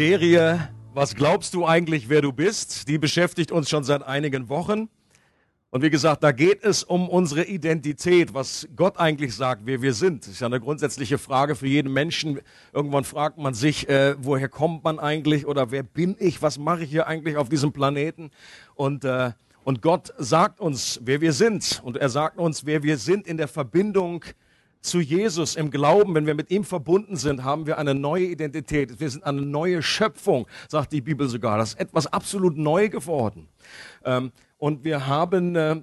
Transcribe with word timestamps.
Serie 0.00 0.70
Was 0.94 1.14
glaubst 1.14 1.52
du 1.52 1.66
eigentlich, 1.66 2.08
wer 2.08 2.22
du 2.22 2.32
bist? 2.32 2.88
Die 2.88 2.96
beschäftigt 2.96 3.52
uns 3.52 3.68
schon 3.68 3.84
seit 3.84 4.02
einigen 4.02 4.48
Wochen. 4.48 4.88
Und 5.68 5.82
wie 5.82 5.90
gesagt, 5.90 6.22
da 6.24 6.32
geht 6.32 6.64
es 6.64 6.82
um 6.82 7.06
unsere 7.06 7.44
Identität, 7.44 8.32
was 8.32 8.66
Gott 8.74 8.96
eigentlich 8.96 9.34
sagt, 9.34 9.66
wer 9.66 9.82
wir 9.82 9.92
sind. 9.92 10.22
Das 10.22 10.32
ist 10.32 10.40
ja 10.40 10.46
eine 10.46 10.58
grundsätzliche 10.58 11.18
Frage 11.18 11.54
für 11.54 11.66
jeden 11.66 11.92
Menschen. 11.92 12.40
Irgendwann 12.72 13.04
fragt 13.04 13.36
man 13.36 13.52
sich, 13.52 13.90
äh, 13.90 14.14
woher 14.18 14.48
kommt 14.48 14.84
man 14.84 14.98
eigentlich 14.98 15.44
oder 15.44 15.70
wer 15.70 15.82
bin 15.82 16.16
ich, 16.18 16.40
was 16.40 16.58
mache 16.58 16.84
ich 16.84 16.88
hier 16.88 17.06
eigentlich 17.06 17.36
auf 17.36 17.50
diesem 17.50 17.72
Planeten? 17.72 18.30
Und, 18.76 19.04
äh, 19.04 19.32
und 19.64 19.82
Gott 19.82 20.14
sagt 20.16 20.60
uns, 20.60 20.98
wer 21.04 21.20
wir 21.20 21.34
sind. 21.34 21.82
Und 21.84 21.98
er 21.98 22.08
sagt 22.08 22.38
uns, 22.38 22.64
wer 22.64 22.82
wir 22.82 22.96
sind 22.96 23.26
in 23.26 23.36
der 23.36 23.48
Verbindung 23.48 24.24
zu 24.80 25.00
Jesus 25.00 25.56
im 25.56 25.70
Glauben, 25.70 26.14
wenn 26.14 26.26
wir 26.26 26.34
mit 26.34 26.50
ihm 26.50 26.64
verbunden 26.64 27.16
sind, 27.16 27.44
haben 27.44 27.66
wir 27.66 27.78
eine 27.78 27.94
neue 27.94 28.24
Identität. 28.24 28.98
Wir 29.00 29.10
sind 29.10 29.24
eine 29.24 29.42
neue 29.42 29.82
Schöpfung, 29.82 30.46
sagt 30.68 30.92
die 30.92 31.00
Bibel 31.00 31.28
sogar. 31.28 31.58
Das 31.58 31.70
ist 31.70 31.80
etwas 31.80 32.06
absolut 32.06 32.56
neu 32.56 32.88
geworden. 32.88 33.48
Ähm, 34.04 34.32
und 34.58 34.84
wir 34.84 35.06
haben 35.06 35.56
äh, 35.56 35.76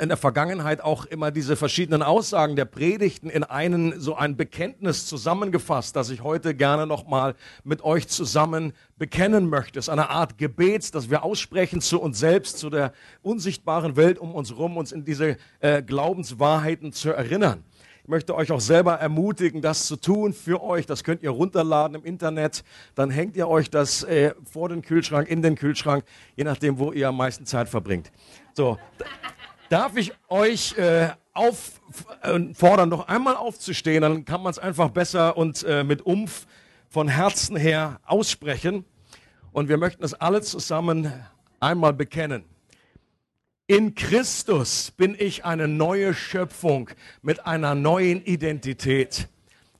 in 0.00 0.08
der 0.08 0.16
Vergangenheit 0.16 0.80
auch 0.80 1.04
immer 1.06 1.30
diese 1.30 1.56
verschiedenen 1.56 2.02
Aussagen 2.02 2.56
der 2.56 2.64
Predigten 2.64 3.30
in 3.30 3.44
einen 3.44 4.00
so 4.00 4.16
ein 4.16 4.36
Bekenntnis 4.36 5.06
zusammengefasst, 5.06 5.96
das 5.96 6.10
ich 6.10 6.22
heute 6.22 6.54
gerne 6.54 6.86
noch 6.86 7.06
mal 7.06 7.34
mit 7.62 7.82
euch 7.82 8.08
zusammen 8.08 8.72
bekennen 8.96 9.48
möchte. 9.48 9.78
Es 9.78 9.86
ist 9.86 9.90
eine 9.90 10.10
Art 10.10 10.38
Gebet, 10.38 10.94
das 10.94 11.10
wir 11.10 11.22
aussprechen 11.24 11.80
zu 11.80 12.00
uns 12.00 12.18
selbst, 12.18 12.58
zu 12.58 12.70
der 12.70 12.92
unsichtbaren 13.22 13.96
Welt 13.96 14.18
um 14.18 14.34
uns 14.34 14.50
herum, 14.50 14.76
uns 14.76 14.92
in 14.92 15.04
diese 15.04 15.36
äh, 15.60 15.82
Glaubenswahrheiten 15.82 16.92
zu 16.92 17.10
erinnern. 17.10 17.64
Ich 18.04 18.10
möchte 18.10 18.34
euch 18.34 18.52
auch 18.52 18.60
selber 18.60 18.96
ermutigen, 18.96 19.62
das 19.62 19.86
zu 19.86 19.96
tun 19.96 20.34
für 20.34 20.62
euch. 20.62 20.84
Das 20.84 21.04
könnt 21.04 21.22
ihr 21.22 21.30
runterladen 21.30 21.96
im 21.96 22.04
Internet. 22.04 22.62
Dann 22.94 23.08
hängt 23.08 23.34
ihr 23.34 23.48
euch 23.48 23.70
das 23.70 24.02
äh, 24.02 24.34
vor 24.44 24.68
den 24.68 24.82
Kühlschrank, 24.82 25.26
in 25.26 25.40
den 25.40 25.54
Kühlschrank, 25.54 26.04
je 26.36 26.44
nachdem, 26.44 26.78
wo 26.78 26.92
ihr 26.92 27.08
am 27.08 27.16
meisten 27.16 27.46
Zeit 27.46 27.66
verbringt. 27.66 28.12
So, 28.52 28.78
darf 29.70 29.96
ich 29.96 30.12
euch 30.28 30.76
äh, 30.76 31.12
auffordern, 31.32 32.90
noch 32.90 33.08
einmal 33.08 33.36
aufzustehen? 33.36 34.02
Dann 34.02 34.26
kann 34.26 34.42
man 34.42 34.50
es 34.50 34.58
einfach 34.58 34.90
besser 34.90 35.38
und 35.38 35.62
äh, 35.62 35.82
mit 35.82 36.02
Umf 36.02 36.46
von 36.90 37.08
Herzen 37.08 37.56
her 37.56 38.00
aussprechen. 38.04 38.84
Und 39.50 39.70
wir 39.70 39.78
möchten 39.78 40.04
es 40.04 40.12
alle 40.12 40.42
zusammen 40.42 41.10
einmal 41.58 41.94
bekennen. 41.94 42.44
In 43.66 43.94
Christus 43.94 44.90
bin 44.90 45.16
ich 45.18 45.46
eine 45.46 45.66
neue 45.68 46.12
Schöpfung 46.12 46.90
mit 47.22 47.46
einer 47.46 47.74
neuen 47.74 48.22
Identität. 48.22 49.28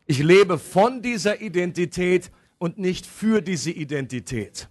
Ich 0.06 0.20
lebe 0.20 0.58
von 0.58 1.02
dieser 1.02 1.42
Identität 1.42 2.30
und 2.56 2.78
nicht 2.78 3.04
für 3.04 3.42
diese 3.42 3.70
Identität. 3.70 4.70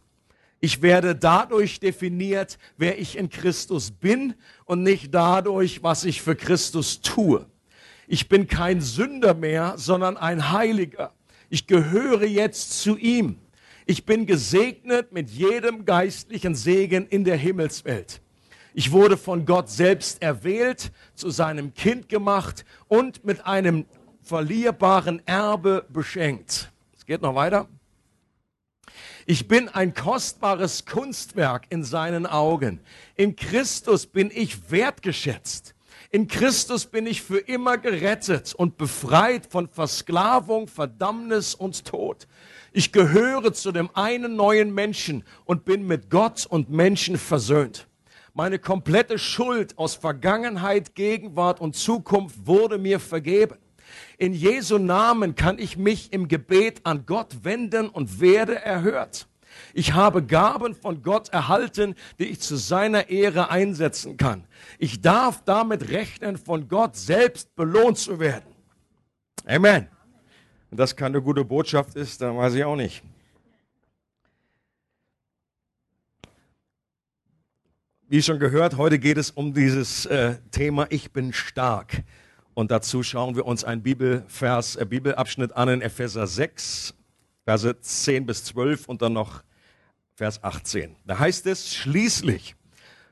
Ich 0.61 0.81
werde 0.81 1.15
dadurch 1.15 1.79
definiert, 1.79 2.57
wer 2.77 2.97
ich 2.97 3.15
in 3.15 3.29
Christus 3.29 3.91
bin 3.91 4.33
und 4.65 4.81
nicht 4.81 5.13
dadurch, 5.13 5.83
was 5.83 6.05
ich 6.05 6.23
für 6.23 6.35
Christus 6.35 7.01
tue. 7.01 7.45
Ich 8.07 8.29
bin 8.29 8.47
kein 8.47 8.81
Sünder 8.81 9.35
mehr, 9.35 9.75
sondern 9.77 10.17
ein 10.17 10.51
Heiliger. 10.51 11.13
Ich 11.51 11.67
gehöre 11.67 12.25
jetzt 12.25 12.81
zu 12.81 12.97
ihm. 12.97 13.37
Ich 13.85 14.07
bin 14.07 14.25
gesegnet 14.25 15.11
mit 15.11 15.29
jedem 15.29 15.85
geistlichen 15.85 16.55
Segen 16.55 17.05
in 17.05 17.23
der 17.23 17.37
Himmelswelt. 17.37 18.22
Ich 18.75 18.91
wurde 18.91 19.17
von 19.17 19.45
Gott 19.45 19.69
selbst 19.69 20.21
erwählt, 20.21 20.91
zu 21.13 21.29
seinem 21.29 21.73
Kind 21.75 22.09
gemacht 22.09 22.65
und 22.87 23.23
mit 23.23 23.45
einem 23.45 23.85
verlierbaren 24.23 25.21
Erbe 25.27 25.85
beschenkt. 25.89 26.71
Es 26.97 27.05
geht 27.05 27.21
noch 27.21 27.35
weiter. 27.35 27.67
Ich 29.25 29.47
bin 29.47 29.69
ein 29.69 29.93
kostbares 29.93 30.85
Kunstwerk 30.85 31.67
in 31.69 31.83
seinen 31.83 32.25
Augen. 32.25 32.79
In 33.15 33.35
Christus 33.35 34.07
bin 34.07 34.31
ich 34.33 34.71
wertgeschätzt. 34.71 35.75
In 36.09 36.27
Christus 36.27 36.85
bin 36.85 37.05
ich 37.05 37.21
für 37.21 37.39
immer 37.39 37.77
gerettet 37.77 38.53
und 38.53 38.77
befreit 38.77 39.45
von 39.45 39.67
Versklavung, 39.67 40.67
Verdammnis 40.67 41.55
und 41.55 41.85
Tod. 41.85 42.27
Ich 42.71 42.91
gehöre 42.91 43.53
zu 43.53 43.71
dem 43.71 43.89
einen 43.95 44.35
neuen 44.35 44.73
Menschen 44.73 45.23
und 45.45 45.63
bin 45.63 45.85
mit 45.85 46.09
Gott 46.09 46.45
und 46.45 46.69
Menschen 46.69 47.17
versöhnt. 47.17 47.87
Meine 48.35 48.57
komplette 48.57 49.19
Schuld 49.19 49.77
aus 49.77 49.93
Vergangenheit, 49.93 50.95
Gegenwart 50.95 51.61
und 51.61 51.75
Zukunft 51.75 52.47
wurde 52.47 52.79
mir 52.79 52.99
vergeben. 52.99 53.59
In 54.17 54.33
Jesu 54.33 54.79
Namen 54.79 55.35
kann 55.35 55.59
ich 55.59 55.77
mich 55.77 56.11
im 56.11 56.27
Gebet 56.27 56.81
an 56.83 57.05
Gott 57.05 57.43
wenden 57.43 57.89
und 57.89 58.19
werde 58.19 58.55
erhört. 58.55 59.27
Ich 59.75 59.93
habe 59.93 60.23
Gaben 60.23 60.73
von 60.73 61.03
Gott 61.03 61.29
erhalten, 61.29 61.93
die 62.17 62.25
ich 62.25 62.39
zu 62.39 62.55
seiner 62.55 63.09
Ehre 63.09 63.51
einsetzen 63.51 64.17
kann. 64.17 64.45
Ich 64.79 65.01
darf 65.01 65.43
damit 65.45 65.91
rechnen, 65.91 66.37
von 66.37 66.67
Gott 66.67 66.95
selbst 66.95 67.55
belohnt 67.55 67.99
zu 67.99 68.19
werden. 68.19 68.49
Amen. 69.45 69.87
Wenn 70.71 70.77
das 70.77 70.95
keine 70.95 71.21
gute 71.21 71.45
Botschaft 71.45 71.95
ist, 71.95 72.19
dann 72.19 72.35
weiß 72.35 72.55
ich 72.55 72.63
auch 72.63 72.75
nicht. 72.75 73.03
Wie 78.13 78.21
schon 78.21 78.37
gehört, 78.37 78.77
heute 78.77 78.99
geht 78.99 79.17
es 79.17 79.31
um 79.31 79.55
dieses 79.55 80.05
äh, 80.05 80.35
Thema 80.51 80.85
Ich 80.91 81.13
bin 81.13 81.33
stark. 81.33 82.03
Und 82.53 82.69
dazu 82.69 83.01
schauen 83.01 83.35
wir 83.35 83.47
uns 83.47 83.63
einen 83.63 83.81
Bibelvers, 83.81 84.75
äh, 84.75 84.85
Bibelabschnitt 84.85 85.57
an 85.57 85.67
in 85.69 85.81
Epheser 85.81 86.27
6, 86.27 86.93
Verse 87.43 87.79
10 87.81 88.27
bis 88.27 88.43
12 88.43 88.87
und 88.87 89.01
dann 89.01 89.13
noch 89.13 89.41
Vers 90.13 90.43
18. 90.43 90.95
Da 91.07 91.17
heißt 91.17 91.47
es, 91.47 91.73
schließlich 91.73 92.55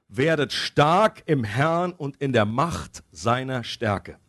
werdet 0.08 0.54
stark 0.54 1.24
im 1.26 1.44
Herrn 1.44 1.94
und 1.94 2.18
in 2.18 2.32
der 2.32 2.46
Macht 2.46 3.02
seiner 3.12 3.64
Stärke. 3.64 4.20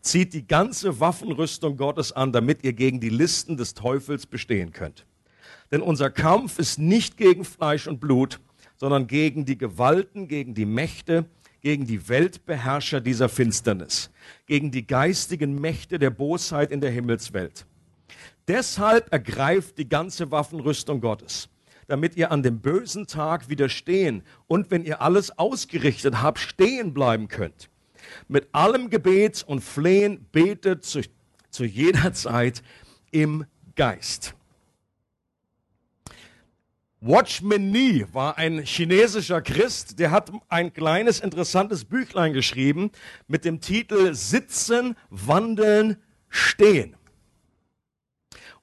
Zieht 0.00 0.32
die 0.32 0.46
ganze 0.46 0.98
Waffenrüstung 0.98 1.76
Gottes 1.76 2.10
an, 2.10 2.32
damit 2.32 2.64
ihr 2.64 2.72
gegen 2.72 3.00
die 3.00 3.10
Listen 3.10 3.58
des 3.58 3.74
Teufels 3.74 4.24
bestehen 4.24 4.72
könnt. 4.72 5.04
Denn 5.70 5.82
unser 5.82 6.08
Kampf 6.08 6.58
ist 6.58 6.78
nicht 6.78 7.18
gegen 7.18 7.44
Fleisch 7.44 7.86
und 7.86 8.00
Blut, 8.00 8.40
sondern 8.82 9.06
gegen 9.06 9.44
die 9.44 9.56
Gewalten, 9.56 10.26
gegen 10.26 10.54
die 10.54 10.66
Mächte, 10.66 11.26
gegen 11.60 11.86
die 11.86 12.08
Weltbeherrscher 12.08 13.00
dieser 13.00 13.28
Finsternis, 13.28 14.10
gegen 14.46 14.72
die 14.72 14.84
geistigen 14.84 15.60
Mächte 15.60 16.00
der 16.00 16.10
Bosheit 16.10 16.72
in 16.72 16.80
der 16.80 16.90
Himmelswelt. 16.90 17.64
Deshalb 18.48 19.12
ergreift 19.12 19.78
die 19.78 19.88
ganze 19.88 20.32
Waffenrüstung 20.32 21.00
Gottes, 21.00 21.48
damit 21.86 22.16
ihr 22.16 22.32
an 22.32 22.42
dem 22.42 22.58
bösen 22.58 23.06
Tag 23.06 23.48
widerstehen 23.48 24.24
und 24.48 24.72
wenn 24.72 24.82
ihr 24.82 25.00
alles 25.00 25.38
ausgerichtet 25.38 26.20
habt, 26.20 26.40
stehen 26.40 26.92
bleiben 26.92 27.28
könnt. 27.28 27.70
Mit 28.26 28.48
allem 28.52 28.90
Gebet 28.90 29.44
und 29.46 29.60
Flehen 29.60 30.26
betet 30.32 30.84
zu, 30.84 31.02
zu 31.50 31.64
jeder 31.64 32.14
Zeit 32.14 32.64
im 33.12 33.44
Geist. 33.76 34.34
Watchman 37.04 37.72
Nee 37.72 38.06
war 38.12 38.38
ein 38.38 38.60
chinesischer 38.60 39.42
Christ, 39.42 39.98
der 39.98 40.12
hat 40.12 40.30
ein 40.48 40.72
kleines 40.72 41.18
interessantes 41.18 41.84
Büchlein 41.84 42.32
geschrieben 42.32 42.92
mit 43.26 43.44
dem 43.44 43.60
Titel 43.60 44.14
Sitzen, 44.14 44.94
Wandeln, 45.10 45.96
Stehen. 46.28 46.94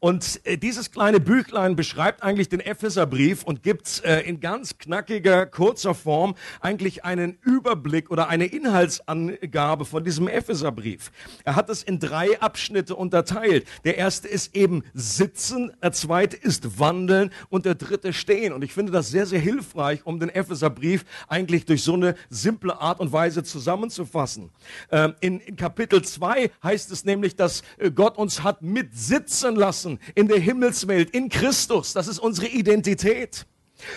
Und 0.02 0.40
äh, 0.46 0.58
dieses 0.58 0.92
kleine 0.92 1.20
Büchlein 1.20 1.76
beschreibt 1.76 2.24
eigentlich 2.24 2.48
den 2.48 2.62
Epheserbrief 2.62 3.44
und 3.44 3.64
gibt 3.64 4.02
äh, 4.06 4.22
in 4.22 4.40
ganz 4.40 4.78
knackiger, 4.78 5.46
kurzer 5.46 5.94
Form 5.94 6.36
eigentlich 6.62 7.04
einen 7.04 7.38
Überblick 7.42 8.10
oder 8.10 8.30
eine 8.30 8.46
Inhaltsangabe 8.46 9.84
von 9.84 10.06
diesem 10.06 10.30
Epheserbrief. 10.30 11.12
Er 11.44 11.56
hat 11.58 11.70
es 11.70 11.84
in 11.84 12.00
drei 12.00 12.40
Abschnitte 12.40 12.96
unterteilt. 12.96 13.68
Der 13.84 13.98
erste 13.98 14.30
ist 14.30 14.56
eben 14.56 14.84
Sitzen, 14.94 15.74
der 15.84 15.92
zweite 15.92 16.38
ist 16.38 16.80
Wandeln 16.80 17.32
und 17.50 17.66
der 17.66 17.76
dritte 17.76 18.14
Stehen. 18.14 18.54
Und 18.54 18.64
ich 18.64 18.72
finde 18.72 18.94
das 18.94 19.10
sehr, 19.10 19.26
sehr 19.26 19.40
hilfreich, 19.40 20.06
um 20.06 20.18
den 20.18 20.30
Epheserbrief 20.30 21.04
eigentlich 21.28 21.66
durch 21.66 21.84
so 21.84 21.96
eine 21.96 22.16
simple 22.30 22.80
Art 22.80 23.02
und 23.02 23.12
Weise 23.12 23.44
zusammenzufassen. 23.44 24.50
Ähm, 24.92 25.16
in, 25.20 25.42
in 25.42 25.58
Kapitel 25.58 26.02
2 26.02 26.52
heißt 26.64 26.90
es 26.90 27.04
nämlich, 27.04 27.36
dass 27.36 27.64
äh, 27.78 27.92
Gott 27.92 28.18
uns 28.18 28.44
hat 28.44 28.62
mitsitzen 28.62 29.58
lassen 29.58 29.89
lassen 29.90 30.00
in 30.16 30.28
der 30.28 30.40
Himmelswelt, 30.40 31.10
in 31.12 31.30
Christus. 31.30 31.94
Das 31.94 32.08
ist 32.08 32.20
unsere 32.20 32.48
Identität. 32.48 33.46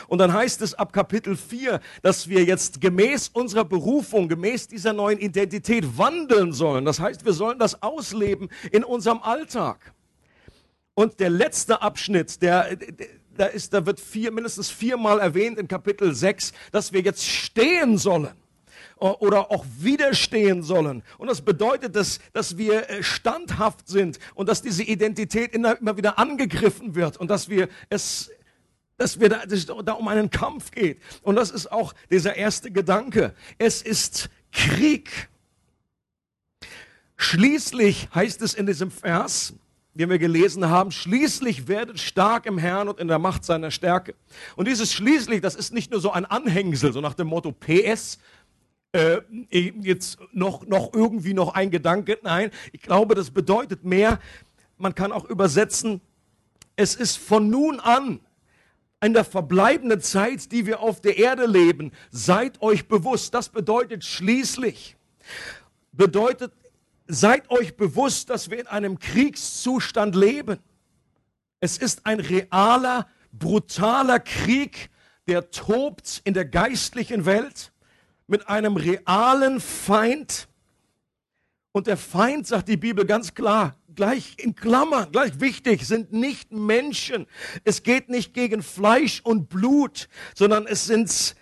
Und 0.07 0.19
dann 0.19 0.33
heißt 0.33 0.63
es 0.63 0.75
ab 0.75 0.93
Kapitel 0.93 1.37
4, 1.37 1.81
dass 2.03 2.29
wir 2.29 2.45
jetzt 2.45 2.81
gemäß 2.81 3.29
unserer 3.29 3.65
Berufung, 3.65 4.29
gemäß 4.29 4.69
dieser 4.69 4.93
neuen 4.93 5.19
Identität 5.19 5.99
wandeln 5.99 6.53
sollen. 6.53 6.85
Das 6.85 7.01
heißt, 7.01 7.25
wir 7.25 7.33
sollen 7.33 7.59
das 7.59 7.83
ausleben 7.83 8.49
in 8.71 8.85
unserem 8.85 9.21
Alltag. 9.23 9.93
Und 10.95 11.19
der 11.19 11.31
letzte 11.31 11.83
Abschnitt, 11.83 12.43
der, 12.43 12.77
da, 13.37 13.47
ist, 13.47 13.75
da 13.75 13.85
wird 13.85 13.99
vier, 13.99 14.31
mindestens 14.31 14.71
viermal 14.71 15.19
erwähnt 15.19 15.59
in 15.59 15.67
Kapitel 15.67 16.15
6, 16.15 16.53
dass 16.71 16.93
wir 16.93 17.01
jetzt 17.01 17.27
stehen 17.27 17.99
sollen. 17.99 18.31
Oder 19.03 19.51
auch 19.51 19.65
widerstehen 19.79 20.63
sollen. 20.63 21.03
Und 21.19 21.29
das 21.29 21.41
bedeutet, 21.41 21.97
dass, 21.97 22.21
dass 22.33 22.57
wir 22.57 22.89
äh, 22.89 23.03
standhaft 23.03 23.89
sind 23.89 24.19
und 24.35 24.49
dass 24.49 24.63
diese 24.63 24.83
Identität 24.83 25.55
immer 25.55 25.77
wieder 25.97 26.19
angegriffen 26.19 26.95
wird 26.95 27.17
und 27.17 27.29
dass 27.31 27.49
wir 27.49 27.69
es 27.91 28.31
dass 28.99 29.19
wir 29.19 29.31
da, 29.31 29.45
dass 29.47 29.67
da 29.67 29.93
um 29.93 30.07
einen 30.07 30.31
Kampf 30.31 30.71
geht. 30.71 31.01
Und 31.23 31.35
das 31.35 31.51
ist 31.51 31.73
auch 31.73 31.93
dieser 32.11 32.37
erste 32.37 32.71
Gedanke. 32.71 33.35
Es 33.59 33.83
ist 33.83 34.31
Krieg. 34.53 35.29
Schließlich 37.17 38.09
heißt 38.15 38.43
es 38.43 38.55
in 38.55 38.67
diesem 38.67 38.93
Vers, 38.93 39.55
den 39.95 40.09
wir 40.09 40.19
gelesen 40.19 40.69
haben, 40.69 40.91
schließlich 40.91 41.69
werdet 41.69 42.01
stark 42.01 42.47
im 42.47 42.59
Herrn 42.59 42.89
und 42.89 42.99
in 42.99 43.09
der 43.09 43.19
Macht 43.19 43.45
seiner 43.45 43.71
Stärke. 43.71 44.15
Und 44.57 44.69
dieses 44.69 44.93
schließlich, 44.93 45.41
das 45.41 45.55
ist 45.55 45.73
nicht 45.73 45.91
nur 45.91 46.01
so 46.01 46.13
ein 46.13 46.25
Anhängsel, 46.25 46.93
so 46.93 47.01
nach 47.01 47.15
dem 47.15 47.27
Motto 47.27 47.53
PS, 47.53 48.19
äh, 48.93 49.21
jetzt 49.51 50.19
noch, 50.33 50.67
noch 50.67 50.93
irgendwie 50.93 51.35
noch 51.35 51.55
ein 51.55 51.71
Gedanke. 51.71 52.19
Nein, 52.23 52.51
ich 52.73 52.83
glaube, 52.83 53.15
das 53.15 53.31
bedeutet 53.31 53.85
mehr, 53.85 54.21
man 54.79 54.95
kann 54.95 55.13
auch 55.13 55.25
übersetzen, 55.25 56.01
es 56.77 56.95
ist 56.95 57.19
von 57.19 57.49
nun 57.49 57.81
an, 57.81 58.21
in 59.03 59.15
der 59.15 59.25
verbleibenden 59.25 60.01
Zeit, 60.01 60.53
die 60.53 60.67
wir 60.67 60.81
auf 60.81 61.01
der 61.01 61.19
Erde 61.19 61.47
leben, 61.47 61.93
seid 62.11 62.63
euch 62.63 62.87
bewusst. 62.87 63.35
Das 63.35 63.49
bedeutet 63.49 64.05
schließlich, 64.05 64.97
bedeutet 65.91 66.53
seid 67.09 67.51
euch 67.51 67.77
bewusst, 67.77 68.31
dass 68.31 68.51
wir 68.51 68.61
in 68.61 68.69
einem 68.69 68.99
Kriegszustand 68.99 70.15
leben. 70.15 70.59
Es 71.61 71.79
ist 71.79 72.07
ein 72.07 72.21
realer, 72.21 73.09
brutaler 73.33 74.21
Krieg, 74.21 74.91
der 75.27 75.51
tobt 75.51 76.21
in 76.25 76.35
der 76.35 76.45
geistlichen 76.45 77.27
Welt 77.27 77.72
mit 78.33 78.49
einem 78.49 78.77
realen 78.77 79.61
Feind. 79.61 80.49
Und 81.71 81.87
der 81.87 81.99
Feind, 81.99 82.47
sagt 82.47 82.67
die 82.67 82.79
Bibel 82.79 83.05
ganz 83.05 83.35
klar, 83.35 83.77
gleich 83.95 84.37
in 84.39 84.55
Klammern, 84.55 85.13
gleich 85.13 85.39
wichtig, 85.39 85.87
sind 85.87 86.13
nicht 86.13 86.51
Menschen. 86.51 87.27
Es 87.65 87.83
geht 87.83 88.09
nicht 88.09 88.33
gegen 88.33 88.63
Fleisch 88.63 89.21
und 89.23 89.51
Blut, 89.51 90.09
sondern 90.35 90.67
es 90.67 90.87
sind 90.87 91.37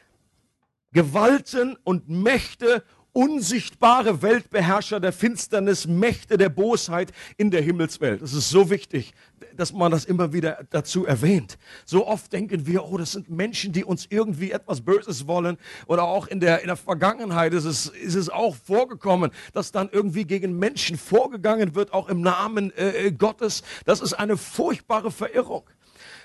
Gewalten 0.92 1.78
und 1.84 2.08
Mächte 2.08 2.84
unsichtbare 3.12 4.22
Weltbeherrscher 4.22 5.00
der 5.00 5.12
Finsternis, 5.12 5.86
Mächte 5.86 6.38
der 6.38 6.48
Bosheit 6.48 7.12
in 7.36 7.50
der 7.50 7.62
Himmelswelt. 7.62 8.22
Das 8.22 8.32
ist 8.32 8.50
so 8.50 8.70
wichtig, 8.70 9.12
dass 9.56 9.72
man 9.72 9.90
das 9.90 10.04
immer 10.04 10.32
wieder 10.32 10.64
dazu 10.70 11.06
erwähnt. 11.06 11.58
So 11.84 12.06
oft 12.06 12.32
denken 12.32 12.66
wir, 12.66 12.84
oh, 12.84 12.98
das 12.98 13.12
sind 13.12 13.30
Menschen, 13.30 13.72
die 13.72 13.84
uns 13.84 14.06
irgendwie 14.08 14.52
etwas 14.52 14.80
Böses 14.80 15.26
wollen. 15.26 15.58
Oder 15.86 16.04
auch 16.04 16.26
in 16.26 16.40
der, 16.40 16.60
in 16.60 16.68
der 16.68 16.76
Vergangenheit 16.76 17.52
ist 17.52 17.64
es, 17.64 17.86
ist 17.86 18.14
es 18.14 18.28
auch 18.30 18.54
vorgekommen, 18.54 19.30
dass 19.52 19.72
dann 19.72 19.88
irgendwie 19.90 20.24
gegen 20.24 20.58
Menschen 20.58 20.96
vorgegangen 20.96 21.74
wird, 21.74 21.92
auch 21.92 22.08
im 22.08 22.20
Namen 22.20 22.72
äh, 22.76 23.12
Gottes. 23.12 23.62
Das 23.84 24.00
ist 24.00 24.14
eine 24.14 24.36
furchtbare 24.36 25.10
Verirrung. 25.10 25.64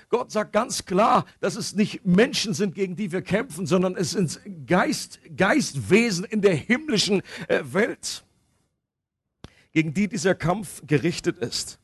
Gott 0.08 0.30
sagt 0.30 0.52
ganz 0.52 0.84
klar, 0.84 1.24
dass 1.40 1.56
es 1.56 1.74
nicht 1.74 2.04
Menschen 2.04 2.54
sind, 2.54 2.74
gegen 2.74 2.96
die 2.96 3.10
wir 3.10 3.22
kämpfen, 3.22 3.66
sondern 3.66 3.96
es 3.96 4.12
sind 4.12 4.40
Geist, 4.66 5.20
Geistwesen 5.36 6.24
in 6.24 6.42
der 6.42 6.54
himmlischen 6.54 7.22
äh, 7.48 7.62
Welt, 7.64 8.24
gegen 9.72 9.94
die 9.94 10.08
dieser 10.08 10.34
Kampf 10.34 10.82
gerichtet 10.86 11.38
ist. 11.38 11.78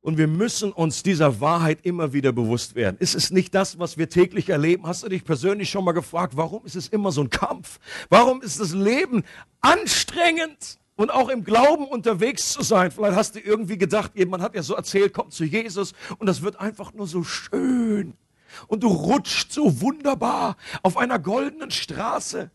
Und 0.00 0.16
wir 0.16 0.28
müssen 0.28 0.72
uns 0.72 1.02
dieser 1.02 1.40
Wahrheit 1.40 1.80
immer 1.82 2.12
wieder 2.12 2.32
bewusst 2.32 2.74
werden. 2.74 2.96
Ist 2.98 3.14
es 3.14 3.30
nicht 3.30 3.54
das, 3.54 3.78
was 3.78 3.98
wir 3.98 4.08
täglich 4.08 4.48
erleben? 4.48 4.86
Hast 4.86 5.02
du 5.02 5.08
dich 5.08 5.24
persönlich 5.24 5.70
schon 5.70 5.84
mal 5.84 5.92
gefragt, 5.92 6.36
warum 6.36 6.64
ist 6.64 6.76
es 6.76 6.88
immer 6.88 7.12
so 7.12 7.22
ein 7.22 7.30
Kampf? 7.30 7.78
Warum 8.08 8.40
ist 8.40 8.60
das 8.60 8.72
Leben 8.72 9.24
anstrengend? 9.60 10.78
Und 10.98 11.12
auch 11.12 11.28
im 11.28 11.44
Glauben 11.44 11.86
unterwegs 11.86 12.52
zu 12.52 12.62
sein. 12.62 12.90
Vielleicht 12.90 13.16
hast 13.16 13.36
du 13.36 13.40
irgendwie 13.40 13.78
gedacht, 13.78 14.10
jemand 14.16 14.42
hat 14.42 14.56
ja 14.56 14.64
so 14.64 14.74
erzählt, 14.74 15.14
komm 15.14 15.30
zu 15.30 15.44
Jesus 15.44 15.92
und 16.18 16.26
das 16.26 16.42
wird 16.42 16.58
einfach 16.58 16.92
nur 16.92 17.06
so 17.06 17.22
schön. 17.22 18.14
Und 18.66 18.82
du 18.82 18.88
rutscht 18.88 19.52
so 19.52 19.80
wunderbar 19.80 20.56
auf 20.82 20.96
einer 20.96 21.20
goldenen 21.20 21.70
Straße. 21.70 22.50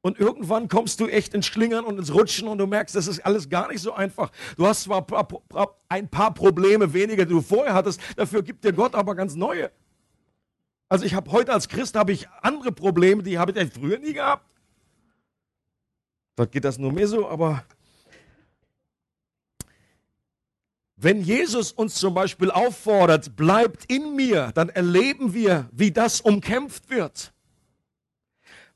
Und 0.00 0.20
irgendwann 0.20 0.68
kommst 0.68 1.00
du 1.00 1.08
echt 1.08 1.34
ins 1.34 1.46
Schlingern 1.46 1.84
und 1.84 1.98
ins 1.98 2.14
Rutschen 2.14 2.46
und 2.46 2.58
du 2.58 2.68
merkst, 2.68 2.94
das 2.94 3.08
ist 3.08 3.26
alles 3.26 3.48
gar 3.48 3.66
nicht 3.66 3.80
so 3.80 3.92
einfach. 3.92 4.30
Du 4.56 4.64
hast 4.64 4.84
zwar 4.84 5.04
ein 5.88 6.08
paar 6.08 6.34
Probleme 6.34 6.92
weniger, 6.92 7.24
die 7.24 7.32
du 7.32 7.40
vorher 7.40 7.74
hattest, 7.74 8.00
dafür 8.14 8.44
gibt 8.44 8.64
dir 8.64 8.72
Gott 8.72 8.94
aber 8.94 9.16
ganz 9.16 9.34
neue. 9.34 9.72
Also 10.88 11.04
ich 11.04 11.14
habe 11.14 11.32
heute 11.32 11.52
als 11.52 11.68
Christ 11.68 11.96
habe 11.96 12.12
ich 12.12 12.28
andere 12.42 12.70
Probleme, 12.70 13.24
die 13.24 13.40
habe 13.40 13.50
ich 13.50 13.72
früher 13.72 13.98
nie 13.98 14.12
gehabt. 14.12 14.46
Dort 16.36 16.52
geht 16.52 16.64
das 16.64 16.78
nur 16.78 16.92
mehr 16.92 17.08
so, 17.08 17.28
aber 17.28 17.64
wenn 20.96 21.22
Jesus 21.22 21.72
uns 21.72 21.94
zum 21.94 22.14
Beispiel 22.14 22.50
auffordert, 22.50 23.36
bleibt 23.36 23.84
in 23.86 24.16
mir, 24.16 24.52
dann 24.54 24.68
erleben 24.68 25.34
wir, 25.34 25.68
wie 25.72 25.90
das 25.90 26.20
umkämpft 26.20 26.90
wird. 26.90 27.32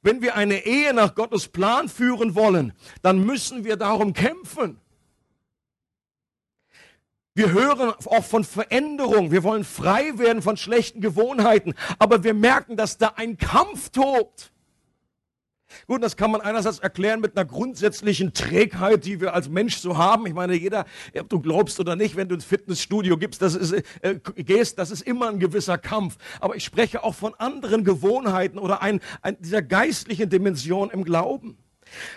Wenn 0.03 0.23
wir 0.23 0.35
eine 0.35 0.65
Ehe 0.65 0.95
nach 0.95 1.15
Gottes 1.15 1.49
Plan 1.49 1.89
führen 1.89 2.35
wollen, 2.35 2.73
dann 3.03 3.25
müssen 3.25 3.65
wir 3.65 3.77
darum 3.77 4.15
kämpfen. 4.15 4.81
Wir 7.35 7.53
hören 7.53 7.93
auch 8.07 8.25
von 8.25 8.45
Veränderung. 8.45 9.31
Wir 9.31 9.43
wollen 9.43 9.65
frei 9.65 10.19
werden 10.19 10.43
von 10.43 10.57
schlechten 10.57 11.01
Gewohnheiten. 11.01 11.75
Aber 11.99 12.25
wir 12.25 12.35
merken, 12.35 12.77
dass 12.77 12.99
da 12.99 13.15
ein 13.17 13.37
Kampf 13.39 13.91
tobt. 13.91 14.53
Gut, 15.87 16.03
das 16.03 16.17
kann 16.17 16.31
man 16.31 16.41
einerseits 16.41 16.79
erklären 16.79 17.21
mit 17.21 17.37
einer 17.37 17.45
grundsätzlichen 17.45 18.33
Trägheit, 18.33 19.05
die 19.05 19.21
wir 19.21 19.35
als 19.35 19.49
Mensch 19.49 19.79
so 19.79 19.97
haben. 19.97 20.27
Ich 20.27 20.35
meine, 20.35 20.55
jeder, 20.55 20.85
ob 21.19 21.29
du 21.29 21.41
glaubst 21.41 21.81
oder 21.81 21.97
nicht, 21.97 22.17
wenn 22.17 22.29
du 22.29 22.35
ins 22.35 22.45
Fitnessstudio 22.45 23.17
gibst, 23.17 23.43
das 23.43 23.55
ist, 23.55 23.73
äh, 23.73 24.19
gehst, 24.37 24.79
das 24.79 24.91
ist 24.91 25.03
immer 25.03 25.29
ein 25.29 25.39
gewisser 25.39 25.79
Kampf. 25.79 26.17
Aber 26.41 26.57
ich 26.57 26.65
spreche 26.65 27.05
auch 27.05 27.15
von 27.15 27.35
anderen 27.35 27.85
Gewohnheiten 27.85 28.59
oder 28.59 28.83
ein, 28.83 29.01
ein, 29.23 29.37
dieser 29.41 29.63
geistlichen 29.63 30.29
Dimension 30.29 30.91
im 30.91 31.05
Glauben. 31.05 31.57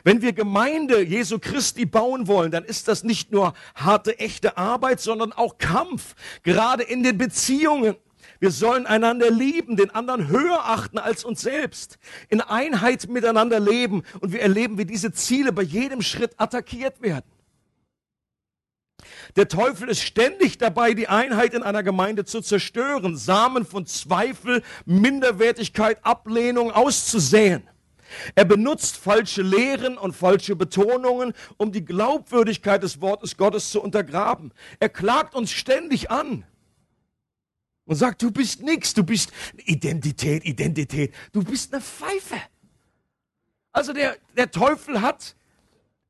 Wenn 0.03 0.21
wir 0.21 0.33
Gemeinde 0.33 1.01
Jesu 1.01 1.39
Christi 1.39 1.85
bauen 1.85 2.27
wollen, 2.27 2.51
dann 2.51 2.63
ist 2.63 2.88
das 2.88 3.03
nicht 3.03 3.31
nur 3.31 3.53
harte, 3.75 4.19
echte 4.19 4.57
Arbeit, 4.57 4.99
sondern 4.99 5.33
auch 5.33 5.57
Kampf, 5.57 6.15
gerade 6.44 6.83
in 6.83 7.03
den 7.03 7.17
Beziehungen. 7.17 7.95
Wir 8.44 8.51
sollen 8.51 8.86
einander 8.86 9.31
lieben, 9.31 9.78
den 9.78 9.90
anderen 9.92 10.28
höher 10.28 10.66
achten 10.66 10.98
als 10.98 11.24
uns 11.24 11.40
selbst, 11.40 11.98
in 12.28 12.42
Einheit 12.42 13.07
miteinander 13.07 13.57
leben 13.57 14.04
und 14.19 14.34
wir 14.34 14.42
erleben, 14.42 14.78
wie 14.78 14.84
diese 14.84 15.13
Ziele 15.13 15.54
bei 15.54 15.62
jedem 15.62 16.01
Schritt 16.01 16.34
attackiert 16.36 17.01
werden. 17.01 17.31
Der 19.38 19.47
Teufel 19.47 19.88
ist 19.88 20.02
ständig 20.02 20.57
dabei, 20.57 20.94
die 20.94 21.07
Einheit 21.07 21.54
in 21.54 21.64
einer 21.64 21.83
Gemeinde 21.83 22.26
zu 22.26 22.42
zerstören, 22.42 23.16
Samen 23.16 23.66
von 23.66 23.85
Zweifel, 23.85 24.62
Minderwertigkeit, 24.83 26.04
Ablehnung 26.04 26.69
auszusäen. 26.69 27.64
Er 28.35 28.44
benutzt 28.44 28.97
falsche 28.97 29.42
Lehren 29.42 29.97
und 29.97 30.18
falsche 30.18 30.57
Betonungen, 30.57 31.31
um 31.56 31.71
die 31.71 31.85
Glaubwürdigkeit 31.85 32.83
des 32.83 33.00
Wortes 33.00 33.38
Gottes 33.38 33.71
zu 33.71 33.81
untergraben. 33.81 34.52
Er 34.81 34.90
klagt 34.90 35.33
uns 35.33 35.50
ständig 35.50 36.12
an 36.12 36.44
und 37.85 37.95
sagt, 37.95 38.21
du 38.21 38.31
bist 38.31 38.61
nix, 38.61 38.94
du 38.94 39.04
bist 39.04 39.31
Identität, 39.66 40.45
Identität, 40.45 41.13
du 41.31 41.44
bist 41.44 41.73
eine 41.73 41.81
Pfeife. 41.81 42.42
Also 43.71 43.94
der, 43.94 44.18
der 44.37 44.52
Teufel 44.52 45.02
hat, 45.02 45.35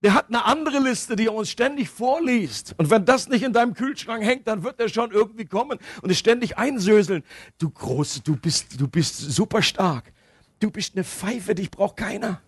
der 0.04 0.14
hat 0.14 0.28
eine 0.28 0.44
andere 0.44 0.80
Liste, 0.80 1.16
die 1.16 1.28
er 1.28 1.34
uns 1.34 1.50
ständig 1.50 1.90
vorliest. 1.90 2.76
Und 2.78 2.90
wenn 2.90 3.06
das 3.06 3.30
nicht 3.30 3.44
in 3.44 3.54
deinem 3.54 3.74
Kühlschrank 3.74 4.24
hängt, 4.24 4.48
dann 4.48 4.64
wird 4.64 4.80
er 4.80 4.90
schon 4.90 5.12
irgendwie 5.12 5.46
kommen 5.46 5.80
und 6.02 6.10
es 6.10 6.20
ständig 6.20 6.58
einsöseln. 6.58 7.24
Du 7.58 7.70
Große, 7.70 8.22
du 8.22 8.36
bist, 8.36 8.80
du 8.80 8.88
bist 8.88 9.18
super 9.18 9.62
stark. 9.62 10.12
Du 10.60 10.70
bist 10.70 10.96
eine 10.96 11.06
Pfeife, 11.06 11.56
dich 11.56 11.72
braucht 11.72 11.98
keiner. 11.98 12.42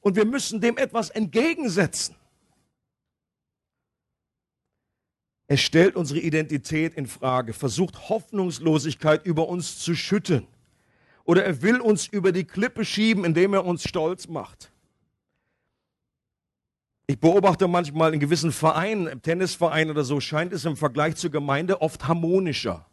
Und 0.00 0.16
wir 0.16 0.26
müssen 0.26 0.60
dem 0.60 0.76
etwas 0.76 1.10
entgegensetzen. 1.10 2.14
Er 5.54 5.58
stellt 5.58 5.94
unsere 5.94 6.18
Identität 6.18 6.94
in 6.94 7.06
Frage, 7.06 7.52
versucht 7.52 8.08
Hoffnungslosigkeit 8.08 9.24
über 9.24 9.46
uns 9.46 9.78
zu 9.78 9.94
schütten. 9.94 10.48
Oder 11.22 11.44
er 11.44 11.62
will 11.62 11.80
uns 11.80 12.08
über 12.08 12.32
die 12.32 12.42
Klippe 12.42 12.84
schieben, 12.84 13.24
indem 13.24 13.54
er 13.54 13.64
uns 13.64 13.88
stolz 13.88 14.26
macht. 14.26 14.72
Ich 17.06 17.20
beobachte 17.20 17.68
manchmal 17.68 18.14
in 18.14 18.18
gewissen 18.18 18.50
Vereinen, 18.50 19.06
im 19.06 19.22
Tennisverein 19.22 19.90
oder 19.90 20.02
so, 20.02 20.18
scheint 20.18 20.52
es 20.52 20.64
im 20.64 20.76
Vergleich 20.76 21.14
zur 21.14 21.30
Gemeinde 21.30 21.80
oft 21.80 22.08
harmonischer. 22.08 22.84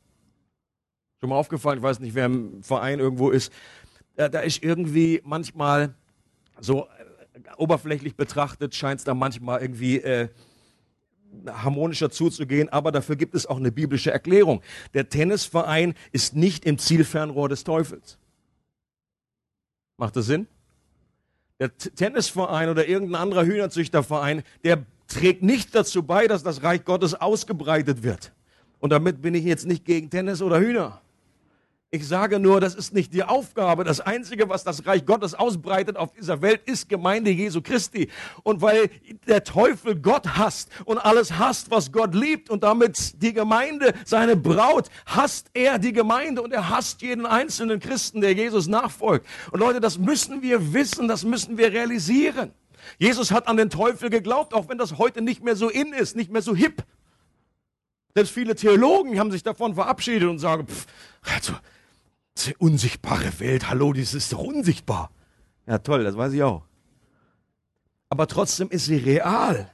Schon 1.20 1.30
mal 1.30 1.38
aufgefallen, 1.38 1.80
ich 1.80 1.84
weiß 1.84 2.00
nicht, 2.00 2.13
wer 2.13 2.27
im 2.27 2.62
Verein 2.62 3.00
irgendwo 3.00 3.32
ist. 3.32 3.51
Da 4.15 4.27
ist 4.41 4.62
irgendwie 4.62 5.20
manchmal 5.24 5.96
so 6.60 6.86
äh, 6.86 7.39
oberflächlich 7.58 8.15
betrachtet, 8.15 8.75
scheint 8.75 9.00
es 9.00 9.03
da 9.03 9.15
manchmal 9.15 9.62
irgendwie 9.62 9.98
äh, 10.00 10.30
harmonischer 11.48 12.12
zuzugehen, 12.12 12.70
aber 12.70 12.92
dafür 12.92 13.16
gibt 13.16 13.36
es 13.36 13.46
auch 13.46 13.58
eine 13.58 13.72
biblische 13.72 14.12
Erklärung. 14.12 14.62
Der 14.94 15.10
Tennisverein 15.10 15.94
ist 16.12 16.36
nicht 16.36 16.66
im 16.66 16.78
Zielfernrohr 16.78 17.50
des 17.50 17.64
Teufels. 17.64 18.18
Macht 19.98 20.16
das 20.16 20.26
Sinn? 20.26 20.48
Der 21.60 21.76
Tennisverein 21.78 22.70
oder 22.70 22.88
irgendein 22.88 23.22
anderer 23.22 23.46
Hühnerzüchterverein, 23.46 24.44
der 24.64 24.84
trägt 25.08 25.44
nicht 25.44 25.76
dazu 25.76 26.04
bei, 26.04 26.28
dass 26.28 26.44
das 26.44 26.64
Reich 26.64 26.86
Gottes 26.86 27.14
ausgebreitet 27.14 28.02
wird. 28.04 28.32
Und 28.80 28.90
damit 28.92 29.22
bin 29.22 29.36
ich 29.36 29.44
jetzt 29.44 29.68
nicht 29.68 29.86
gegen 29.86 30.10
Tennis 30.10 30.42
oder 30.42 30.60
Hühner. 30.60 31.02
Ich 31.94 32.08
sage 32.08 32.40
nur, 32.40 32.62
das 32.62 32.74
ist 32.74 32.94
nicht 32.94 33.14
die 33.14 33.26
Aufgabe. 33.26 33.84
Das 33.84 34.00
Einzige, 34.00 34.48
was 34.48 34.64
das 34.64 34.86
Reich 34.86 35.06
Gottes 35.06 35.34
ausbreitet 35.34 35.98
auf 35.98 36.14
dieser 36.14 36.42
Welt, 36.42 36.62
ist 36.66 36.88
Gemeinde 36.88 37.32
Jesu 37.32 37.62
Christi. 37.62 38.08
Und 38.44 38.62
weil 38.62 38.90
der 39.28 39.44
Teufel 39.44 40.00
Gott 40.00 40.38
hasst 40.38 40.70
und 40.86 41.00
alles 41.00 41.38
hasst, 41.38 41.70
was 41.70 41.92
Gott 41.92 42.16
liebt 42.16 42.50
und 42.50 42.64
damit 42.64 43.22
die 43.22 43.34
Gemeinde, 43.34 43.94
seine 44.06 44.38
Braut, 44.38 44.88
hasst 45.06 45.48
er 45.54 45.80
die 45.80 45.92
Gemeinde 45.92 46.42
und 46.42 46.54
er 46.54 46.70
hasst 46.70 47.02
jeden 47.02 47.26
einzelnen 47.26 47.82
Christen, 47.82 48.22
der 48.22 48.36
Jesus 48.36 48.68
nachfolgt. 48.68 49.28
Und 49.52 49.60
Leute, 49.60 49.82
das 49.82 49.98
müssen 49.98 50.42
wir 50.42 50.72
wissen, 50.72 51.10
das 51.10 51.26
müssen 51.26 51.58
wir 51.58 51.74
realisieren. 51.74 52.54
Jesus 53.00 53.32
hat 53.32 53.50
an 53.50 53.58
den 53.58 53.70
Teufel 53.70 54.10
geglaubt, 54.10 54.54
auch 54.54 54.70
wenn 54.70 54.78
das 54.78 54.98
heute 54.98 55.22
nicht 55.22 55.44
mehr 55.44 55.58
so 55.58 55.68
in 55.68 55.92
ist, 55.92 56.16
nicht 56.16 56.32
mehr 56.32 56.42
so 56.42 56.56
hip. 56.56 56.86
Selbst 58.16 58.32
viele 58.32 58.56
Theologen 58.56 59.20
haben 59.20 59.32
sich 59.32 59.44
davon 59.44 59.76
verabschiedet 59.76 60.30
und 60.30 60.40
sagen, 60.40 60.66
pff, 60.68 60.86
also, 61.36 61.54
die 62.38 62.56
unsichtbare 62.58 63.40
Welt, 63.40 63.70
hallo, 63.70 63.94
das 63.94 64.14
ist 64.14 64.34
doch 64.34 64.40
unsichtbar. 64.40 65.12
Ja, 65.68 65.78
toll, 65.78 66.04
das 66.04 66.18
weiß 66.18 66.34
ich 66.34 66.44
auch. 66.44 66.64
Aber 68.10 68.28
trotzdem 68.28 68.70
ist 68.70 68.86
sie 68.86 68.98
real. 68.98 69.72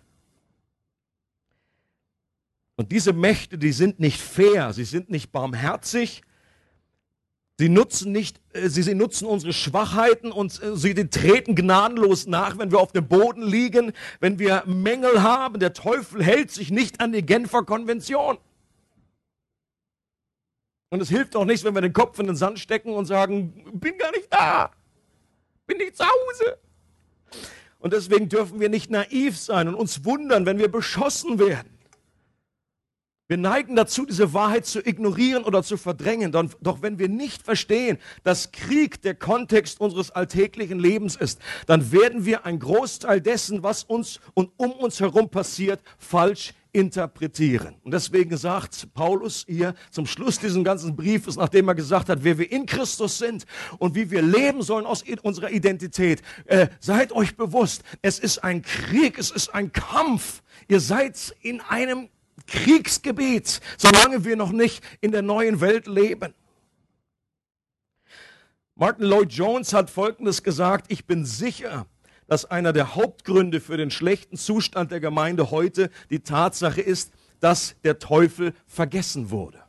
Und 2.76 2.92
diese 2.92 3.14
Mächte, 3.14 3.58
die 3.58 3.72
sind 3.72 4.00
nicht 4.00 4.22
fair, 4.22 4.74
sie 4.74 4.84
sind 4.84 5.10
nicht 5.10 5.32
barmherzig, 5.32 6.22
Sie 7.60 7.70
nutzen 7.70 8.12
nicht, 8.12 8.40
äh, 8.54 8.70
sie, 8.70 8.84
sie 8.84 8.94
nutzen 8.94 9.26
unsere 9.26 9.52
Schwachheiten 9.52 10.32
und 10.32 10.62
äh, 10.62 10.76
sie 10.76 10.94
treten 10.94 11.56
gnadenlos 11.56 12.28
nach, 12.28 12.60
wenn 12.60 12.70
wir 12.70 12.80
auf 12.80 12.92
dem 12.92 13.08
Boden 13.08 13.42
liegen, 13.42 13.94
wenn 14.20 14.38
wir 14.38 14.64
Mängel 14.68 15.24
haben. 15.24 15.60
Der 15.60 15.74
Teufel 15.74 16.24
hält 16.24 16.52
sich 16.52 16.70
nicht 16.70 17.02
an 17.02 17.14
die 17.14 17.26
Genfer 17.26 17.64
Konvention. 17.64 18.38
Und 20.90 21.02
es 21.02 21.10
hilft 21.10 21.36
auch 21.36 21.46
nichts, 21.46 21.64
wenn 21.64 21.74
wir 21.74 21.82
den 21.82 21.94
Kopf 21.94 22.18
in 22.20 22.28
den 22.28 22.36
Sand 22.36 22.60
stecken 22.60 22.94
und 22.94 23.06
sagen, 23.06 23.66
bin 23.74 23.98
gar 23.98 24.12
nicht 24.12 24.32
da, 24.32 24.72
bin 25.66 25.78
nicht 25.78 25.98
zu 25.98 26.06
Hause. 26.06 26.58
Und 27.80 27.94
deswegen 27.94 28.30
dürfen 28.30 28.60
wir 28.60 28.70
nicht 28.70 28.90
naiv 28.90 29.38
sein 29.38 29.68
und 29.68 29.76
uns 29.76 30.06
wundern, 30.06 30.46
wenn 30.46 30.58
wir 30.58 30.72
beschossen 30.72 31.40
werden. 31.40 31.77
Wir 33.30 33.36
neigen 33.38 33.76
dazu, 33.76 34.06
diese 34.06 34.34
Wahrheit 34.34 34.66
zu 34.66 34.80
ignorieren 34.80 35.44
oder 35.44 35.62
zu 35.62 35.76
verdrängen. 35.76 36.32
Doch 36.32 36.82
wenn 36.82 36.98
wir 36.98 37.10
nicht 37.10 37.44
verstehen, 37.44 37.98
dass 38.24 38.54
Krieg 38.54 39.02
der 39.02 39.16
Kontext 39.16 39.82
unseres 39.82 40.12
alltäglichen 40.12 40.80
Lebens 40.80 41.18
ist, 41.18 41.42
dann 41.66 41.92
werden 41.92 42.24
wir 42.24 42.46
einen 42.46 42.60
Großteil 42.60 43.20
dessen, 43.20 43.64
was 43.64 43.84
uns 43.84 44.22
und 44.34 44.52
um 44.56 44.72
uns 44.72 45.02
herum 45.02 45.30
passiert, 45.30 45.82
falsch 45.98 46.54
interpretieren. 46.72 47.76
Und 47.84 47.94
deswegen 47.94 48.38
sagt 48.38 48.94
Paulus 48.94 49.44
hier 49.46 49.74
zum 49.92 50.06
Schluss 50.06 50.40
dieses 50.40 50.64
ganzen 50.64 50.96
Briefes, 50.96 51.36
nachdem 51.36 51.68
er 51.68 51.76
gesagt 51.76 52.08
hat, 52.08 52.24
wer 52.24 52.38
wir 52.38 52.50
in 52.50 52.66
Christus 52.66 53.18
sind 53.18 53.46
und 53.80 53.96
wie 53.96 54.10
wir 54.10 54.22
leben 54.22 54.62
sollen 54.62 54.86
aus 54.86 55.04
unserer 55.24 55.50
Identität, 55.50 56.22
äh, 56.46 56.68
seid 56.80 57.12
euch 57.12 57.36
bewusst, 57.36 57.84
es 58.02 58.20
ist 58.20 58.44
ein 58.44 58.62
Krieg, 58.62 59.18
es 59.18 59.32
ist 59.32 59.54
ein 59.54 59.74
Kampf. 59.74 60.44
Ihr 60.70 60.80
seid 60.80 61.36
in 61.42 61.62
einem 61.62 62.10
Kriegsgebiet, 62.48 63.62
solange 63.78 64.26
wir 64.26 64.36
noch 64.36 64.52
nicht 64.52 64.84
in 65.02 65.12
der 65.12 65.22
neuen 65.22 65.62
Welt 65.62 65.88
leben. 65.88 66.34
Martin 68.76 69.06
Lloyd 69.06 69.32
Jones 69.32 69.74
hat 69.74 69.90
Folgendes 69.90 70.44
gesagt, 70.44 70.86
ich 70.90 71.06
bin 71.06 71.26
sicher, 71.26 71.88
dass 72.28 72.46
einer 72.46 72.74
der 72.74 72.96
Hauptgründe 72.96 73.60
für 73.60 73.78
den 73.78 73.90
schlechten 73.90 74.38
Zustand 74.38 74.92
der 74.92 75.00
Gemeinde 75.00 75.50
heute 75.52 75.90
die 76.10 76.20
Tatsache 76.20 76.82
ist, 76.82 77.12
dass 77.40 77.76
der 77.84 78.00
Teufel 78.00 78.54
vergessen 78.66 79.30
wurde. 79.32 79.64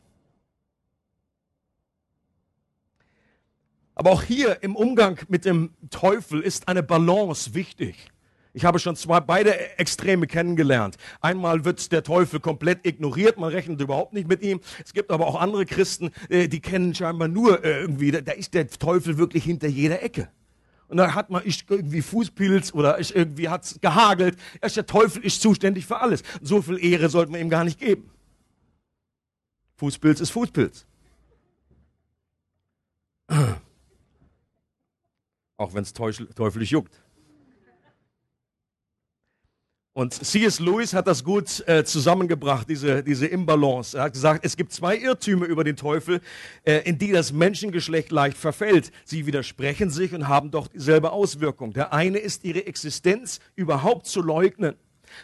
Aber 3.95 4.11
auch 4.11 4.23
hier 4.23 4.63
im 4.63 4.75
Umgang 4.75 5.19
mit 5.27 5.43
dem 5.43 5.73
Teufel 5.89 6.41
ist 6.41 6.67
eine 6.67 6.83
Balance 6.83 7.53
wichtig. 7.53 8.11
Ich 8.53 8.65
habe 8.65 8.79
schon 8.79 8.95
zwei, 8.95 9.19
beide 9.19 9.77
Extreme 9.77 10.25
kennengelernt. 10.25 10.97
Einmal 11.21 11.65
wird 11.65 11.91
der 11.91 12.03
Teufel 12.03 12.39
komplett 12.39 12.85
ignoriert, 12.85 13.37
man 13.37 13.51
rechnet 13.51 13.79
überhaupt 13.79 14.13
nicht 14.13 14.27
mit 14.27 14.41
ihm. 14.41 14.59
Es 14.83 14.93
gibt 14.93 15.11
aber 15.11 15.27
auch 15.27 15.39
andere 15.39 15.65
Christen, 15.65 16.11
äh, 16.29 16.47
die 16.47 16.59
kennen 16.59 16.95
scheinbar 16.95 17.27
nur 17.27 17.63
äh, 17.63 17.81
irgendwie, 17.81 18.11
da 18.11 18.31
ist 18.31 18.55
der 18.55 18.67
Teufel 18.67 19.17
wirklich 19.17 19.43
hinter 19.43 19.67
jeder 19.67 20.01
Ecke. 20.01 20.29
Und 20.87 20.97
da 20.97 21.13
hat 21.13 21.29
man 21.29 21.43
ich 21.45 21.65
irgendwie 21.69 22.01
Fußpilz 22.01 22.73
oder 22.73 22.99
ich 22.99 23.15
irgendwie 23.15 23.47
hat's 23.47 23.79
gehagelt. 23.79 24.39
Erst 24.59 24.77
der 24.77 24.87
Teufel 24.87 25.23
ist 25.23 25.39
zuständig 25.39 25.85
für 25.85 25.99
alles. 25.99 26.23
So 26.41 26.63
viel 26.63 26.83
Ehre 26.83 27.09
sollte 27.09 27.31
man 27.31 27.41
ihm 27.41 27.49
gar 27.49 27.63
nicht 27.63 27.79
geben. 27.79 28.09
Fußpilz 29.77 30.19
ist 30.19 30.31
Fußpilz. 30.31 30.87
Auch 35.57 35.73
wenn 35.75 35.83
es 35.83 35.93
teuflisch 35.93 36.71
juckt. 36.71 36.99
Und 39.99 40.13
C.S. 40.13 40.61
Lewis 40.61 40.93
hat 40.93 41.07
das 41.07 41.25
gut 41.25 41.61
äh, 41.67 41.83
zusammengebracht, 41.83 42.69
diese, 42.69 43.03
diese 43.03 43.27
Imbalance. 43.27 43.97
Er 43.97 44.03
hat 44.03 44.13
gesagt, 44.13 44.45
es 44.45 44.55
gibt 44.55 44.71
zwei 44.71 44.95
Irrtümer 44.95 45.45
über 45.45 45.65
den 45.65 45.75
Teufel, 45.75 46.21
äh, 46.63 46.77
in 46.85 46.97
die 46.97 47.11
das 47.11 47.33
Menschengeschlecht 47.33 48.09
leicht 48.09 48.37
verfällt. 48.37 48.93
Sie 49.03 49.25
widersprechen 49.25 49.89
sich 49.89 50.13
und 50.13 50.29
haben 50.29 50.51
doch 50.51 50.69
dieselbe 50.69 51.11
Auswirkung. 51.11 51.73
Der 51.73 51.91
eine 51.91 52.17
ist, 52.17 52.45
ihre 52.45 52.65
Existenz 52.65 53.41
überhaupt 53.57 54.05
zu 54.05 54.21
leugnen. 54.21 54.75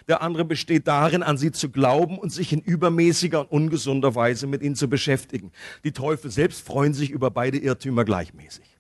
Der 0.10 0.22
andere 0.22 0.44
besteht 0.44 0.90
darin, 0.90 1.24
an 1.24 1.38
sie 1.38 1.54
zu 1.54 1.70
glauben 1.70 2.20
und 2.20 2.34
sich 2.34 2.52
in 2.52 2.60
übermäßiger 2.60 3.40
und 3.40 3.52
ungesunder 3.52 4.14
Weise 4.14 4.46
mit 4.46 4.62
ihnen 4.62 4.76
zu 4.76 4.90
beschäftigen. 4.90 5.54
Die 5.86 5.94
Teufel 5.94 6.32
selbst 6.32 6.68
freuen 6.68 6.94
sich 6.94 7.12
über 7.12 7.32
beide 7.32 7.58
Irrtümer 7.58 8.04
gleichmäßig. 8.04 8.75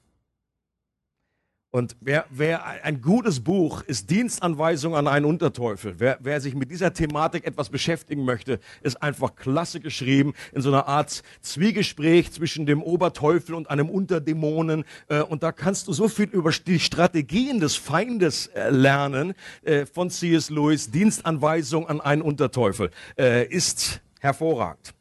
Und 1.75 1.97
wer, 1.99 2.23
wer, 2.29 2.63
ein 2.85 3.01
gutes 3.01 3.41
Buch 3.41 3.81
ist 3.81 4.09
Dienstanweisung 4.09 4.95
an 4.95 5.09
einen 5.09 5.25
Unterteufel. 5.25 5.95
Wer, 5.97 6.17
wer, 6.21 6.39
sich 6.39 6.55
mit 6.55 6.71
dieser 6.71 6.93
Thematik 6.93 7.45
etwas 7.45 7.67
beschäftigen 7.67 8.23
möchte, 8.23 8.61
ist 8.81 9.03
einfach 9.03 9.35
klasse 9.35 9.81
geschrieben 9.81 10.35
in 10.53 10.61
so 10.61 10.69
einer 10.69 10.87
Art 10.87 11.21
Zwiegespräch 11.41 12.31
zwischen 12.31 12.65
dem 12.65 12.81
Oberteufel 12.81 13.55
und 13.55 13.69
einem 13.69 13.89
Unterdämonen. 13.89 14.85
Äh, 15.09 15.19
und 15.19 15.43
da 15.43 15.51
kannst 15.51 15.89
du 15.89 15.91
so 15.91 16.07
viel 16.07 16.29
über 16.29 16.51
die 16.51 16.79
Strategien 16.79 17.59
des 17.59 17.75
Feindes 17.75 18.47
äh, 18.47 18.69
lernen 18.69 19.33
äh, 19.63 19.85
von 19.85 20.09
C.S. 20.09 20.49
Lewis. 20.49 20.91
Dienstanweisung 20.91 21.89
an 21.89 21.99
einen 21.99 22.21
Unterteufel 22.21 22.89
ist 23.49 23.99
hervorragend. 24.21 24.93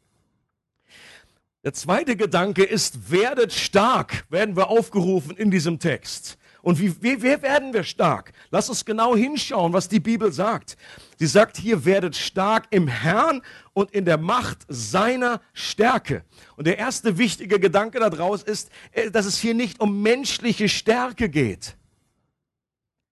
Der 1.63 1.71
zweite 1.71 2.17
Gedanke 2.17 2.65
ist, 2.65 3.11
werdet 3.11 3.53
stark, 3.53 4.25
werden 4.29 4.57
wir 4.57 4.69
aufgerufen 4.69 5.37
in 5.37 5.51
diesem 5.51 5.79
Text. 5.79 6.37
Und 6.65 6.79
wie, 6.79 6.91
wie, 7.03 7.21
wie 7.21 7.43
werden 7.43 7.75
wir 7.75 7.83
stark? 7.83 8.33
Lass 8.49 8.69
uns 8.69 8.83
genau 8.83 9.15
hinschauen, 9.15 9.71
was 9.71 9.87
die 9.87 9.99
Bibel 9.99 10.31
sagt. 10.31 10.77
Sie 11.19 11.27
sagt 11.27 11.57
hier, 11.57 11.85
werdet 11.85 12.15
stark 12.15 12.65
im 12.71 12.87
Herrn 12.87 13.43
und 13.73 13.91
in 13.91 14.03
der 14.03 14.17
Macht 14.17 14.65
seiner 14.67 15.41
Stärke. 15.53 16.23
Und 16.55 16.65
der 16.65 16.79
erste 16.79 17.19
wichtige 17.19 17.59
Gedanke 17.59 17.99
daraus 17.99 18.41
ist, 18.41 18.71
äh, 18.93 19.11
dass 19.11 19.27
es 19.27 19.37
hier 19.37 19.53
nicht 19.53 19.79
um 19.79 20.01
menschliche 20.01 20.67
Stärke 20.67 21.29
geht. 21.29 21.77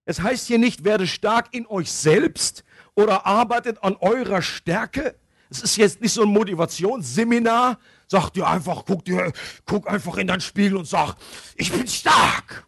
Es 0.04 0.20
heißt 0.20 0.48
hier 0.48 0.58
nicht, 0.58 0.82
werde 0.82 1.06
stark 1.06 1.54
in 1.54 1.64
euch 1.68 1.92
selbst 1.92 2.64
oder 2.96 3.24
arbeitet 3.24 3.84
an 3.84 3.94
eurer 4.00 4.42
Stärke. 4.42 5.14
Es 5.48 5.62
ist 5.62 5.76
jetzt 5.76 6.00
nicht 6.00 6.12
so 6.12 6.22
ein 6.22 6.28
Motivationsseminar. 6.28 7.78
Sag 8.08 8.30
dir 8.30 8.48
einfach, 8.48 8.82
guck 8.84 9.04
dir, 9.04 9.32
guck 9.64 9.88
einfach 9.88 10.16
in 10.16 10.26
dein 10.26 10.40
Spiegel 10.40 10.76
und 10.76 10.88
sag, 10.88 11.14
ich 11.54 11.70
bin 11.70 11.86
stark. 11.86 12.66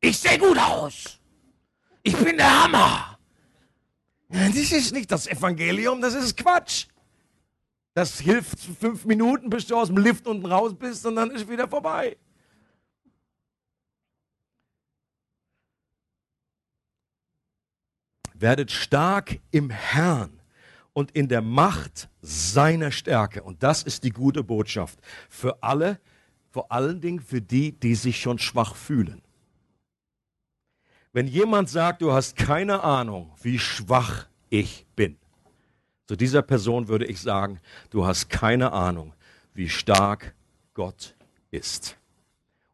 Ich 0.00 0.18
sehe 0.18 0.38
gut 0.38 0.58
aus. 0.58 1.20
Ich 2.02 2.16
bin 2.16 2.36
der 2.36 2.64
Hammer. 2.64 3.18
Das 4.28 4.54
ist 4.56 4.92
nicht 4.92 5.10
das 5.10 5.26
Evangelium, 5.26 6.00
das 6.00 6.14
ist 6.14 6.36
Quatsch. 6.36 6.86
Das 7.94 8.20
hilft 8.20 8.58
fünf 8.60 9.04
Minuten, 9.04 9.50
bis 9.50 9.66
du 9.66 9.76
aus 9.76 9.88
dem 9.88 9.98
Lift 9.98 10.26
unten 10.26 10.46
raus 10.46 10.74
bist 10.78 11.04
und 11.04 11.16
dann 11.16 11.30
ist 11.30 11.48
wieder 11.48 11.68
vorbei. 11.68 12.16
Werdet 18.34 18.70
stark 18.70 19.38
im 19.50 19.68
Herrn 19.68 20.40
und 20.94 21.10
in 21.10 21.28
der 21.28 21.42
Macht 21.42 22.08
seiner 22.22 22.90
Stärke. 22.90 23.42
Und 23.42 23.62
das 23.62 23.82
ist 23.82 24.04
die 24.04 24.10
gute 24.10 24.42
Botschaft 24.42 24.98
für 25.28 25.62
alle, 25.62 26.00
vor 26.50 26.72
allen 26.72 27.00
Dingen 27.00 27.20
für 27.20 27.42
die, 27.42 27.72
die 27.72 27.94
sich 27.94 28.20
schon 28.20 28.38
schwach 28.38 28.76
fühlen. 28.76 29.20
Wenn 31.12 31.26
jemand 31.26 31.68
sagt, 31.68 32.02
du 32.02 32.12
hast 32.12 32.36
keine 32.36 32.82
Ahnung, 32.82 33.32
wie 33.42 33.58
schwach 33.58 34.26
ich 34.48 34.86
bin, 34.94 35.16
zu 36.06 36.16
dieser 36.16 36.42
Person 36.42 36.88
würde 36.88 37.06
ich 37.06 37.20
sagen, 37.20 37.60
du 37.90 38.06
hast 38.06 38.28
keine 38.30 38.72
Ahnung, 38.72 39.14
wie 39.54 39.68
stark 39.68 40.34
Gott 40.74 41.14
ist. 41.50 41.96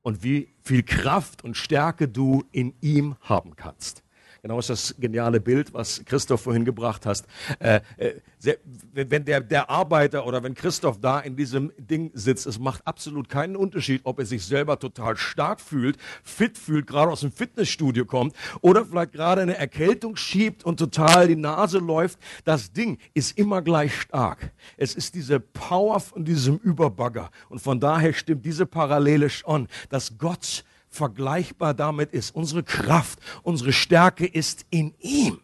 und 0.06 0.22
wie 0.22 0.54
viel 0.62 0.84
Kraft 0.84 1.42
und 1.42 1.56
Stärke 1.56 2.06
du 2.06 2.44
in 2.52 2.74
ihm 2.80 3.16
haben 3.22 3.56
kannst. 3.56 4.04
Genau 4.46 4.60
ist 4.60 4.70
das 4.70 4.94
geniale 4.96 5.40
Bild, 5.40 5.74
was 5.74 6.04
Christoph 6.04 6.42
vorhin 6.42 6.64
gebracht 6.64 7.04
hast. 7.04 7.26
Äh, 7.58 7.80
äh, 7.96 8.54
wenn 8.92 9.24
der, 9.24 9.40
der 9.40 9.68
Arbeiter 9.68 10.24
oder 10.24 10.40
wenn 10.40 10.54
Christoph 10.54 11.00
da 11.00 11.18
in 11.18 11.34
diesem 11.34 11.72
Ding 11.78 12.12
sitzt, 12.14 12.46
es 12.46 12.56
macht 12.60 12.86
absolut 12.86 13.28
keinen 13.28 13.56
Unterschied, 13.56 14.02
ob 14.04 14.20
er 14.20 14.24
sich 14.24 14.44
selber 14.44 14.78
total 14.78 15.16
stark 15.16 15.60
fühlt, 15.60 15.96
fit 16.22 16.58
fühlt, 16.58 16.86
gerade 16.86 17.10
aus 17.10 17.22
dem 17.22 17.32
Fitnessstudio 17.32 18.04
kommt 18.04 18.36
oder 18.60 18.84
vielleicht 18.84 19.14
gerade 19.14 19.42
eine 19.42 19.56
Erkältung 19.56 20.14
schiebt 20.14 20.62
und 20.62 20.78
total 20.78 21.26
die 21.26 21.34
Nase 21.34 21.80
läuft. 21.80 22.20
Das 22.44 22.70
Ding 22.72 22.98
ist 23.14 23.36
immer 23.36 23.62
gleich 23.62 24.00
stark. 24.00 24.52
Es 24.76 24.94
ist 24.94 25.16
diese 25.16 25.40
Power 25.40 25.98
von 25.98 26.24
diesem 26.24 26.58
Überbagger. 26.58 27.32
Und 27.48 27.58
von 27.58 27.80
daher 27.80 28.12
stimmt 28.12 28.44
diese 28.44 28.64
Parallele 28.64 29.28
schon, 29.28 29.66
dass 29.88 30.18
Gott 30.18 30.62
vergleichbar 30.96 31.74
damit 31.74 32.12
ist. 32.12 32.34
Unsere 32.34 32.62
Kraft, 32.62 33.18
unsere 33.42 33.72
Stärke 33.72 34.26
ist 34.26 34.66
in 34.70 34.94
ihm. 34.98 35.40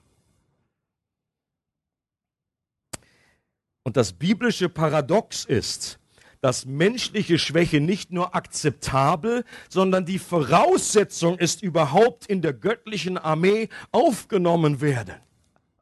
Und 3.84 3.96
das 3.96 4.12
biblische 4.12 4.68
Paradox 4.68 5.44
ist, 5.44 5.98
dass 6.40 6.66
menschliche 6.66 7.38
Schwäche 7.38 7.80
nicht 7.80 8.10
nur 8.10 8.34
akzeptabel, 8.34 9.44
sondern 9.68 10.04
die 10.04 10.18
Voraussetzung 10.18 11.38
ist, 11.38 11.62
überhaupt 11.62 12.26
in 12.26 12.42
der 12.42 12.52
göttlichen 12.52 13.16
Armee 13.16 13.68
aufgenommen 13.92 14.80
werden. 14.80 15.14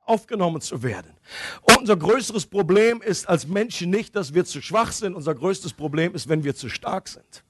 Aufgenommen 0.05 0.61
zu 0.61 0.83
werden. 0.83 1.13
unser 1.79 1.97
größeres 1.97 2.47
Problem 2.47 3.01
ist 3.01 3.29
als 3.29 3.47
Menschen 3.47 3.91
nicht, 3.91 4.17
dass 4.17 4.35
wir 4.35 4.45
zu 4.45 4.61
schwach 4.61 4.93
sind. 4.93 5.15
Unser 5.15 5.35
größtes 5.35 5.73
Problem 5.73 6.15
ist, 6.15 6.29
wenn 6.29 6.43
wir 6.43 6.55
zu 6.55 6.69
stark 6.69 7.07
sind. 7.09 7.45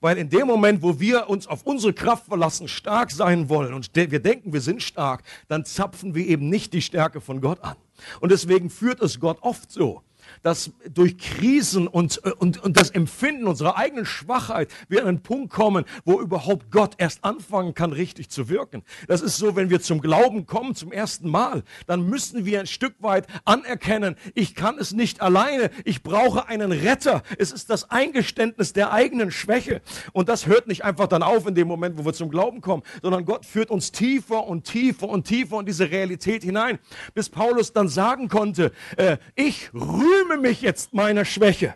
Weil 0.00 0.18
in 0.18 0.28
dem 0.28 0.46
Moment, 0.46 0.82
wo 0.82 0.98
wir 0.98 1.28
uns 1.28 1.46
auf 1.46 1.62
unsere 1.62 1.92
Kraft 1.92 2.26
verlassen, 2.26 2.68
stark 2.68 3.10
sein 3.10 3.48
wollen 3.48 3.74
und 3.74 3.90
wir 3.94 4.20
denken, 4.20 4.52
wir 4.52 4.60
sind 4.60 4.82
stark, 4.82 5.22
dann 5.48 5.64
zapfen 5.64 6.14
wir 6.14 6.26
eben 6.26 6.48
nicht 6.48 6.72
die 6.72 6.82
Stärke 6.82 7.20
von 7.20 7.40
Gott 7.40 7.62
an. 7.62 7.76
Und 8.20 8.32
deswegen 8.32 8.70
führt 8.70 9.00
es 9.00 9.20
Gott 9.20 9.38
oft 9.42 9.70
so, 9.70 10.02
dass 10.42 10.72
durch 10.92 11.18
Krisen 11.18 11.86
und, 11.86 12.20
äh, 12.24 12.32
und, 12.32 12.62
und 12.62 12.76
das 12.76 12.90
Empfinden 12.90 13.46
unserer 13.46 13.76
eigenen 13.76 14.06
Schwachheit 14.06 14.70
wir 14.88 15.02
an 15.02 15.08
einen 15.08 15.22
Punkt 15.22 15.52
kommen, 15.52 15.84
wo 16.04 16.20
überhaupt 16.20 16.70
Gott 16.70 16.94
erst 16.98 17.24
anfangen 17.24 17.74
kann, 17.74 17.92
richtig 17.92 18.30
zu 18.30 18.48
wirken. 18.48 18.82
Das 19.08 19.20
ist 19.20 19.36
so, 19.36 19.56
wenn 19.56 19.70
wir 19.70 19.80
zum 19.80 20.00
Glauben 20.00 20.46
kommen, 20.46 20.74
zum 20.74 20.92
ersten 20.92 21.28
Mal, 21.28 21.62
dann 21.86 22.08
müssen 22.08 22.44
wir 22.44 22.60
ein 22.60 22.66
Stück 22.66 22.94
weit 23.00 23.26
anerkennen, 23.44 24.16
ich 24.34 24.54
kann 24.54 24.78
es 24.78 24.92
nicht 24.92 25.20
alleine, 25.20 25.70
ich 25.84 26.02
brauche 26.02 26.48
einen 26.48 26.72
Retter. 26.72 27.22
Es 27.38 27.52
ist 27.52 27.70
das 27.70 27.90
Eingeständnis 27.90 28.72
der 28.72 28.92
eigenen 28.92 29.30
Schwäche. 29.30 29.82
Und 30.12 30.28
das 30.28 30.46
hört 30.46 30.66
nicht 30.66 30.84
einfach 30.84 31.06
dann 31.06 31.22
auf 31.22 31.46
in 31.46 31.54
dem 31.54 31.68
Moment, 31.68 31.98
wo 31.98 32.04
wir 32.04 32.12
zum 32.12 32.30
Glauben 32.30 32.60
kommen, 32.60 32.82
sondern 33.02 33.24
Gott 33.24 33.44
führt 33.46 33.70
uns 33.70 33.92
tiefer 33.92 34.46
und 34.46 34.64
tiefer 34.64 35.08
und 35.08 35.26
tiefer 35.26 35.60
in 35.60 35.66
diese 35.66 35.90
Realität 35.90 36.42
hinein, 36.42 36.78
bis 37.14 37.28
Paulus 37.28 37.72
dann 37.72 37.88
sagen 37.88 38.28
konnte, 38.28 38.72
äh, 38.96 39.18
ich 39.34 39.72
rühme 39.74 40.29
rühme 40.30 40.48
mich 40.48 40.62
jetzt 40.62 40.92
meiner 40.92 41.24
Schwäche, 41.24 41.74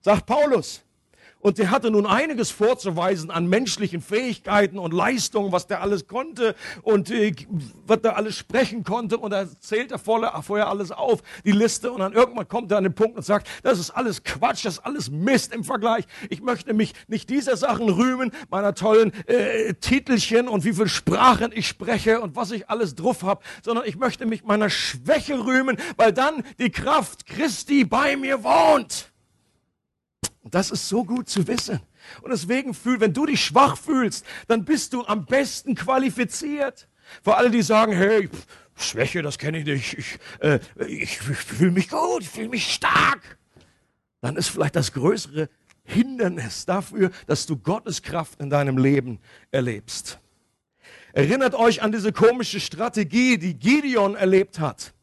sagt 0.00 0.26
Paulus. 0.26 0.82
Und 1.40 1.58
der 1.58 1.70
hatte 1.70 1.90
nun 1.90 2.06
einiges 2.06 2.50
vorzuweisen 2.50 3.30
an 3.30 3.46
menschlichen 3.48 4.02
Fähigkeiten 4.02 4.78
und 4.78 4.92
Leistungen, 4.92 5.52
was 5.52 5.66
der 5.66 5.80
alles 5.80 6.06
konnte 6.06 6.54
und 6.82 7.10
äh, 7.10 7.34
was 7.86 8.02
der 8.02 8.16
alles 8.16 8.36
sprechen 8.36 8.84
konnte. 8.84 9.16
Und 9.16 9.32
er 9.32 9.48
zählt 9.60 9.90
er 9.90 9.98
vorher 9.98 10.68
alles 10.68 10.92
auf, 10.92 11.22
die 11.44 11.52
Liste. 11.52 11.92
Und 11.92 12.00
dann 12.00 12.12
irgendwann 12.12 12.46
kommt 12.46 12.70
er 12.70 12.78
an 12.78 12.84
den 12.84 12.94
Punkt 12.94 13.16
und 13.16 13.24
sagt, 13.24 13.48
das 13.62 13.78
ist 13.78 13.90
alles 13.90 14.22
Quatsch, 14.22 14.66
das 14.66 14.74
ist 14.74 14.80
alles 14.80 15.10
Mist 15.10 15.54
im 15.54 15.64
Vergleich. 15.64 16.04
Ich 16.28 16.42
möchte 16.42 16.74
mich 16.74 16.92
nicht 17.08 17.30
dieser 17.30 17.56
Sachen 17.56 17.88
rühmen, 17.88 18.32
meiner 18.50 18.74
tollen 18.74 19.12
äh, 19.26 19.74
Titelchen 19.74 20.46
und 20.46 20.64
wie 20.64 20.74
viele 20.74 20.88
Sprachen 20.88 21.52
ich 21.54 21.66
spreche 21.66 22.20
und 22.20 22.36
was 22.36 22.50
ich 22.50 22.68
alles 22.68 22.94
drauf 22.94 23.22
habe, 23.22 23.42
sondern 23.62 23.86
ich 23.86 23.96
möchte 23.96 24.26
mich 24.26 24.44
meiner 24.44 24.68
Schwäche 24.68 25.44
rühmen, 25.44 25.78
weil 25.96 26.12
dann 26.12 26.42
die 26.58 26.70
Kraft 26.70 27.24
Christi 27.26 27.84
bei 27.84 28.16
mir 28.16 28.44
wohnt. 28.44 29.09
Und 30.50 30.56
das 30.56 30.72
ist 30.72 30.88
so 30.88 31.04
gut 31.04 31.28
zu 31.28 31.46
wissen. 31.46 31.78
Und 32.22 32.32
deswegen 32.32 32.74
fühl, 32.74 32.98
wenn 32.98 33.12
du 33.12 33.24
dich 33.24 33.40
schwach 33.40 33.78
fühlst, 33.78 34.26
dann 34.48 34.64
bist 34.64 34.92
du 34.92 35.04
am 35.04 35.24
besten 35.24 35.76
qualifiziert. 35.76 36.88
Für 37.22 37.36
alle, 37.36 37.52
die 37.52 37.62
sagen, 37.62 37.92
hey, 37.92 38.28
Schwäche, 38.76 39.22
das 39.22 39.38
kenne 39.38 39.58
ich 39.58 39.64
nicht. 39.64 39.96
Ich, 39.96 40.18
äh, 40.40 40.58
ich, 40.88 41.20
ich 41.20 41.20
fühle 41.20 41.70
mich 41.70 41.88
gut, 41.88 42.22
ich 42.22 42.28
fühle 42.28 42.48
mich 42.48 42.66
stark. 42.74 43.38
Dann 44.22 44.34
ist 44.34 44.48
vielleicht 44.48 44.74
das 44.74 44.92
größere 44.92 45.48
Hindernis 45.84 46.66
dafür, 46.66 47.12
dass 47.28 47.46
du 47.46 47.56
Gottes 47.56 48.02
Kraft 48.02 48.40
in 48.40 48.50
deinem 48.50 48.76
Leben 48.76 49.20
erlebst. 49.52 50.18
Erinnert 51.12 51.54
euch 51.54 51.80
an 51.80 51.92
diese 51.92 52.12
komische 52.12 52.58
Strategie, 52.58 53.38
die 53.38 53.54
Gideon 53.54 54.16
erlebt 54.16 54.58
hat. 54.58 54.94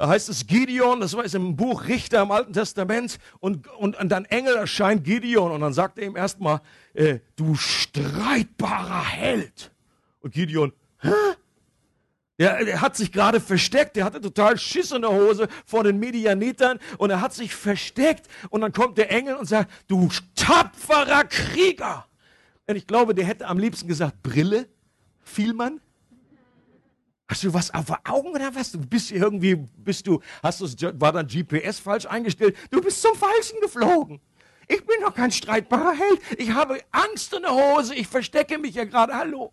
Da 0.00 0.08
heißt 0.08 0.30
es 0.30 0.46
Gideon, 0.46 0.98
das 0.98 1.14
war 1.14 1.26
es 1.26 1.34
im 1.34 1.56
Buch 1.56 1.86
Richter 1.86 2.22
im 2.22 2.30
Alten 2.30 2.54
Testament, 2.54 3.18
und, 3.38 3.68
und, 3.68 4.00
und 4.00 4.10
ein 4.10 4.24
Engel 4.24 4.56
erscheint 4.56 5.04
Gideon 5.04 5.52
und 5.52 5.60
dann 5.60 5.74
sagt 5.74 5.98
er 5.98 6.06
ihm 6.06 6.16
erstmal, 6.16 6.62
äh, 6.94 7.18
du 7.36 7.54
streitbarer 7.54 9.04
Held. 9.04 9.70
Und 10.20 10.32
Gideon, 10.32 10.72
hä? 11.02 11.10
Der, 12.38 12.64
der 12.64 12.80
hat 12.80 12.96
sich 12.96 13.12
gerade 13.12 13.40
versteckt, 13.40 13.94
der 13.94 14.06
hatte 14.06 14.22
total 14.22 14.56
Schiss 14.56 14.90
in 14.90 15.02
der 15.02 15.12
Hose 15.12 15.48
vor 15.66 15.84
den 15.84 15.98
Medianitern 15.98 16.78
und 16.96 17.10
er 17.10 17.20
hat 17.20 17.34
sich 17.34 17.54
versteckt 17.54 18.26
und 18.48 18.62
dann 18.62 18.72
kommt 18.72 18.96
der 18.96 19.12
Engel 19.12 19.36
und 19.36 19.44
sagt, 19.44 19.70
du 19.86 20.08
tapferer 20.34 21.24
Krieger. 21.24 22.06
Und 22.66 22.76
ich 22.76 22.86
glaube, 22.86 23.14
der 23.14 23.26
hätte 23.26 23.46
am 23.46 23.58
liebsten 23.58 23.86
gesagt, 23.86 24.22
Brille, 24.22 24.66
Vielmann. 25.22 25.78
Hast 27.30 27.44
du 27.44 27.54
was 27.54 27.72
auf 27.72 27.86
Augen 28.08 28.30
oder 28.30 28.52
was? 28.56 28.72
Du 28.72 28.80
bist 28.80 29.12
irgendwie, 29.12 29.54
bist 29.54 30.04
du, 30.04 30.20
hast 30.42 30.60
du, 30.60 31.00
war 31.00 31.12
dein 31.12 31.28
GPS 31.28 31.78
falsch 31.78 32.04
eingestellt? 32.04 32.56
Du 32.72 32.80
bist 32.80 33.00
zum 33.00 33.14
Falschen 33.14 33.60
geflogen. 33.60 34.20
Ich 34.66 34.84
bin 34.84 34.96
doch 35.00 35.14
kein 35.14 35.30
streitbarer 35.30 35.92
Held. 35.92 36.20
Ich 36.40 36.50
habe 36.50 36.80
Angst 36.90 37.32
in 37.32 37.42
der 37.42 37.52
Hose. 37.54 37.94
Ich 37.94 38.08
verstecke 38.08 38.58
mich 38.58 38.74
ja 38.74 38.84
gerade. 38.84 39.14
Hallo. 39.14 39.52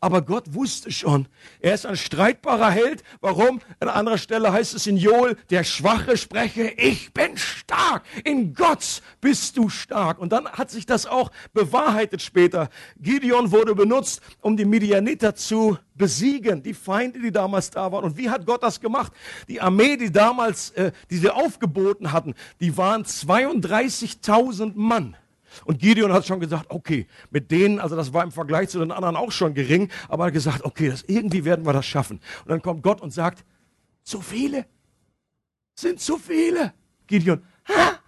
Aber 0.00 0.22
Gott 0.22 0.54
wusste 0.54 0.90
schon, 0.90 1.28
er 1.60 1.74
ist 1.74 1.86
ein 1.86 1.96
streitbarer 1.96 2.70
Held. 2.70 3.02
Warum? 3.20 3.60
An 3.80 3.88
anderer 3.88 4.18
Stelle 4.18 4.52
heißt 4.52 4.74
es 4.74 4.86
in 4.86 4.96
Joel, 4.96 5.36
der 5.50 5.64
Schwache 5.64 6.16
spreche, 6.16 6.68
ich 6.76 7.12
bin 7.12 7.36
stark. 7.36 8.02
In 8.24 8.54
Gott 8.54 9.02
bist 9.20 9.56
du 9.56 9.68
stark. 9.68 10.18
Und 10.18 10.32
dann 10.32 10.48
hat 10.48 10.70
sich 10.70 10.86
das 10.86 11.06
auch 11.06 11.30
bewahrheitet 11.52 12.22
später. 12.22 12.68
Gideon 12.98 13.52
wurde 13.52 13.74
benutzt, 13.74 14.20
um 14.40 14.56
die 14.56 14.64
Midianiter 14.64 15.34
zu 15.34 15.78
besiegen, 15.94 16.62
die 16.62 16.74
Feinde, 16.74 17.20
die 17.20 17.30
damals 17.30 17.70
da 17.70 17.92
waren. 17.92 18.04
Und 18.04 18.16
wie 18.16 18.30
hat 18.30 18.46
Gott 18.46 18.62
das 18.62 18.80
gemacht? 18.80 19.12
Die 19.48 19.60
Armee, 19.60 19.96
die 19.96 20.10
damals, 20.10 20.70
äh, 20.70 20.92
die 21.10 21.18
sie 21.18 21.30
aufgeboten 21.30 22.12
hatten, 22.12 22.34
die 22.60 22.76
waren 22.76 23.04
32.000 23.04 24.72
Mann. 24.74 25.16
Und 25.64 25.78
Gideon 25.78 26.12
hat 26.12 26.26
schon 26.26 26.40
gesagt, 26.40 26.66
okay, 26.70 27.06
mit 27.30 27.50
denen, 27.50 27.78
also 27.78 27.96
das 27.96 28.12
war 28.12 28.22
im 28.24 28.32
Vergleich 28.32 28.68
zu 28.68 28.78
den 28.78 28.90
anderen 28.90 29.16
auch 29.16 29.32
schon 29.32 29.54
gering, 29.54 29.90
aber 30.08 30.24
er 30.24 30.26
hat 30.28 30.34
gesagt, 30.34 30.64
okay, 30.64 30.88
das, 30.88 31.02
irgendwie 31.02 31.44
werden 31.44 31.66
wir 31.66 31.72
das 31.72 31.86
schaffen. 31.86 32.20
Und 32.42 32.50
dann 32.50 32.62
kommt 32.62 32.82
Gott 32.82 33.00
und 33.00 33.12
sagt, 33.12 33.44
zu 34.02 34.20
viele, 34.20 34.66
sind 35.74 36.00
zu 36.00 36.18
viele. 36.18 36.72
Gideon, 37.06 37.42
ha? 37.68 37.98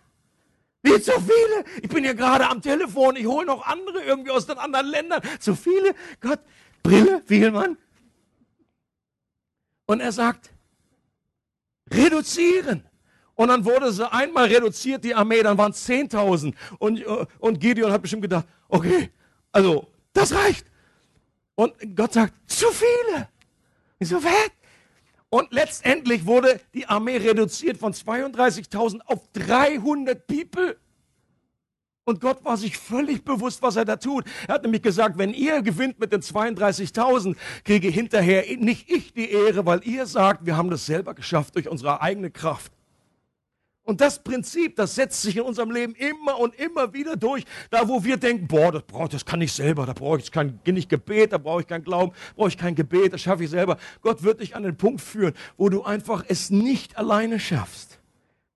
Wie 0.82 1.00
zu 1.00 1.12
viele? 1.12 1.64
Ich 1.82 1.88
bin 1.88 2.04
ja 2.04 2.12
gerade 2.12 2.48
am 2.48 2.60
Telefon, 2.60 3.16
ich 3.16 3.26
hole 3.26 3.46
noch 3.46 3.66
andere 3.66 4.02
irgendwie 4.02 4.30
aus 4.30 4.46
den 4.46 4.58
anderen 4.58 4.86
Ländern. 4.86 5.22
Zu 5.40 5.54
viele? 5.54 5.94
Gott, 6.20 6.40
Brille, 6.82 7.22
Vielmann. 7.26 7.78
Und 9.86 10.00
er 10.00 10.12
sagt, 10.12 10.50
reduzieren. 11.90 12.84
Und 13.36 13.48
dann 13.48 13.64
wurde 13.64 13.92
sie 13.92 14.10
einmal 14.10 14.46
reduziert, 14.46 15.02
die 15.04 15.14
Armee, 15.14 15.42
dann 15.42 15.58
waren 15.58 15.72
es 15.72 15.88
10.000. 15.88 16.54
Und, 16.78 17.04
und 17.38 17.60
Gideon 17.60 17.90
hat 17.90 18.02
bestimmt 18.02 18.22
gedacht, 18.22 18.46
okay, 18.68 19.10
also 19.50 19.88
das 20.12 20.34
reicht. 20.34 20.66
Und 21.56 21.74
Gott 21.96 22.12
sagt, 22.12 22.34
zu 22.46 22.66
viele. 22.68 23.28
Ich 23.98 24.08
so, 24.08 24.22
was? 24.22 24.50
Und 25.30 25.52
letztendlich 25.52 26.26
wurde 26.26 26.60
die 26.74 26.86
Armee 26.86 27.16
reduziert 27.16 27.76
von 27.76 27.92
32.000 27.92 29.00
auf 29.06 29.20
300 29.32 30.26
People. 30.26 30.76
Und 32.04 32.20
Gott 32.20 32.44
war 32.44 32.56
sich 32.56 32.76
völlig 32.76 33.24
bewusst, 33.24 33.62
was 33.62 33.76
er 33.76 33.84
da 33.84 33.96
tut. 33.96 34.24
Er 34.46 34.54
hat 34.54 34.62
nämlich 34.62 34.82
gesagt, 34.82 35.18
wenn 35.18 35.32
ihr 35.32 35.62
gewinnt 35.62 35.98
mit 35.98 36.12
den 36.12 36.20
32.000, 36.20 37.34
kriege 37.64 37.88
hinterher 37.88 38.44
nicht 38.58 38.90
ich 38.90 39.12
die 39.14 39.30
Ehre, 39.30 39.64
weil 39.64 39.80
ihr 39.84 40.06
sagt, 40.06 40.44
wir 40.44 40.56
haben 40.56 40.70
das 40.70 40.86
selber 40.86 41.14
geschafft 41.14 41.56
durch 41.56 41.68
unsere 41.68 42.00
eigene 42.00 42.30
Kraft. 42.30 42.70
Und 43.86 44.00
das 44.00 44.22
Prinzip, 44.22 44.76
das 44.76 44.94
setzt 44.94 45.20
sich 45.20 45.36
in 45.36 45.42
unserem 45.42 45.70
Leben 45.70 45.94
immer 45.94 46.38
und 46.38 46.54
immer 46.54 46.94
wieder 46.94 47.16
durch. 47.16 47.44
Da, 47.70 47.86
wo 47.86 48.02
wir 48.02 48.16
denken, 48.16 48.48
boah, 48.48 48.72
das, 48.72 48.82
brauch, 48.82 49.08
das 49.08 49.26
kann 49.26 49.42
ich 49.42 49.52
selber, 49.52 49.84
da 49.84 49.92
brauche 49.92 50.18
ich 50.18 50.32
kein 50.32 50.58
nicht 50.64 50.88
Gebet, 50.88 51.32
da 51.32 51.38
brauche 51.38 51.60
ich 51.60 51.66
kein 51.66 51.84
Glauben, 51.84 52.12
brauche 52.34 52.48
ich 52.48 52.56
kein 52.56 52.74
Gebet, 52.74 53.12
das 53.12 53.20
schaffe 53.20 53.44
ich 53.44 53.50
selber. 53.50 53.76
Gott 54.00 54.22
wird 54.22 54.40
dich 54.40 54.56
an 54.56 54.62
den 54.62 54.76
Punkt 54.76 55.02
führen, 55.02 55.34
wo 55.58 55.68
du 55.68 55.82
einfach 55.82 56.24
es 56.26 56.48
nicht 56.50 56.96
alleine 56.96 57.38
schaffst. 57.38 58.00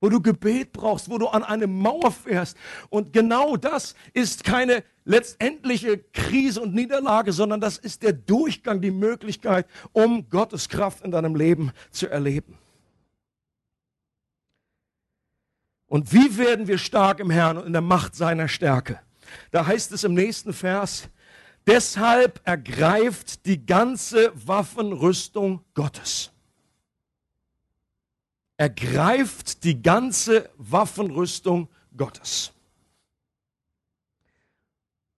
wo 0.01 0.09
du 0.09 0.23
Gebet 0.23 0.73
brauchst, 0.73 1.11
wo 1.11 1.19
du 1.19 1.27
an 1.27 1.43
eine 1.43 1.67
Mauer 1.67 2.13
fährst. 2.13 2.57
Und 2.89 3.13
genau 3.13 3.57
das 3.57 3.97
ist 4.13 4.45
keine 4.45 4.85
letztendliche 5.05 5.99
Krise 6.13 6.61
und 6.61 6.75
Niederlage, 6.75 7.33
sondern 7.33 7.61
das 7.61 7.79
ist 7.79 8.03
der 8.03 8.13
Durchgang, 8.13 8.81
die 8.81 8.93
Möglichkeit, 8.93 9.67
um 9.93 10.29
Gottes 10.31 10.69
Kraft 10.69 11.05
in 11.05 11.11
deinem 11.11 11.35
Leben 11.35 11.73
zu 11.91 12.09
erleben. 12.09 12.59
Und 15.89 16.13
wie 16.13 16.39
werden 16.39 16.69
wir 16.69 16.79
stark 16.79 17.19
im 17.19 17.31
Herrn 17.31 17.59
und 17.59 17.67
in 17.67 17.73
der 17.73 17.83
Macht 17.83 18.15
seiner 18.15 18.47
Stärke? 18.47 19.01
Da 19.51 19.67
heißt 19.67 19.91
es 19.93 20.05
im 20.05 20.15
nächsten 20.15 20.53
Vers, 20.53 21.09
deshalb 21.67 22.41
ergreift 22.45 23.45
die 23.47 23.67
ganze 23.67 24.33
Waffenrüstung 24.35 25.65
Gottes 25.75 26.31
ergreift 28.59 29.65
die 29.65 29.81
ganze 29.81 30.51
Waffenrüstung 30.59 31.69
Gottes. 31.97 32.53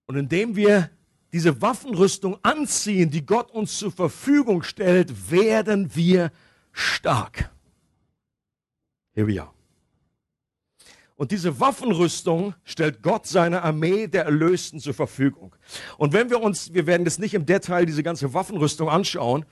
Und 0.07 0.17
indem 0.17 0.55
wir 0.55 0.91
diese 1.33 1.61
Waffenrüstung 1.63 2.39
anziehen, 2.43 3.11
die 3.11 3.25
Gott 3.25 3.51
uns 3.51 3.79
zur 3.79 3.93
Verfügung 3.93 4.63
stellt, 4.63 5.31
werden 5.31 5.95
wir 5.95 6.33
stark. 6.73 7.51
Here 9.13 9.27
we 9.27 9.41
are. 9.41 9.60
Und 11.21 11.33
diese 11.33 11.61
Waffenrüstung 11.61 12.55
stellt 12.65 13.03
Gott 13.03 13.27
seiner 13.27 13.63
Armee 13.63 14.07
der 14.07 14.25
Erlösten 14.25 14.81
zur 14.81 14.95
Verfügung. 14.95 15.55
Und 15.99 16.15
wenn 16.15 16.31
wir 16.31 16.41
uns, 16.41 16.73
wir 16.73 16.87
werden 16.87 17.05
jetzt 17.05 17.21
nicht 17.21 17.35
im 17.35 17.45
Detail 17.45 17.85
diese 17.85 18.03
ganze 18.03 18.33
Waffenrüstung 18.33 18.89
anschauen, 18.89 19.45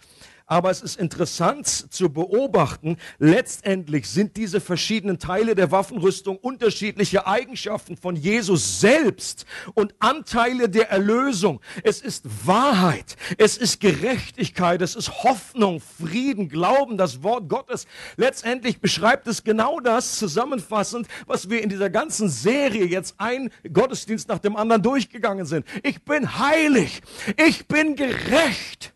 aber 0.48 0.70
es 0.70 0.80
ist 0.80 0.96
interessant 0.96 1.66
zu 1.66 2.10
beobachten, 2.10 2.96
letztendlich 3.18 4.08
sind 4.08 4.36
diese 4.36 4.60
verschiedenen 4.60 5.18
Teile 5.18 5.54
der 5.54 5.70
Waffenrüstung 5.70 6.38
unterschiedliche 6.38 7.26
Eigenschaften 7.26 7.96
von 7.96 8.16
Jesus 8.16 8.80
selbst 8.80 9.44
und 9.74 9.94
Anteile 9.98 10.68
der 10.70 10.90
Erlösung. 10.90 11.60
Es 11.84 12.00
ist 12.00 12.24
Wahrheit, 12.46 13.16
es 13.36 13.58
ist 13.58 13.80
Gerechtigkeit, 13.80 14.80
es 14.80 14.96
ist 14.96 15.22
Hoffnung, 15.22 15.80
Frieden, 15.80 16.48
Glauben, 16.48 16.96
das 16.96 17.22
Wort 17.22 17.48
Gottes. 17.48 17.86
Letztendlich 18.16 18.80
beschreibt 18.80 19.26
es 19.26 19.44
genau 19.44 19.80
das 19.80 20.18
zusammenfassend, 20.18 21.06
was 21.26 21.50
wir 21.50 21.62
in 21.62 21.68
dieser 21.68 21.90
ganzen 21.90 22.30
Serie 22.30 22.86
jetzt 22.86 23.16
ein 23.18 23.50
Gottesdienst 23.70 24.28
nach 24.28 24.38
dem 24.38 24.56
anderen 24.56 24.82
durchgegangen 24.82 25.44
sind. 25.44 25.66
Ich 25.82 26.02
bin 26.04 26.38
heilig, 26.38 27.02
ich 27.36 27.68
bin 27.68 27.96
gerecht. 27.96 28.94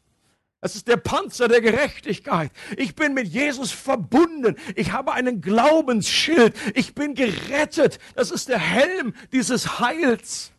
Es 0.65 0.77
ist 0.77 0.87
der 0.87 0.97
Panzer 0.97 1.49
der 1.49 1.61
Gerechtigkeit. 1.61 2.53
Ich 2.77 2.95
bin 2.95 3.15
mit 3.15 3.27
Jesus 3.27 3.73
verbunden. 3.73 4.55
Ich 4.77 4.93
habe 4.93 5.13
einen 5.13 5.41
Glaubensschild. 5.41 6.55
Ich 6.75 6.95
bin 6.95 7.17
gerettet. 7.17 7.99
Das 8.15 8.31
ist 8.31 8.49
der 8.49 8.61
Helm 8.61 9.13
dieses 9.33 9.81
Heils. 9.81 10.53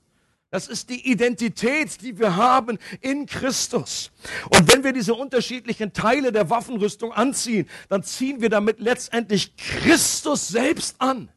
Das 0.52 0.68
ist 0.68 0.90
die 0.90 1.10
Identität, 1.10 2.02
die 2.02 2.20
wir 2.20 2.36
haben 2.36 2.80
in 3.00 3.28
Christus. 3.28 4.12
Und 4.50 4.72
wenn 4.72 4.84
wir 4.84 4.92
diese 4.92 5.14
unterschiedlichen 5.14 5.94
Teile 5.94 6.34
der 6.34 6.50
Waffenrüstung 6.50 7.14
anziehen, 7.14 7.70
dann 7.88 8.04
ziehen 8.04 8.42
wir 8.42 8.50
damit 8.50 8.82
letztendlich 8.82 9.56
Christus 9.56 10.50
selbst 10.50 10.98
an. 11.00 11.30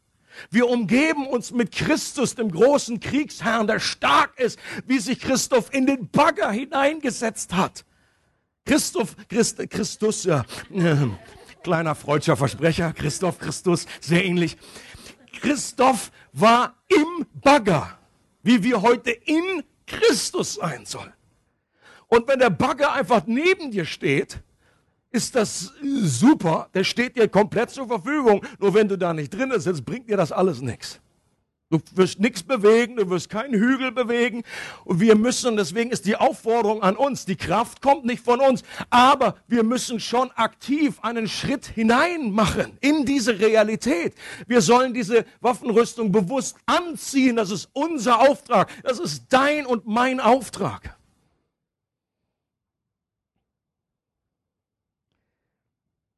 Wir 0.50 0.68
umgeben 0.68 1.28
uns 1.28 1.52
mit 1.52 1.70
Christus, 1.70 2.34
dem 2.34 2.50
großen 2.50 2.98
Kriegsherrn, 2.98 3.68
der 3.68 3.78
stark 3.78 4.38
ist, 4.40 4.58
wie 4.86 4.98
sich 4.98 5.20
Christoph 5.20 5.72
in 5.72 5.86
den 5.86 6.08
Bagger 6.10 6.50
hineingesetzt 6.50 7.54
hat. 7.54 7.84
Christoph, 8.66 9.16
Christ, 9.28 9.70
Christus, 9.70 10.24
ja, 10.24 10.44
äh, 10.74 10.96
kleiner 11.62 11.94
freudscher 11.94 12.36
Versprecher, 12.36 12.92
Christoph, 12.92 13.38
Christus, 13.38 13.86
sehr 14.00 14.24
ähnlich. 14.24 14.56
Christoph 15.40 16.10
war 16.32 16.74
im 16.88 17.26
Bagger, 17.40 17.98
wie 18.42 18.62
wir 18.62 18.82
heute 18.82 19.12
in 19.12 19.62
Christus 19.86 20.54
sein 20.54 20.84
sollen. 20.84 21.12
Und 22.08 22.28
wenn 22.28 22.38
der 22.38 22.50
Bagger 22.50 22.92
einfach 22.92 23.22
neben 23.26 23.70
dir 23.70 23.84
steht, 23.84 24.40
ist 25.10 25.34
das 25.34 25.72
super, 25.80 26.68
der 26.74 26.84
steht 26.84 27.16
dir 27.16 27.28
komplett 27.28 27.70
zur 27.70 27.86
Verfügung. 27.86 28.44
Nur 28.58 28.74
wenn 28.74 28.88
du 28.88 28.98
da 28.98 29.14
nicht 29.14 29.32
drin 29.32 29.52
sitzt, 29.56 29.84
bringt 29.84 30.08
dir 30.08 30.16
das 30.16 30.32
alles 30.32 30.60
nichts. 30.60 31.00
Du 31.68 31.80
wirst 31.96 32.20
nichts 32.20 32.44
bewegen, 32.44 32.94
du 32.94 33.10
wirst 33.10 33.28
keinen 33.28 33.54
Hügel 33.54 33.90
bewegen. 33.90 34.44
Und 34.84 35.00
wir 35.00 35.16
müssen, 35.16 35.56
deswegen 35.56 35.90
ist 35.90 36.06
die 36.06 36.14
Aufforderung 36.14 36.80
an 36.80 36.94
uns, 36.96 37.24
die 37.24 37.34
Kraft 37.34 37.82
kommt 37.82 38.04
nicht 38.04 38.24
von 38.24 38.40
uns, 38.40 38.62
aber 38.88 39.34
wir 39.48 39.64
müssen 39.64 39.98
schon 39.98 40.30
aktiv 40.32 41.00
einen 41.02 41.26
Schritt 41.26 41.66
hinein 41.66 42.30
machen 42.30 42.78
in 42.80 43.04
diese 43.04 43.40
Realität. 43.40 44.14
Wir 44.46 44.60
sollen 44.60 44.94
diese 44.94 45.24
Waffenrüstung 45.40 46.12
bewusst 46.12 46.56
anziehen. 46.66 47.34
Das 47.34 47.50
ist 47.50 47.68
unser 47.72 48.20
Auftrag. 48.20 48.70
Das 48.84 49.00
ist 49.00 49.24
dein 49.30 49.66
und 49.66 49.88
mein 49.88 50.20
Auftrag. 50.20 50.95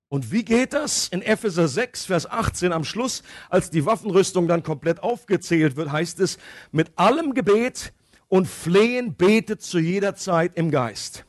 Und 0.08 0.32
wie 0.32 0.44
geht 0.44 0.72
das? 0.72 1.08
In 1.08 1.20
Epheser 1.20 1.68
6, 1.68 2.06
Vers 2.06 2.30
18 2.30 2.72
am 2.72 2.84
Schluss, 2.84 3.22
als 3.50 3.70
die 3.70 3.84
Waffenrüstung 3.84 4.48
dann 4.48 4.62
komplett 4.62 5.02
aufgezählt 5.02 5.76
wird, 5.76 5.92
heißt 5.92 6.20
es, 6.20 6.38
mit 6.72 6.90
allem 6.96 7.34
Gebet 7.34 7.92
und 8.28 8.46
Flehen 8.46 9.14
betet 9.14 9.60
zu 9.60 9.78
jeder 9.78 10.14
Zeit 10.14 10.56
im 10.56 10.70
Geist. 10.70 11.26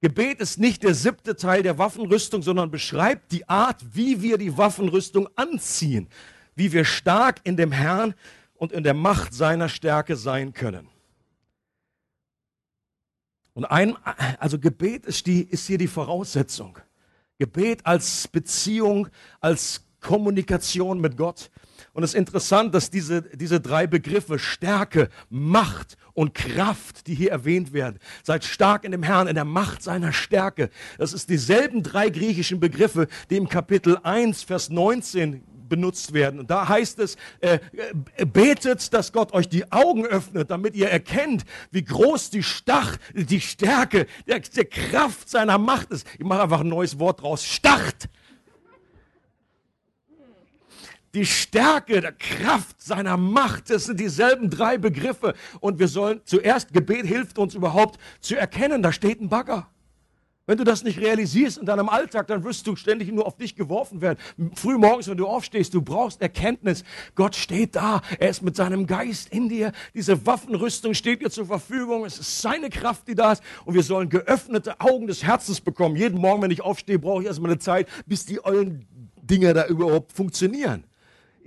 Gebet 0.00 0.40
ist 0.40 0.58
nicht 0.58 0.82
der 0.82 0.94
siebte 0.94 1.36
Teil 1.36 1.62
der 1.62 1.78
Waffenrüstung, 1.78 2.42
sondern 2.42 2.70
beschreibt 2.70 3.32
die 3.32 3.48
Art, 3.48 3.84
wie 3.92 4.20
wir 4.20 4.38
die 4.38 4.56
Waffenrüstung 4.56 5.28
anziehen, 5.36 6.08
wie 6.54 6.72
wir 6.72 6.84
stark 6.84 7.40
in 7.44 7.56
dem 7.56 7.72
Herrn 7.72 8.14
und 8.54 8.72
in 8.72 8.82
der 8.82 8.94
Macht 8.94 9.32
seiner 9.32 9.68
Stärke 9.68 10.16
sein 10.16 10.52
können. 10.52 10.88
Und 13.54 13.64
ein, 13.64 13.96
also 14.38 14.58
Gebet 14.58 15.04
ist, 15.06 15.26
die, 15.26 15.42
ist 15.42 15.66
hier 15.66 15.78
die 15.78 15.88
Voraussetzung. 15.88 16.78
Gebet 17.38 17.86
als 17.86 18.28
Beziehung, 18.28 19.08
als 19.40 19.84
Kommunikation 20.00 21.00
mit 21.00 21.16
Gott. 21.16 21.50
Und 21.92 22.02
es 22.02 22.10
ist 22.10 22.18
interessant, 22.18 22.74
dass 22.74 22.90
diese, 22.90 23.22
diese 23.22 23.60
drei 23.60 23.86
Begriffe 23.86 24.38
Stärke, 24.38 25.08
Macht 25.30 25.96
und 26.14 26.34
Kraft, 26.34 27.06
die 27.06 27.14
hier 27.14 27.30
erwähnt 27.30 27.72
werden, 27.72 27.98
seid 28.22 28.44
stark 28.44 28.84
in 28.84 28.92
dem 28.92 29.02
Herrn, 29.02 29.28
in 29.28 29.34
der 29.34 29.44
Macht 29.44 29.82
seiner 29.82 30.12
Stärke. 30.12 30.70
Das 30.98 31.12
ist 31.12 31.30
dieselben 31.30 31.82
drei 31.82 32.10
griechischen 32.10 32.60
Begriffe, 32.60 33.08
die 33.30 33.36
im 33.36 33.48
Kapitel 33.48 33.98
1, 34.02 34.42
Vers 34.42 34.70
19 34.70 35.42
benutzt 35.68 36.12
werden. 36.12 36.40
Und 36.40 36.50
da 36.50 36.68
heißt 36.68 36.98
es, 36.98 37.16
äh, 37.40 37.58
äh, 38.16 38.24
betet, 38.24 38.92
dass 38.92 39.12
Gott 39.12 39.32
euch 39.32 39.48
die 39.48 39.70
Augen 39.70 40.06
öffnet, 40.06 40.50
damit 40.50 40.74
ihr 40.74 40.88
erkennt, 40.88 41.44
wie 41.70 41.84
groß 41.84 42.30
die 42.30 42.42
Stach, 42.42 42.96
die 43.14 43.40
Stärke, 43.40 44.06
der, 44.26 44.40
der 44.40 44.64
Kraft 44.64 45.28
seiner 45.28 45.58
Macht 45.58 45.90
ist. 45.90 46.06
Ich 46.18 46.24
mache 46.24 46.42
einfach 46.42 46.60
ein 46.60 46.68
neues 46.68 46.98
Wort 46.98 47.22
draus. 47.22 47.44
Stacht. 47.44 48.08
Die 51.14 51.24
Stärke 51.24 52.00
der 52.00 52.12
Kraft 52.12 52.82
seiner 52.82 53.16
Macht, 53.16 53.70
das 53.70 53.86
sind 53.86 53.98
dieselben 53.98 54.50
drei 54.50 54.76
Begriffe. 54.76 55.34
Und 55.60 55.78
wir 55.78 55.88
sollen 55.88 56.20
zuerst, 56.24 56.72
Gebet 56.72 57.06
hilft 57.06 57.38
uns 57.38 57.54
überhaupt 57.54 57.98
zu 58.20 58.36
erkennen, 58.36 58.82
da 58.82 58.92
steht 58.92 59.20
ein 59.20 59.28
Bagger. 59.28 59.68
Wenn 60.48 60.56
du 60.56 60.64
das 60.64 60.82
nicht 60.82 60.98
realisierst 60.98 61.58
in 61.58 61.66
deinem 61.66 61.90
Alltag, 61.90 62.26
dann 62.28 62.42
wirst 62.42 62.66
du 62.66 62.74
ständig 62.74 63.12
nur 63.12 63.26
auf 63.26 63.36
dich 63.36 63.54
geworfen 63.54 64.00
werden. 64.00 64.18
Früh 64.54 64.78
morgens, 64.78 65.06
wenn 65.06 65.18
du 65.18 65.26
aufstehst, 65.26 65.74
du 65.74 65.82
brauchst 65.82 66.22
Erkenntnis. 66.22 66.84
Gott 67.14 67.36
steht 67.36 67.76
da. 67.76 68.00
Er 68.18 68.30
ist 68.30 68.40
mit 68.40 68.56
seinem 68.56 68.86
Geist 68.86 69.28
in 69.28 69.50
dir. 69.50 69.72
Diese 69.92 70.24
Waffenrüstung 70.24 70.94
steht 70.94 71.20
dir 71.20 71.28
zur 71.28 71.44
Verfügung. 71.44 72.06
Es 72.06 72.18
ist 72.18 72.40
seine 72.40 72.70
Kraft, 72.70 73.08
die 73.08 73.14
da 73.14 73.32
ist. 73.32 73.42
Und 73.66 73.74
wir 73.74 73.82
sollen 73.82 74.08
geöffnete 74.08 74.80
Augen 74.80 75.06
des 75.06 75.22
Herzens 75.22 75.60
bekommen. 75.60 75.96
Jeden 75.96 76.18
Morgen, 76.18 76.40
wenn 76.40 76.50
ich 76.50 76.62
aufstehe, 76.62 76.98
brauche 76.98 77.20
ich 77.20 77.28
erstmal 77.28 77.50
eine 77.50 77.58
Zeit, 77.58 77.86
bis 78.06 78.24
die 78.24 78.42
ollen 78.42 78.86
Dinger 79.20 79.52
da 79.52 79.66
überhaupt 79.66 80.12
funktionieren 80.12 80.87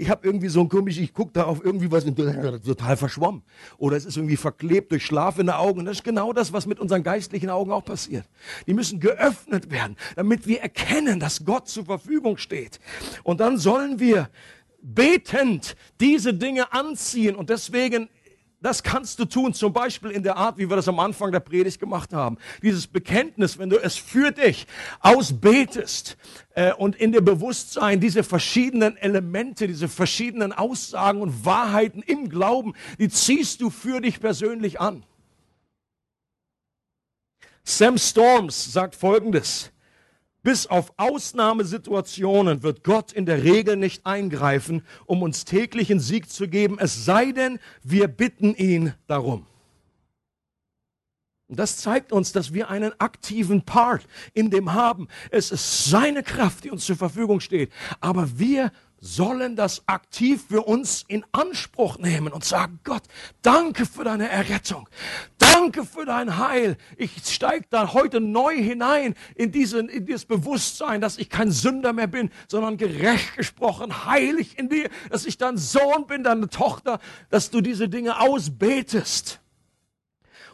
ich 0.01 0.09
habe 0.09 0.25
irgendwie 0.25 0.47
so 0.47 0.61
ein 0.61 0.67
komisch, 0.67 0.97
ich 0.97 1.13
gucke 1.13 1.31
da 1.33 1.43
auf 1.43 1.63
irgendwie 1.63 1.91
was 1.91 2.05
total 2.05 2.97
verschwommen. 2.97 3.43
Oder 3.77 3.97
es 3.97 4.05
ist 4.05 4.17
irgendwie 4.17 4.35
verklebt 4.35 4.91
durch 4.91 5.05
Schlaf 5.05 5.37
in 5.37 5.45
den 5.45 5.55
Augen. 5.55 5.79
Und 5.79 5.85
das 5.85 5.97
ist 5.97 6.03
genau 6.03 6.33
das, 6.33 6.51
was 6.51 6.65
mit 6.65 6.79
unseren 6.79 7.03
geistlichen 7.03 7.51
Augen 7.51 7.71
auch 7.71 7.85
passiert. 7.85 8.25
Die 8.65 8.73
müssen 8.73 8.99
geöffnet 8.99 9.69
werden, 9.69 9.95
damit 10.15 10.47
wir 10.47 10.59
erkennen, 10.61 11.19
dass 11.19 11.45
Gott 11.45 11.67
zur 11.67 11.85
Verfügung 11.85 12.37
steht. 12.37 12.79
Und 13.23 13.41
dann 13.41 13.59
sollen 13.59 13.99
wir 13.99 14.29
betend 14.81 15.75
diese 15.99 16.33
Dinge 16.33 16.73
anziehen. 16.73 17.35
Und 17.35 17.51
deswegen 17.51 18.09
das 18.62 18.84
kannst 18.84 19.17
du 19.17 19.26
tun, 19.26 19.54
zum 19.54 19.74
Beispiel 19.74 20.12
in 20.12 20.21
der 20.21 20.38
Art, 20.38 20.58
wie 20.60 20.69
wir 20.69 20.76
das 20.76 20.88
am 20.88 21.00
Anfang 21.00 21.32
der 21.32 21.39
Predigt 21.39 21.80
gemacht 21.80 22.13
haben. 22.13 22.38
Dieses 22.62 22.86
Bekenntnis, 22.86 23.58
wenn 23.58 23.71
du 23.71 23.78
es 23.78 23.97
für 23.97 24.32
dich 24.32 24.67
ausbetest 25.00 26.15
äh, 26.54 26.71
und 26.74 26.95
in 26.95 27.12
dem 27.12 27.26
Bewusstsein 27.26 28.00
diese 28.00 28.24
verschiedenen 28.24 28.97
Elemente, 28.97 29.67
diese 29.67 29.88
verschiedenen 29.88 30.54
Aussagen 30.54 31.21
und 31.21 31.43
Wahrheiten 31.43 32.04
im 32.04 32.30
Glauben, 32.30 32.74
die 33.00 33.10
ziehst 33.10 33.62
du 33.62 33.71
für 33.71 34.00
dich 34.00 34.19
persönlich 34.19 34.80
an. 34.80 35.04
Sam 37.63 37.97
Storms 37.97 38.71
sagt 38.71 38.95
Folgendes. 38.95 39.71
Bis 40.43 40.65
auf 40.65 40.93
Ausnahmesituationen 40.97 42.63
wird 42.63 42.84
Gott 42.84 43.12
in 43.12 43.27
der 43.27 43.43
Regel 43.43 43.77
nicht 43.77 44.06
eingreifen, 44.08 44.84
um 45.06 45.21
uns 45.21 45.45
täglichen 45.45 45.99
Sieg 45.99 46.32
zu 46.32 46.47
geben, 46.47 46.77
es 46.80 47.06
sei 47.06 47.32
denn, 47.32 47.60
wir 47.84 48.08
bitten 48.08 48.56
ihn 48.56 48.93
darum. 49.06 49.45
Und 51.47 51.60
das 51.60 51.77
zeigt 51.77 52.13
uns, 52.13 52.32
dass 52.32 52.54
wir 52.54 52.69
einen 52.69 52.93
aktiven 52.99 53.63
Part 53.63 54.08
in 54.34 54.49
dem 54.49 54.73
haben. 54.73 55.10
Es 55.32 55.51
ist 55.51 55.89
seine 55.89 56.23
Kraft, 56.23 56.63
die 56.63 56.71
uns 56.71 56.86
zur 56.86 56.95
Verfügung 56.95 57.41
steht. 57.41 57.71
Aber 57.99 58.39
wir 58.39 58.71
sollen 59.01 59.55
das 59.55 59.81
aktiv 59.87 60.45
für 60.47 60.61
uns 60.61 61.03
in 61.07 61.25
Anspruch 61.31 61.97
nehmen 61.97 62.31
und 62.31 62.45
sagen, 62.45 62.79
Gott, 62.83 63.01
danke 63.41 63.87
für 63.87 64.03
deine 64.03 64.29
Errettung. 64.29 64.87
Danke 65.39 65.83
für 65.85 66.05
dein 66.05 66.37
Heil. 66.37 66.77
Ich 66.97 67.11
steige 67.25 67.65
da 67.71 67.93
heute 67.93 68.21
neu 68.21 68.55
hinein 68.55 69.15
in, 69.35 69.51
diesen, 69.51 69.89
in 69.89 70.05
dieses 70.05 70.25
Bewusstsein, 70.25 71.01
dass 71.01 71.17
ich 71.17 71.29
kein 71.29 71.51
Sünder 71.51 71.93
mehr 71.93 72.07
bin, 72.07 72.29
sondern 72.47 72.77
gerecht 72.77 73.35
gesprochen, 73.35 74.05
heilig 74.05 74.59
in 74.59 74.69
dir, 74.69 74.87
dass 75.09 75.25
ich 75.25 75.39
dein 75.39 75.57
Sohn 75.57 76.05
bin, 76.05 76.23
deine 76.23 76.47
Tochter, 76.47 76.99
dass 77.31 77.49
du 77.49 77.61
diese 77.61 77.89
Dinge 77.89 78.21
ausbetest 78.21 79.41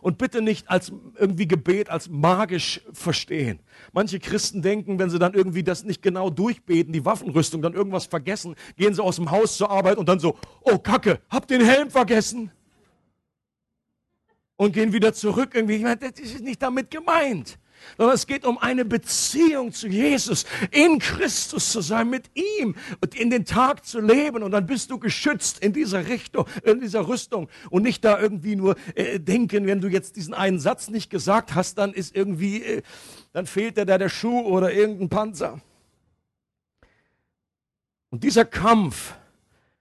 und 0.01 0.17
bitte 0.17 0.41
nicht 0.41 0.69
als 0.69 0.93
irgendwie 1.17 1.49
Gebet 1.49 1.89
als 1.89 2.07
magisch 2.07 2.81
verstehen. 2.93 3.60
Manche 3.93 4.19
Christen 4.19 4.62
denken, 4.62 5.00
wenn 5.00 5.10
sie 5.10 5.19
dann 5.19 5.34
irgendwie 5.34 5.63
das 5.63 5.84
nicht 5.84 6.02
genau 6.02 6.30
durchbeten, 6.30 6.93
die 6.93 7.06
Waffenrüstung, 7.06 7.62
dann 7.62 7.73
irgendwas 7.73 8.06
vergessen, 8.06 8.56
gehen 8.76 8.93
sie 8.93 9.04
aus 9.04 9.17
dem 9.17 9.32
Haus 9.32 9.58
zur 9.58 9.69
Arbeit 9.69 9.97
und 9.97 10.10
dann 10.10 10.19
so, 10.19 10.38
oh 10.62 10.78
Kacke, 10.78 11.19
hab 11.30 11.47
den 11.47 11.62
Helm 11.62 11.89
vergessen. 11.89 12.52
Und 14.56 14.73
gehen 14.73 14.91
wieder 14.91 15.13
zurück 15.13 15.52
irgendwie. 15.54 15.76
Ich 15.76 15.84
meine, 15.84 15.97
das 15.97 16.19
ist 16.19 16.41
nicht 16.41 16.62
damit 16.62 16.89
gemeint 16.89 17.60
sondern 17.97 18.15
es 18.15 18.28
geht 18.28 18.45
um 18.45 18.58
eine 18.58 18.86
Beziehung 18.86 19.71
zu 19.71 19.88
Jesus, 19.88 20.45
in 20.71 21.00
Christus 21.00 21.71
zu 21.71 21.82
sein, 21.82 22.10
mit 22.10 22.30
ihm 22.34 22.76
und 23.02 23.15
in 23.15 23.30
den 23.30 23.45
Tag 23.45 23.86
zu 23.86 24.00
leben. 24.00 24.43
Und 24.43 24.52
dann 24.52 24.65
bist 24.65 24.91
du 24.91 25.00
geschützt 25.00 25.60
in 25.60 25.73
dieser 25.73 26.08
Richtung, 26.08 26.45
in 26.63 26.80
dieser 26.80 27.08
Rüstung 27.08 27.50
und 27.69 27.84
nicht 27.84 28.04
da 28.04 28.19
irgendwie 28.19 28.56
nur 28.56 28.76
äh, 28.95 29.19
denken, 29.19 29.67
wenn 29.67 29.82
du 29.82 29.88
jetzt 29.88 30.15
diesen 30.15 30.34
einen 30.34 30.60
Satz 30.60 30.89
nicht 30.89 31.10
gesagt 31.10 31.56
hast, 31.56 31.78
dann 31.78 31.93
ist 31.93 32.15
irgendwie, 32.15 32.63
äh, 32.63 32.82
dann 33.38 33.45
fehlt 33.45 33.78
dir 33.78 33.86
da 33.86 34.00
der 34.00 34.10
Schuh 34.10 34.39
oder 34.39 34.73
irgendein 34.73 35.10
Panzer. 35.10 35.62
Und 38.10 38.23
dieser 38.23 38.45
Kampf 38.45 39.13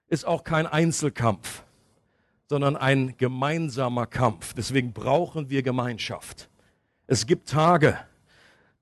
ist 0.08 0.26
auch 0.26 0.44
kein 0.44 0.66
Einzelkampf, 0.66 1.62
sondern 2.50 2.76
ein 2.76 3.16
gemeinsamer 3.16 4.06
Kampf. 4.06 4.52
Deswegen 4.52 4.92
brauchen 4.92 5.48
wir 5.48 5.62
Gemeinschaft. 5.62 6.50
Es 7.06 7.26
gibt 7.26 7.48
Tage, 7.48 7.98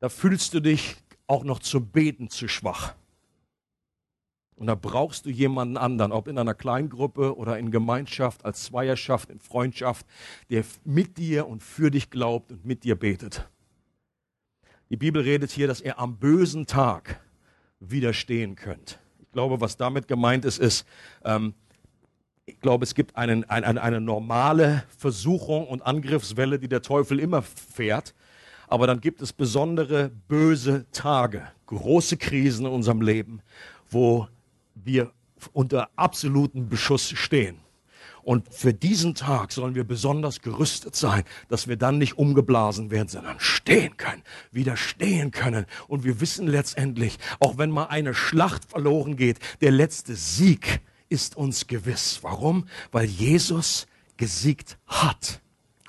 da 0.01 0.09
fühlst 0.09 0.55
du 0.55 0.59
dich 0.59 0.97
auch 1.29 1.45
noch 1.45 1.61
zum 1.61 1.87
Beten 1.87 2.29
zu 2.29 2.49
schwach. 2.49 2.97
Und 4.57 4.67
da 4.67 4.75
brauchst 4.75 5.27
du 5.27 5.31
jemanden 5.31 5.77
anderen, 5.77 6.11
ob 6.11 6.27
in 6.27 6.37
einer 6.37 6.55
Kleingruppe 6.55 7.37
oder 7.37 7.61
in 7.61 7.71
Gemeinschaft, 7.71 8.45
als 8.45 8.65
Zweierschaft, 8.65 9.31
in 9.31 9.39
Freundschaft, 9.39 10.05
der 10.51 10.65
mit 10.83 11.17
dir 11.17 11.47
und 11.47 11.63
für 11.63 11.93
dich 11.93 12.11
glaubt 12.11 12.51
und 12.51 12.65
mit 12.65 12.83
dir 12.83 12.97
betet. 12.97 13.49
Die 14.95 14.99
Bibel 14.99 15.23
redet 15.23 15.51
hier, 15.51 15.67
dass 15.67 15.81
ihr 15.81 15.99
am 15.99 16.19
bösen 16.19 16.67
Tag 16.67 17.19
widerstehen 17.81 18.55
könnt. 18.55 19.01
Ich 19.19 19.33
glaube, 19.33 19.61
was 19.61 19.77
damit 19.77 20.07
gemeint 20.07 20.45
ist, 20.45 20.61
ist, 20.61 20.87
ähm, 21.25 21.55
ich 22.47 22.61
glaube, 22.61 22.85
es 22.85 22.95
gibt 22.95 23.17
einen, 23.17 23.43
ein, 23.51 23.65
eine, 23.65 23.83
eine 23.83 24.01
normale 24.01 24.85
Versuchung 24.97 25.67
und 25.67 25.83
Angriffswelle, 25.83 26.61
die 26.61 26.69
der 26.69 26.81
Teufel 26.81 27.19
immer 27.19 27.43
fährt. 27.43 28.15
Aber 28.69 28.87
dann 28.87 29.01
gibt 29.01 29.21
es 29.21 29.33
besondere 29.33 30.13
böse 30.29 30.87
Tage, 30.93 31.43
große 31.67 32.17
Krisen 32.17 32.65
in 32.65 32.71
unserem 32.71 33.01
Leben, 33.01 33.43
wo 33.91 34.29
wir 34.77 35.11
unter 35.53 35.89
absolutem 35.97 36.69
Beschuss 36.69 37.11
stehen. 37.11 37.64
Und 38.25 38.53
für 38.53 38.73
diesen 38.73 39.15
Tag 39.15 39.53
sollen 39.53 39.75
wir 39.75 39.85
besonders 39.85 40.41
gerüstet 40.41 40.97
sein, 40.97 41.25
dass 41.49 41.69
wir 41.69 41.77
dann 41.77 41.99
nicht 41.99 42.19
umgeblasen 42.19 42.91
werden, 42.91 43.09
sondern 43.09 43.39
stehen 43.39 43.97
können, 43.97 44.23
widerstehen 44.51 45.31
können. 45.31 45.67
Und 45.89 46.05
wir 46.05 46.21
wissen 46.21 46.47
letztendlich, 46.47 47.19
auch 47.39 47.59
wenn 47.59 47.71
mal 47.71 47.87
eine 47.87 48.15
Schlacht 48.15 48.65
verloren 48.65 49.17
geht, 49.17 49.39
der 49.61 49.71
letzte 49.71 50.15
Sieg 50.15 50.81
ist 51.09 51.37
uns 51.37 51.67
gewiss. 51.67 52.21
Warum? 52.23 52.67
Weil 52.91 53.07
Jesus 53.07 53.87
gesiegt 54.17 54.79
hat 54.87 55.43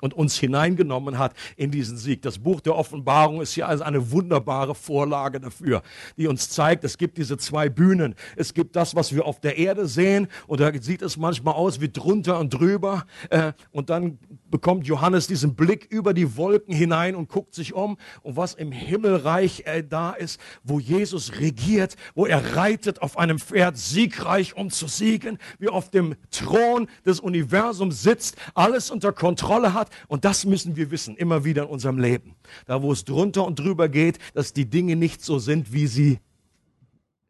und 0.06 0.14
uns 0.14 0.38
hineingenommen 0.38 1.18
hat 1.18 1.34
in 1.56 1.70
diesen 1.70 1.96
Sieg. 1.96 2.22
Das 2.22 2.38
Buch 2.38 2.60
der 2.60 2.76
Offenbarung 2.76 3.40
ist 3.40 3.54
hier 3.54 3.66
also 3.66 3.82
eine 3.82 4.12
wunderbare 4.12 4.74
Vorlage 4.74 5.40
dafür, 5.40 5.82
die 6.16 6.28
uns 6.28 6.48
zeigt, 6.48 6.84
es 6.84 6.96
gibt 6.96 7.18
diese 7.18 7.36
zwei 7.38 7.68
Bühnen. 7.68 8.14
Es 8.36 8.54
gibt 8.54 8.76
das, 8.76 8.94
was 8.94 9.12
wir 9.14 9.26
auf 9.26 9.40
der 9.40 9.58
Erde 9.58 9.86
sehen 9.86 10.28
und 10.46 10.60
da 10.60 10.70
sieht 10.80 11.02
es 11.02 11.16
manchmal 11.16 11.54
aus 11.54 11.80
wie 11.80 11.88
drunter 11.88 12.38
und 12.38 12.50
drüber 12.50 13.04
äh, 13.30 13.52
und 13.72 13.90
dann 13.90 14.18
bekommt 14.56 14.86
Johannes 14.86 15.26
diesen 15.26 15.54
Blick 15.54 15.84
über 15.90 16.14
die 16.14 16.38
Wolken 16.38 16.74
hinein 16.74 17.14
und 17.14 17.28
guckt 17.28 17.52
sich 17.54 17.74
um 17.74 17.98
und 18.22 18.38
was 18.38 18.54
im 18.54 18.72
Himmelreich 18.72 19.64
äh, 19.66 19.84
da 19.86 20.12
ist, 20.12 20.40
wo 20.64 20.80
Jesus 20.80 21.38
regiert, 21.38 21.94
wo 22.14 22.24
er 22.24 22.56
reitet 22.56 23.02
auf 23.02 23.18
einem 23.18 23.38
Pferd 23.38 23.76
siegreich, 23.76 24.56
um 24.56 24.70
zu 24.70 24.88
siegen, 24.88 25.36
wie 25.58 25.68
auf 25.68 25.90
dem 25.90 26.14
Thron 26.30 26.88
des 27.04 27.20
Universums 27.20 28.02
sitzt, 28.02 28.36
alles 28.54 28.90
unter 28.90 29.12
Kontrolle 29.12 29.74
hat 29.74 29.90
und 30.08 30.24
das 30.24 30.46
müssen 30.46 30.74
wir 30.74 30.90
wissen, 30.90 31.18
immer 31.18 31.44
wieder 31.44 31.64
in 31.64 31.68
unserem 31.68 31.98
Leben. 31.98 32.34
Da, 32.64 32.80
wo 32.80 32.92
es 32.92 33.04
drunter 33.04 33.44
und 33.44 33.58
drüber 33.58 33.90
geht, 33.90 34.18
dass 34.32 34.54
die 34.54 34.70
Dinge 34.70 34.96
nicht 34.96 35.22
so 35.22 35.38
sind, 35.38 35.74
wie 35.74 35.86
sie 35.86 36.18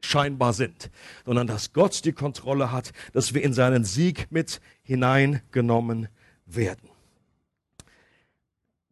scheinbar 0.00 0.52
sind, 0.52 0.92
sondern 1.24 1.48
dass 1.48 1.72
Gott 1.72 2.04
die 2.04 2.12
Kontrolle 2.12 2.70
hat, 2.70 2.92
dass 3.14 3.34
wir 3.34 3.42
in 3.42 3.52
seinen 3.52 3.82
Sieg 3.82 4.28
mit 4.30 4.60
hineingenommen 4.84 6.06
werden. 6.46 6.88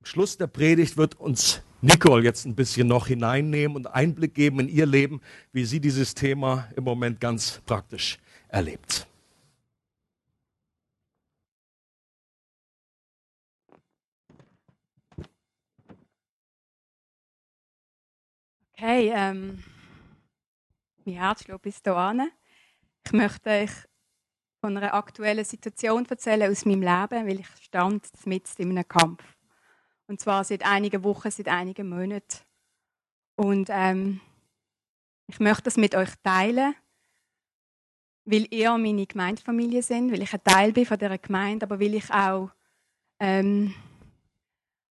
Schluss 0.04 0.36
der 0.36 0.46
Predigt 0.46 0.96
wird 0.96 1.18
uns 1.18 1.62
Nicole 1.80 2.22
jetzt 2.22 2.46
ein 2.46 2.54
bisschen 2.54 2.86
noch 2.88 3.08
hineinnehmen 3.08 3.76
und 3.76 3.86
Einblick 3.86 4.34
geben 4.34 4.60
in 4.60 4.68
ihr 4.68 4.86
Leben, 4.86 5.20
wie 5.52 5.64
sie 5.64 5.80
dieses 5.80 6.14
Thema 6.14 6.68
im 6.76 6.84
Moment 6.84 7.20
ganz 7.20 7.60
praktisch 7.66 8.18
erlebt. 8.48 9.06
Okay, 18.76 19.12
ähm, 19.14 19.62
mein 21.04 21.14
Herz 21.16 21.44
schlägt 21.44 21.62
bis 21.62 21.80
hierhin. 21.82 22.30
Ich 23.06 23.12
möchte 23.12 23.50
euch 23.50 23.70
von 24.60 24.76
einer 24.76 24.94
aktuellen 24.94 25.44
Situation 25.44 26.06
erzählen 26.06 26.50
aus 26.50 26.64
meinem 26.64 26.82
Leben, 26.82 27.26
weil 27.26 27.40
ich 27.40 27.48
stand 27.62 28.06
mitten 28.26 28.62
in 28.62 28.70
einem 28.70 28.88
Kampf. 28.88 29.33
Und 30.06 30.20
zwar 30.20 30.44
seit 30.44 30.64
einigen 30.64 31.02
Wochen, 31.04 31.30
seit 31.30 31.48
einigen 31.48 31.88
Monaten. 31.88 32.40
Und 33.36 33.68
ähm, 33.70 34.20
ich 35.26 35.40
möchte 35.40 35.64
das 35.64 35.76
mit 35.76 35.94
euch 35.94 36.10
teilen, 36.22 36.74
weil 38.24 38.46
ihr 38.50 38.76
meine 38.76 39.06
Gemeindefamilie 39.06 39.82
sind, 39.82 40.12
weil 40.12 40.22
ich 40.22 40.32
ein 40.32 40.44
Teil 40.44 40.72
bin 40.72 40.86
von 40.86 40.98
dieser 40.98 41.18
Gemeinde, 41.18 41.66
aber 41.66 41.80
weil 41.80 41.94
ich 41.94 42.10
auch 42.10 42.50
ähm, 43.18 43.74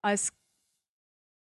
als 0.01 0.33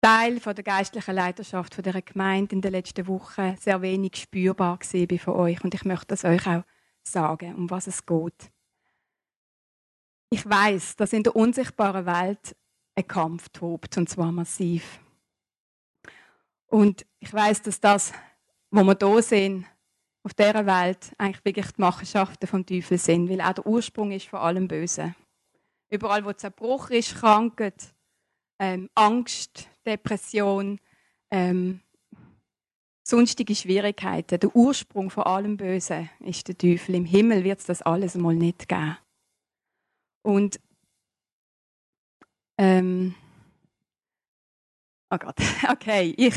Teil 0.01 0.39
von 0.39 0.55
der 0.55 0.63
geistlichen 0.63 1.15
Leiterschaft 1.15 1.75
von 1.75 1.83
der 1.83 2.01
Gemeinde 2.01 2.55
in 2.55 2.61
den 2.61 2.71
letzten 2.71 3.05
Wochen 3.07 3.55
sehr 3.57 3.81
wenig 3.81 4.15
spürbar 4.15 4.79
bin 4.91 5.19
von 5.19 5.35
euch 5.35 5.63
und 5.63 5.75
ich 5.75 5.85
möchte 5.85 6.07
das 6.07 6.25
euch 6.25 6.47
auch 6.47 6.63
sagen, 7.03 7.55
um 7.55 7.69
was 7.69 7.87
es 7.87 8.05
geht. 8.05 8.51
Ich 10.31 10.49
weiß, 10.49 10.95
dass 10.95 11.13
in 11.13 11.23
der 11.23 11.35
unsichtbaren 11.35 12.05
Welt 12.05 12.55
ein 13.01 13.07
Kampf 13.07 13.49
tobt 13.49 13.97
und 13.97 14.09
zwar 14.09 14.31
massiv. 14.31 14.99
Und 16.67 17.05
ich 17.19 17.33
weiß, 17.33 17.61
dass 17.63 17.79
das, 17.79 18.13
wo 18.69 18.83
wir 18.83 18.97
hier 18.99 19.21
sehen, 19.21 19.65
auf 20.23 20.33
dieser 20.33 20.65
Welt 20.65 21.13
eigentlich 21.17 21.43
wirklich 21.43 21.71
die 21.71 21.81
Machenschaften 21.81 22.47
vom 22.47 22.65
Teufel 22.65 22.97
sind, 22.97 23.29
weil 23.29 23.41
auch 23.41 23.53
der 23.53 23.65
Ursprung 23.65 24.11
ist 24.11 24.27
von 24.27 24.39
allem 24.39 24.67
Bösen. 24.67 25.15
Überall, 25.89 26.23
wo 26.23 26.31
Zerbruch 26.31 26.89
ist, 26.91 27.15
Krankheit, 27.15 27.93
ähm, 28.59 28.89
Angst, 28.95 29.67
Depression, 29.85 30.79
ähm, 31.31 31.81
sonstige 33.03 33.55
Schwierigkeiten. 33.55 34.39
Der 34.39 34.55
Ursprung 34.55 35.09
von 35.09 35.23
allem 35.23 35.57
Bösen 35.57 36.09
ist 36.19 36.47
der 36.47 36.57
Teufel. 36.57 36.95
Im 36.95 37.05
Himmel 37.05 37.43
wird 37.43 37.59
es 37.59 37.65
das 37.65 37.81
alles 37.81 38.15
mal 38.15 38.35
nicht 38.35 38.69
geben. 38.69 38.97
Und 40.21 40.59
ähm, 42.61 43.15
oh 45.09 45.17
Gott, 45.17 45.37
okay, 45.71 46.13
ich, 46.15 46.35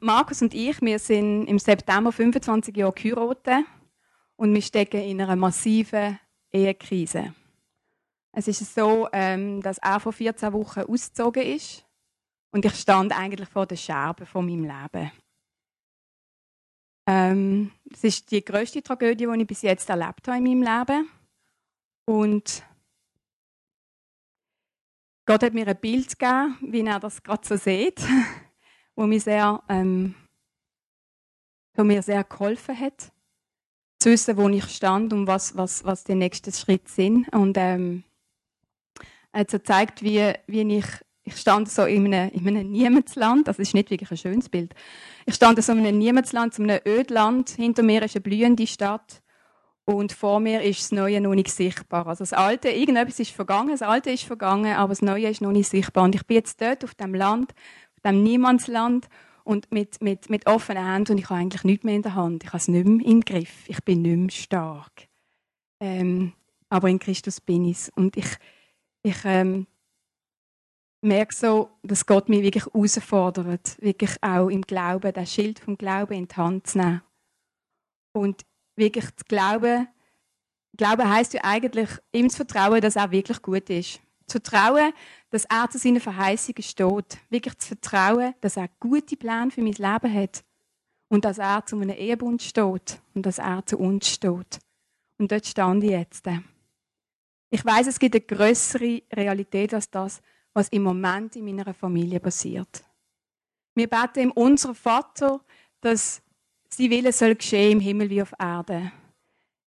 Markus 0.00 0.42
und 0.42 0.54
ich, 0.54 0.80
wir 0.80 0.98
sind 1.00 1.46
im 1.46 1.58
September 1.58 2.12
25 2.12 2.76
Jahre 2.76 2.92
geheiratet 2.92 3.66
und 4.36 4.54
wir 4.54 4.62
stecken 4.62 5.00
in 5.00 5.20
einer 5.20 5.34
massiven 5.34 6.20
Ehekrise. 6.52 7.34
Es 8.30 8.46
ist 8.46 8.72
so, 8.72 9.08
ähm, 9.12 9.60
dass 9.60 9.78
er 9.78 9.98
vor 9.98 10.12
14 10.12 10.52
Wochen 10.52 10.80
ausgezogen 10.82 11.42
ist 11.42 11.84
Und 12.52 12.64
ich 12.64 12.74
stand 12.76 13.10
eigentlich 13.12 13.48
vor 13.48 13.66
der 13.66 13.74
Scherbe 13.74 14.24
von 14.24 14.46
meinem 14.46 14.62
Leben. 14.62 15.10
Ähm, 17.08 17.72
das 17.86 18.04
ist 18.04 18.30
die 18.30 18.44
größte 18.44 18.84
Tragödie, 18.84 19.26
die 19.26 19.40
ich 19.40 19.46
bis 19.48 19.62
jetzt 19.62 19.90
erlebt 19.90 20.28
habe 20.28 20.38
in 20.38 20.44
meinem 20.44 20.62
Leben. 20.62 21.10
Und 22.04 22.62
Gott 25.28 25.42
hat 25.42 25.52
mir 25.52 25.68
ein 25.68 25.76
Bild 25.76 26.18
gegeben, 26.18 26.56
wie 26.62 26.80
er 26.80 26.98
das 26.98 27.22
gerade 27.22 27.46
so 27.46 27.54
sieht, 27.54 28.00
wo 28.96 29.06
mir 29.06 29.20
sehr, 29.20 29.62
ähm, 29.68 30.14
wo 31.76 31.84
mir 31.84 32.00
sehr 32.00 32.24
geholfen 32.24 32.80
hat, 32.80 33.12
zu 33.98 34.08
wissen, 34.08 34.38
wo 34.38 34.48
ich 34.48 34.64
stand 34.70 35.12
und 35.12 35.26
was, 35.26 35.54
was, 35.54 35.84
was 35.84 36.04
die 36.04 36.14
nächsten 36.14 36.50
Schritte 36.50 36.90
sind. 36.90 37.28
Und 37.28 37.58
ähm, 37.58 38.04
er 39.30 39.40
hat 39.40 39.50
so 39.50 39.58
gezeigt, 39.58 40.02
wie, 40.02 40.32
wie 40.46 40.78
ich, 40.78 40.86
ich 41.24 41.36
stand 41.36 41.68
so 41.68 41.84
in 41.84 42.06
einem, 42.06 42.30
in 42.30 42.48
einem 42.48 42.72
Niemandsland, 42.72 43.48
das 43.48 43.58
ist 43.58 43.74
nicht 43.74 43.90
wirklich 43.90 44.10
ein 44.10 44.16
schönes 44.16 44.48
Bild, 44.48 44.74
ich 45.26 45.34
stand 45.34 45.62
so 45.62 45.72
in 45.72 45.80
einem 45.80 45.98
Niemandsland, 45.98 46.54
so 46.54 46.62
einem 46.62 46.80
Ödland, 46.86 47.50
hinter 47.50 47.82
mir 47.82 48.02
ist 48.02 48.16
eine 48.16 48.22
blühende 48.22 48.66
Stadt 48.66 49.20
und 49.88 50.12
vor 50.12 50.38
mir 50.38 50.60
ist 50.60 50.82
das 50.82 50.92
Neue 50.92 51.18
noch 51.18 51.34
nicht 51.34 51.50
sichtbar. 51.50 52.06
Also 52.06 52.20
das 52.20 52.34
Alte, 52.34 52.68
irgendetwas 52.68 53.20
ist 53.20 53.30
vergangen, 53.30 53.70
das 53.70 53.80
Alte 53.80 54.10
ist 54.10 54.24
vergangen, 54.24 54.74
aber 54.74 54.90
das 54.90 55.00
Neue 55.00 55.30
ist 55.30 55.40
noch 55.40 55.50
nicht 55.50 55.70
sichtbar. 55.70 56.04
Und 56.04 56.14
ich 56.14 56.26
bin 56.26 56.36
jetzt 56.36 56.60
dort 56.60 56.84
auf 56.84 56.94
dem 56.94 57.14
Land, 57.14 57.54
auf 57.94 58.00
dem 58.02 58.22
Niemandsland 58.22 59.08
und 59.44 59.72
mit, 59.72 60.02
mit, 60.02 60.28
mit 60.28 60.46
offenen 60.46 60.84
Händen 60.84 61.12
und 61.12 61.18
ich 61.18 61.30
habe 61.30 61.40
eigentlich 61.40 61.64
nichts 61.64 61.84
mehr 61.84 61.94
in 61.94 62.02
der 62.02 62.14
Hand. 62.14 62.44
Ich 62.44 62.50
habe 62.50 62.58
es 62.58 62.68
nicht 62.68 62.86
mehr 62.86 63.06
im 63.06 63.22
Griff. 63.22 63.66
Ich 63.66 63.82
bin 63.82 64.02
nicht 64.02 64.18
mehr 64.18 64.30
stark. 64.30 65.08
Ähm, 65.80 66.34
aber 66.68 66.90
in 66.90 66.98
Christus 66.98 67.40
bin 67.40 67.64
ich 67.64 67.90
Und 67.96 68.18
ich, 68.18 68.28
ich 69.02 69.24
ähm, 69.24 69.66
merke 71.00 71.34
so, 71.34 71.70
dass 71.82 72.04
Gott 72.04 72.28
mich 72.28 72.42
wirklich 72.42 72.66
herausfordert, 72.66 73.80
wirklich 73.80 74.16
auch 74.20 74.48
im 74.50 74.60
Glauben, 74.60 75.14
das 75.14 75.32
Schild 75.32 75.60
vom 75.60 75.78
Glauben 75.78 76.12
in 76.12 76.28
die 76.28 76.36
Hand 76.36 76.66
zu 76.66 76.76
nehmen. 76.76 77.00
Und 78.12 78.44
wirklich 78.78 79.04
zu 79.16 79.24
glauben, 79.26 79.88
Glauben 80.78 81.10
heißt 81.10 81.34
ja 81.34 81.40
eigentlich, 81.42 81.88
ihm 82.12 82.30
zu 82.30 82.36
vertrauen, 82.36 82.80
dass 82.80 82.94
er 82.94 83.10
wirklich 83.10 83.42
gut 83.42 83.68
ist. 83.68 84.00
Zu 84.28 84.40
vertrauen, 84.40 84.92
dass 85.30 85.44
er 85.46 85.68
zu 85.68 85.76
seinen 85.76 86.00
Verheißungen 86.00 86.62
steht. 86.62 87.18
Wirklich 87.28 87.58
zu 87.58 87.68
vertrauen, 87.68 88.34
dass 88.40 88.56
er 88.56 88.68
gute 88.78 89.16
Pläne 89.16 89.50
für 89.50 89.60
mein 89.60 89.72
Leben 89.72 90.14
hat. 90.14 90.44
Und 91.08 91.24
dass 91.24 91.38
er 91.38 91.66
zu 91.66 91.80
einem 91.80 91.96
Ehebund 91.96 92.42
steht. 92.42 93.00
Und 93.14 93.26
dass 93.26 93.38
er 93.38 93.66
zu 93.66 93.76
uns 93.76 94.08
steht. 94.08 94.60
Und 95.18 95.32
dort 95.32 95.46
stand 95.46 95.82
ich 95.82 95.90
jetzt. 95.90 96.24
Ich 97.50 97.64
weiß, 97.64 97.88
es 97.88 97.98
gibt 97.98 98.14
eine 98.14 98.24
größere 98.24 99.02
Realität 99.12 99.74
als 99.74 99.90
das, 99.90 100.22
was 100.52 100.68
im 100.68 100.84
Moment 100.84 101.34
in 101.34 101.44
meiner 101.44 101.74
Familie 101.74 102.20
passiert. 102.20 102.84
Wir 103.74 103.88
beten 103.88 104.20
im 104.20 104.32
unser 104.32 104.74
Vater, 104.76 105.40
dass 105.80 106.22
sein 106.68 106.90
Wille 106.90 107.12
soll 107.12 107.34
geschehen 107.34 107.72
im 107.72 107.80
Himmel 107.80 108.10
wie 108.10 108.22
auf 108.22 108.32
Erde. 108.38 108.92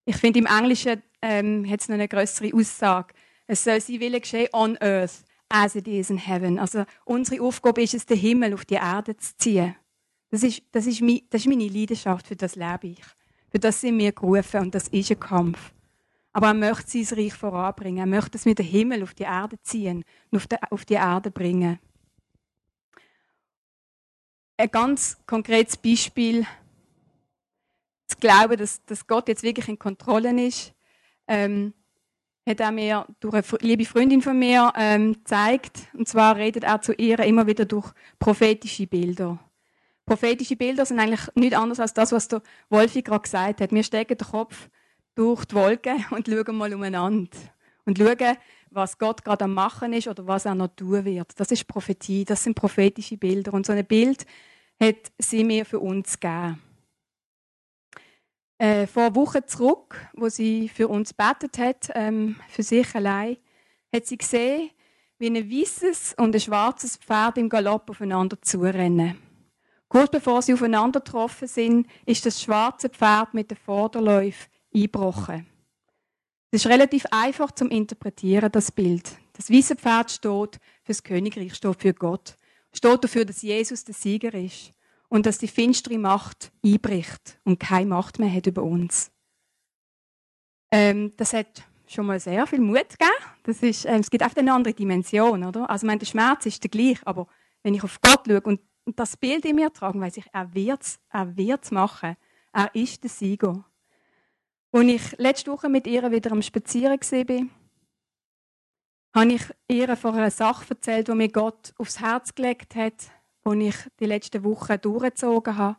Ich 0.06 0.18
finde, 0.18 0.40
im 0.40 0.46
Englischen 0.46 1.02
ähm, 1.22 1.70
hat 1.70 1.82
es 1.82 1.90
noch 1.90 1.96
eine 1.96 2.08
größere 2.08 2.54
Aussage. 2.54 3.14
Es 3.48 3.64
soll 3.64 3.82
sein 3.82 4.00
Wille 4.00 4.20
geschehen 4.20 4.50
on 4.54 4.78
earth, 4.78 5.24
as 5.50 5.76
it 5.76 5.88
is 5.88 6.10
in 6.10 6.18
heaven. 6.18 6.60
Also 6.60 6.86
unsere 7.06 7.44
Aufgabe 7.44 7.84
ist 7.84 7.94
es, 7.94 8.06
den 8.06 8.18
Himmel 8.18 8.54
auf 8.54 8.66
die 8.66 8.76
Erde 8.76 9.16
zu 9.18 9.36
ziehen. 9.38 9.76
Das 10.30 10.44
ist, 10.44 10.62
das 10.72 10.88
ist, 10.88 11.02
mein, 11.02 11.22
das 11.30 11.42
ist 11.42 11.48
meine 11.48 11.68
Leidenschaft, 11.68 12.28
für 12.28 12.36
das 12.36 12.56
lebe 12.56 12.88
ich. 12.88 13.04
Für 13.50 13.60
das 13.60 13.82
sind 13.82 13.98
wir 13.98 14.14
gerufen 14.14 14.62
und 14.62 14.76
das 14.76 14.88
ist 14.88 15.12
ein 15.12 15.20
Kampf. 15.20 15.74
Aber 16.34 16.48
er 16.48 16.54
möchte 16.54 17.04
sein 17.04 17.20
Reich 17.20 17.34
voranbringen. 17.34 18.00
Er 18.00 18.06
möchte, 18.06 18.32
dass 18.32 18.46
wir 18.46 18.56
den 18.56 18.66
Himmel 18.66 19.04
auf 19.04 19.14
die 19.14 19.24
Erde 19.24 19.62
ziehen 19.62 20.06
und 20.32 20.38
auf 20.38 20.48
die, 20.48 20.56
auf 20.70 20.86
die 20.86 20.94
Erde 20.94 21.30
bringen. 21.30 21.80
Ein 24.56 24.72
ganz 24.72 25.18
konkretes 25.26 25.76
Beispiel 25.76 26.46
zu 28.12 28.18
glauben, 28.18 28.58
dass, 28.58 28.84
dass 28.86 29.08
Gott 29.08 29.28
jetzt 29.28 29.44
wirklich 29.44 29.68
in 29.68 29.80
Kontrolle 29.80 30.46
ist, 30.46 30.74
ähm, 31.28 31.74
hat 32.48 32.60
er 32.60 32.72
mir 32.72 33.06
durch 33.20 33.34
eine 33.34 33.44
liebe 33.62 33.86
Freundin 33.86 34.22
von 34.22 34.38
mir 34.38 34.74
ähm, 34.76 35.14
gezeigt. 35.14 35.80
Und 35.94 36.08
zwar 36.08 36.36
redet 36.36 36.64
er 36.64 36.82
zu 36.82 36.94
ihr 36.94 37.20
immer 37.20 37.48
wieder 37.48 37.66
durch 37.66 37.92
prophetische 38.20 38.88
Bilder. 38.88 39.40
Prophetische 40.06 40.56
Bilder 40.56 40.86
sind 40.86 41.00
eigentlich 41.00 41.28
nichts 41.36 41.56
anderes 41.56 41.80
als 41.80 41.94
das, 41.94 42.12
was 42.12 42.28
der 42.28 42.42
Wolfi 42.70 43.02
gerade 43.02 43.22
gesagt 43.22 43.62
hat. 43.62 43.72
Wir 43.72 43.84
stecken 43.84 44.18
den 44.18 44.28
Kopf 44.28 44.70
durch 45.16 45.46
die 45.46 45.56
Wolken 45.56 46.06
und 46.12 46.28
schauen 46.28 46.58
mal 46.58 46.74
umeinander. 46.74 47.38
Und 47.86 47.98
schauen, 47.98 48.38
was 48.72 48.98
Gott 48.98 49.24
gerade 49.24 49.46
am 49.46 49.54
Machen 49.54 49.94
ist 49.94 50.08
oder 50.08 50.26
was 50.28 50.46
er 50.46 50.56
noch 50.56 50.70
tun 50.76 51.06
wird. 51.06 51.40
Das 51.40 51.52
ist 51.52 51.68
Prophetie, 51.68 52.26
das 52.26 52.44
sind 52.44 52.56
prophetische 52.56 53.18
Bilder. 53.18 53.54
Und 53.54 53.66
so 53.66 53.74
ein 53.74 53.86
Bild 53.86 54.26
hat 54.82 55.12
sie 55.20 55.44
mir 55.44 55.66
für 55.66 55.80
uns 55.80 56.20
gegeben. 56.20 56.60
Äh, 58.62 58.86
vor 58.86 59.16
Wochen 59.16 59.40
zurück, 59.48 59.96
wo 60.14 60.30
sie 60.30 60.70
für 60.70 60.88
uns 60.88 61.16
betet 61.16 61.58
hat, 61.58 61.90
ähm, 61.96 62.36
für 62.48 62.62
sich 62.62 62.94
allein, 62.94 63.38
hat 63.92 64.06
sie 64.06 64.20
gesehen, 64.20 64.70
wie 65.18 65.32
ein 65.32 65.50
weißes 65.50 66.14
und 66.20 66.36
ein 66.36 66.40
schwarzes 66.40 66.96
Pferd 66.98 67.40
im 67.40 67.50
Galopp 67.50 67.90
aufeinander 67.90 68.40
zurennen. 68.40 69.18
Kurz 69.88 70.12
bevor 70.12 70.44
sie 70.44 70.54
aufeinander 70.54 71.00
getroffen 71.00 71.48
sind, 71.48 71.88
ist 72.06 72.24
das 72.28 72.40
schwarze 72.40 72.90
Pferd 72.90 73.34
mit 73.34 73.50
den 73.50 73.58
Vorderläufen 73.58 74.52
eingebrochen. 74.72 75.48
Es 76.52 76.64
ist 76.64 76.72
relativ 76.72 77.08
einfach 77.10 77.50
zum 77.50 77.72
interpretieren, 77.72 78.52
das 78.52 78.72
Bild. 78.72 79.10
Das 79.34 79.50
weiße 79.50 79.76
Pferd 79.76 80.12
steht 80.12 80.60
für 80.84 80.90
das 80.90 81.02
Königreich, 81.02 81.56
steht 81.56 81.82
für 81.82 81.96
Gott. 81.96 82.36
Steht 82.74 83.04
dafür, 83.04 83.26
dass 83.26 83.42
Jesus 83.42 83.84
der 83.84 83.96
Sieger 83.96 84.36
ist 84.36 84.72
und 85.12 85.26
dass 85.26 85.38
die 85.38 85.50
finstere 85.50 86.00
Macht 86.00 86.54
einbricht 86.66 87.38
und 87.44 87.60
keine 87.60 87.86
Macht 87.86 88.18
mehr 88.18 88.34
hat 88.34 88.48
über 88.48 88.64
uns. 88.64 89.12
Ähm, 90.72 91.12
das 91.18 91.34
hat 91.34 91.64
schon 91.86 92.06
mal 92.06 92.20
sehr 92.20 92.48
viel 92.48 92.62
Mut 92.62 92.88
gegeben. 92.98 93.12
Das 93.44 93.62
ist, 93.62 93.86
ähm, 93.86 94.00
es 94.00 94.10
gibt 94.10 94.24
einfach 94.24 94.38
eine 94.38 94.54
andere 94.54 94.74
Dimension, 94.74 95.44
oder? 95.44 95.70
Also, 95.70 95.86
mein, 95.86 96.00
der 96.00 96.06
Schmerz 96.06 96.46
ist 96.46 96.64
der 96.64 96.72
gleich, 96.72 97.06
aber 97.06 97.28
wenn 97.62 97.74
ich 97.74 97.84
auf 97.84 98.00
Gott 98.00 98.22
schaue 98.26 98.42
und, 98.42 98.62
das 98.96 99.16
Bild 99.16 99.46
in 99.46 99.58
mir 99.58 99.72
trage, 99.72 100.00
weiß 100.00 100.18
ich, 100.18 100.26
er 100.34 100.54
wird's, 100.56 101.00
er 101.12 101.38
wird's 101.38 101.72
machen. 101.72 102.18
Er 102.52 102.74
ist 102.74 103.04
der 103.04 103.12
Sieger. 103.12 103.64
Als 104.72 104.88
ich 104.88 105.18
letzte 105.20 105.52
Woche 105.52 105.70
mit 105.70 105.86
ihr 105.86 106.10
wieder 106.12 106.32
am 106.32 106.42
Spazieren 106.42 107.00
war, 107.00 107.48
habe 109.14 109.34
ich 109.34 109.44
ihr 109.68 109.96
von 109.96 110.16
einer 110.16 110.32
Sache 110.32 110.66
erzählt, 110.70 111.10
die 111.10 111.14
mir 111.14 111.30
Gott 111.30 111.74
aufs 111.78 112.00
Herz 112.00 112.34
gelegt 112.34 112.76
hat, 112.76 113.12
die 113.46 113.68
ich 113.68 113.76
die 114.00 114.06
letzten 114.06 114.44
Wochen 114.44 114.80
durchgezogen 114.80 115.58
habe. 115.58 115.78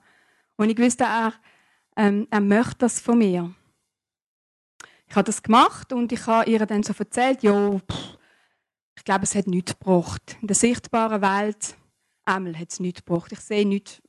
Und 0.57 0.71
ich 0.71 0.79
wusste, 0.79 1.05
er, 1.05 1.35
ähm, 1.97 2.27
er 2.31 2.41
möchte 2.41 2.79
das 2.79 3.01
von 3.01 3.19
mir. 3.19 3.55
Ich 5.09 5.17
habe 5.17 5.27
das 5.27 5.43
gemacht 5.43 5.93
und 5.93 6.11
ich 6.11 6.27
habe 6.27 6.51
ihr 6.51 6.65
dann 6.65 6.83
so 6.83 6.95
erzählt, 6.99 7.43
ja, 7.43 7.81
ich 8.97 9.05
glaube, 9.05 9.25
es 9.25 9.35
hat 9.35 9.47
nichts 9.47 9.79
gebracht. 9.79 10.37
In 10.41 10.47
der 10.47 10.57
sichtbaren 10.57 11.21
Welt 11.21 11.77
einmal 12.25 12.59
hat 12.59 12.71
es 12.71 12.81
nichts 12.81 13.05
gebracht. 13.05 13.33
Ich 13.33 13.41
sehe 13.41 13.67
nichts, 13.67 14.01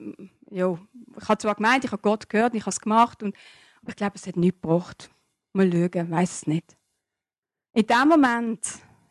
ja, 0.49 0.77
ich 1.17 1.27
habe 1.27 1.37
zwar 1.39 1.55
gemeint, 1.55 1.83
ich 1.83 1.91
habe 1.91 2.01
Gott 2.01 2.29
gehört 2.29 2.53
und 2.53 2.57
ich 2.57 2.63
habe 2.63 2.71
es 2.71 2.79
gemacht 2.79 3.21
und 3.23 3.35
aber 3.81 3.89
ich 3.89 3.95
glaube, 3.97 4.15
es 4.15 4.25
hat 4.25 4.37
nichts 4.37 4.61
gebracht. 4.61 5.11
Mal 5.51 5.69
schauen, 5.71 6.09
weiß 6.09 6.31
es 6.31 6.47
nicht. 6.47 6.77
In 7.73 7.85
dem 7.85 8.07
Moment 8.07 8.65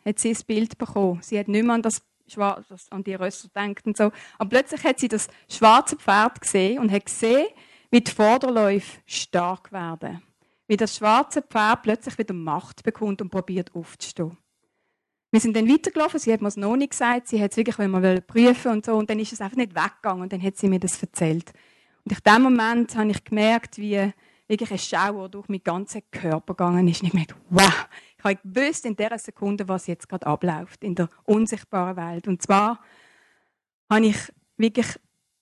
hat 0.05 0.19
sie 0.19 0.31
ein 0.31 0.47
Bild 0.47 0.79
bekommen. 0.79 1.21
Sie 1.23 1.39
hat 1.39 1.49
nicht 1.49 1.65
mehr 1.65 1.75
an, 1.75 1.83
das 1.83 2.03
Schwarz, 2.33 2.87
an 2.91 3.05
die 3.05 3.15
Rösser 3.15 3.49
gedacht 3.49 3.87
und 3.87 3.97
so. 3.97 4.11
Aber 4.39 4.49
plötzlich 4.49 4.83
hat 4.85 4.99
sie 4.99 5.09
das 5.09 5.29
schwarze 5.49 5.97
Pferd 5.97 6.41
gesehen 6.41 6.79
und 6.79 6.91
hat 6.91 7.07
gesehen, 7.07 7.47
wie 7.91 8.01
die 8.01 8.11
Vorderläufe 8.11 9.01
stark 9.07 9.73
werden. 9.73 10.23
Wie 10.67 10.77
das 10.77 10.97
schwarze 10.97 11.43
Pferd 11.43 11.83
plötzlich 11.83 12.19
wieder 12.19 12.35
Macht 12.35 12.83
bekommt 12.83 13.21
und 13.21 13.31
probiert 13.31 13.75
aufzustehen. 13.75 14.37
Wir 15.31 15.41
sind 15.41 15.57
dann 15.57 15.69
weitergelaufen, 15.69 16.21
sie 16.21 16.33
hat 16.33 16.43
mir 16.43 16.49
es 16.49 16.59
noch 16.59 16.77
nicht 16.77 16.91
gesagt, 16.91 17.29
sie 17.29 17.43
hat 17.43 17.53
es 17.53 17.57
wirklich 17.57 17.79
mal 17.79 18.21
prüfen 18.21 18.73
und 18.73 18.85
so 18.85 18.95
und 18.97 19.09
dann 19.09 19.19
ist 19.19 19.33
es 19.33 19.41
einfach 19.41 19.57
nicht 19.57 19.75
weggegangen 19.75 20.23
und 20.23 20.33
dann 20.33 20.43
hat 20.43 20.57
sie 20.57 20.69
mir 20.69 20.79
das 20.79 21.03
erzählt. 21.03 21.53
Und 22.05 22.13
in 22.13 22.33
dem 22.33 22.43
Moment 22.43 22.95
habe 22.97 23.11
ich 23.11 23.25
gemerkt, 23.25 23.79
wie 23.79 24.13
wirklich 24.53 24.71
ein 24.71 24.79
Schauer 24.79 25.29
durch 25.31 25.49
meinen 25.49 25.65
ganzen 25.65 26.03
Körper 26.11 26.55
gegangen 26.55 26.87
ist. 26.87 27.01
Und 27.01 27.09
ich 27.09 27.15
merkte, 27.15 27.35
wow, 27.49 27.89
ich 28.19 28.25
habe 28.25 28.39
gewusst 28.45 28.85
in 28.85 28.95
dieser 28.95 29.19
Sekunde, 29.19 29.67
was 29.67 29.87
jetzt 29.87 30.09
gerade 30.09 30.27
abläuft 30.27 30.85
in 30.85 30.95
der 30.95 31.09
unsichtbaren 31.25 31.97
Welt. 31.97 32.29
Und 32.29 32.43
zwar 32.43 32.81
habe 33.91 34.07
ich 34.07 34.17
wirklich 34.59 34.87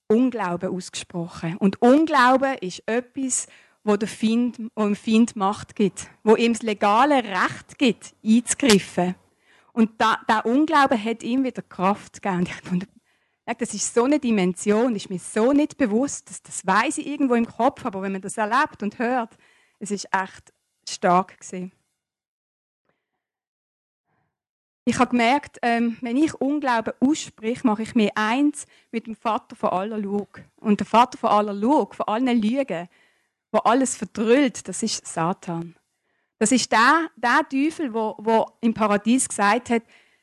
Unglauben 0.07 0.71
ausgesprochen. 0.71 1.57
Und 1.57 1.83
Unglauben 1.83 2.57
ist 2.59 2.83
etwas, 2.87 3.49
wo 3.83 3.97
der 3.97 4.09
Find, 4.09 4.59
wo 4.75 4.85
dem 4.85 4.97
Find 4.97 5.35
Macht 5.37 5.75
gibt, 5.75 6.09
wo 6.23 6.37
ihm 6.37 6.53
das 6.53 6.63
legale 6.63 7.25
Recht 7.25 7.79
gibt, 7.79 8.15
einzugreifen. 8.25 9.17
Und 9.73 10.01
da, 10.01 10.19
der 10.29 10.47
Unglauben 10.47 11.03
hat 11.03 11.23
ihm 11.23 11.43
wieder 11.43 11.63
Kraft 11.63 12.23
gegeben. 12.23 12.41
Und 12.41 12.49
ich 12.49 12.55
dachte, 12.55 12.89
das 13.59 13.75
ist 13.75 13.95
so 13.95 14.05
eine 14.05 14.19
Dimension, 14.19 14.95
ist 14.95 15.11
mir 15.11 15.19
so 15.19 15.53
nicht 15.53 15.77
bewusst, 15.77 16.31
dass 16.31 16.43
das 16.43 16.67
weiß 16.67 16.99
ich 16.99 17.07
irgendwo 17.07 17.35
im 17.35 17.47
Kopf, 17.47 17.85
aber 17.85 18.03
wenn 18.03 18.13
man 18.13 18.21
das 18.21 18.37
erlebt 18.37 18.83
und 18.83 18.99
hört, 18.99 19.37
es 19.79 19.91
ist 19.91 20.09
echt 20.13 20.53
stark 20.89 21.39
gewesen. 21.41 21.73
ich 24.91 24.99
habe 24.99 25.11
gemerkt, 25.11 25.59
ähm, 25.63 25.97
wenn 26.01 26.17
ich 26.17 26.35
Unglauben 26.35 26.93
ausspreche, 27.01 27.67
mache 27.67 27.83
ich 27.83 27.95
mir 27.95 28.11
eins 28.17 28.67
mit 28.91 29.07
dem 29.07 29.15
Vater 29.15 29.55
von 29.55 29.71
aller 29.71 29.99
Lug. 29.99 30.43
Und 30.57 30.81
der 30.81 30.87
Vater 30.87 31.17
von 31.17 31.31
aller 31.31 31.55
Lug, 31.55 31.95
von 31.95 32.09
allen 32.09 32.43
Lügen, 32.43 32.89
wo 33.53 33.59
alles 33.59 33.97
verdrüllt, 33.97 34.67
das 34.69 34.83
ist 34.83 35.07
Satan. 35.07 35.77
Das 36.39 36.53
ist 36.53 36.73
der, 36.73 37.09
der 37.17 37.47
Teufel, 37.49 37.93
wo, 37.93 38.17
wo 38.19 38.47
im 38.61 38.75
Paradies 38.75 39.29
gesagt 39.29 39.71
hat 39.71 39.83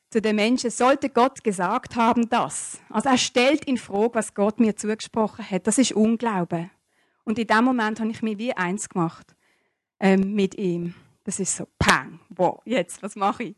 zu 0.10 0.22
den 0.22 0.36
Menschen, 0.38 0.70
sollte 0.70 1.10
Gott 1.10 1.44
gesagt 1.44 1.96
haben, 1.96 2.30
das. 2.30 2.80
Also 2.90 3.10
er 3.10 3.18
stellt 3.18 3.66
in 3.66 3.78
Frage, 3.78 4.16
was 4.16 4.34
Gott 4.34 4.60
mir 4.60 4.76
zugesprochen 4.76 5.50
hat. 5.50 5.68
Das 5.68 5.78
ist 5.78 5.92
Unglauben. 5.92 6.72
Und 7.24 7.38
in 7.40 7.48
dem 7.48 7.66
Moment 7.66 8.00
habe 8.00 8.12
ich 8.12 8.22
mich 8.22 8.38
wie 8.38 8.54
eins 8.54 8.88
gemacht 8.88 9.36
ähm, 10.00 10.34
mit 10.34 10.56
ihm. 10.58 10.94
Das 11.26 11.40
ist 11.42 11.58
so, 11.58 11.68
pang, 11.78 12.20
wow, 12.30 12.62
jetzt, 12.64 13.04
was 13.04 13.18
mache 13.18 13.44
ich? 13.44 13.56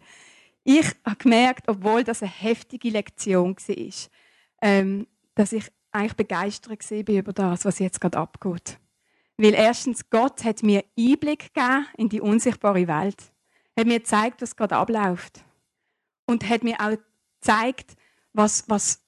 Ich 0.64 0.88
habe 1.06 1.18
gemerkt, 1.18 1.68
obwohl 1.68 2.04
das 2.04 2.24
eine 2.24 2.32
heftige 2.32 2.90
Lektion 2.90 3.56
war, 3.56 4.10
ähm, 4.62 5.08
dass 5.36 5.54
ich 5.54 5.72
eigentlich 5.92 6.16
begeistert 6.16 6.92
war 6.92 7.16
über 7.16 7.34
das, 7.34 7.66
was 7.66 7.80
jetzt 7.80 8.02
gerade 8.02 8.18
abgeht. 8.18 8.80
Weil 9.38 9.54
erstens, 9.54 10.10
Gott 10.10 10.44
hat 10.44 10.64
mir 10.64 10.84
Einblick 10.98 11.54
gegeben 11.54 11.86
in 11.98 12.10
die 12.10 12.22
unsichtbare 12.22 12.88
Welt. 12.88 13.32
Er 13.76 13.82
Hat 13.82 13.88
mir 13.88 14.00
gezeigt, 14.00 14.42
was 14.42 14.56
gerade 14.56 14.76
abläuft. 14.76 15.44
Und 16.30 16.48
hat 16.48 16.64
mir 16.64 16.80
auch 16.80 16.96
gezeigt, 17.42 17.96
was, 18.34 18.64
was, 18.68 19.02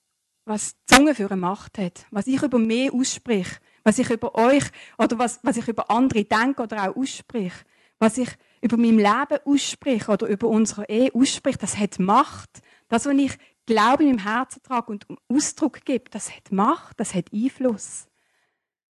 was 0.46 0.76
die 0.76 0.96
Zunge 0.96 1.14
für 1.14 1.30
eine 1.30 1.40
Macht 1.40 1.78
hat. 1.78 2.06
Was 2.10 2.28
ich 2.28 2.42
über 2.42 2.58
mich 2.58 2.92
ausspreche. 2.92 3.58
Was 3.84 4.00
ich 4.00 4.10
über 4.10 4.34
euch 4.36 4.64
oder 4.98 5.20
was, 5.20 5.40
was 5.44 5.58
ich 5.58 5.68
über 5.68 5.90
andere 5.92 6.24
denke 6.24 6.64
oder 6.64 6.90
auch 6.90 6.96
ausspreche. 6.96 7.66
Was 8.00 8.18
ich 8.18 8.30
über 8.62 8.78
mein 8.78 8.98
Leben 8.98 9.40
ausspreche 9.46 10.12
oder 10.12 10.28
über 10.28 10.48
unsere 10.48 10.90
Ehe 10.90 11.14
ausspreche, 11.14 11.60
das 11.60 11.78
hat 11.78 12.00
Macht. 12.00 12.62
Das, 12.88 13.06
was 13.06 13.14
ich 13.14 13.38
Glaube 13.68 14.04
in 14.04 14.16
meinem 14.16 14.24
Herzen 14.24 14.64
trage 14.64 14.92
und 14.92 15.06
Ausdruck 15.28 15.86
gebe, 15.86 16.10
das 16.10 16.36
hat 16.36 16.52
Macht, 16.52 17.00
das 17.00 17.14
hat 17.14 17.32
Einfluss. 17.32 18.08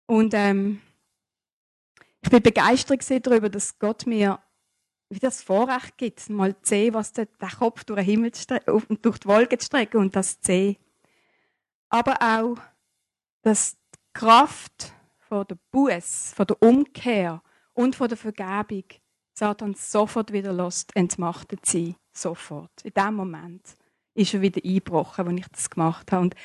Und 0.06 0.34
ähm, 0.36 0.82
ich 2.22 2.30
bin 2.30 2.44
begeistert 2.44 3.04
darüber, 3.26 3.50
dass 3.50 3.80
Gott 3.80 4.06
mir 4.06 4.40
wie 5.10 5.20
das 5.20 5.42
Vorrecht 5.42 5.98
gibt, 5.98 6.30
mal 6.30 6.54
zu 6.62 6.70
sehen, 6.70 6.94
was 6.94 7.14
der, 7.14 7.26
der 7.26 7.50
Kopf 7.50 7.84
durch 7.84 8.00
den 8.00 8.06
Himmel 8.06 8.32
und 8.88 9.04
durch 9.04 9.18
die 9.18 9.28
Wolken 9.28 9.60
zu 9.60 9.66
strecken 9.66 9.98
und 9.98 10.16
das 10.16 10.40
zu 10.40 10.52
sehen. 10.52 10.78
Aber 11.90 12.18
auch, 12.22 12.58
dass 13.42 13.74
die 13.74 14.00
Kraft 14.14 14.94
von 15.18 15.46
der 15.48 15.58
Buß, 15.72 16.34
von 16.36 16.46
der 16.46 16.62
Umkehr 16.62 17.42
und 17.74 17.96
von 17.96 18.08
der 18.08 18.18
Vergebung 18.18 18.84
Satan 19.34 19.74
sofort 19.74 20.34
wieder 20.34 20.54
lässt, 20.54 20.96
entmachtet 20.96 21.66
sein. 21.66 21.96
Sofort. 22.12 22.72
In 22.84 22.92
dem 22.94 23.14
Moment 23.14 23.64
ist 24.14 24.34
er 24.34 24.42
wieder 24.42 24.62
eingebrochen, 24.64 25.28
als 25.28 25.40
ich 25.40 25.48
das 25.48 25.70
gemacht 25.70 26.12
habe. 26.12 26.24
Und 26.24 26.36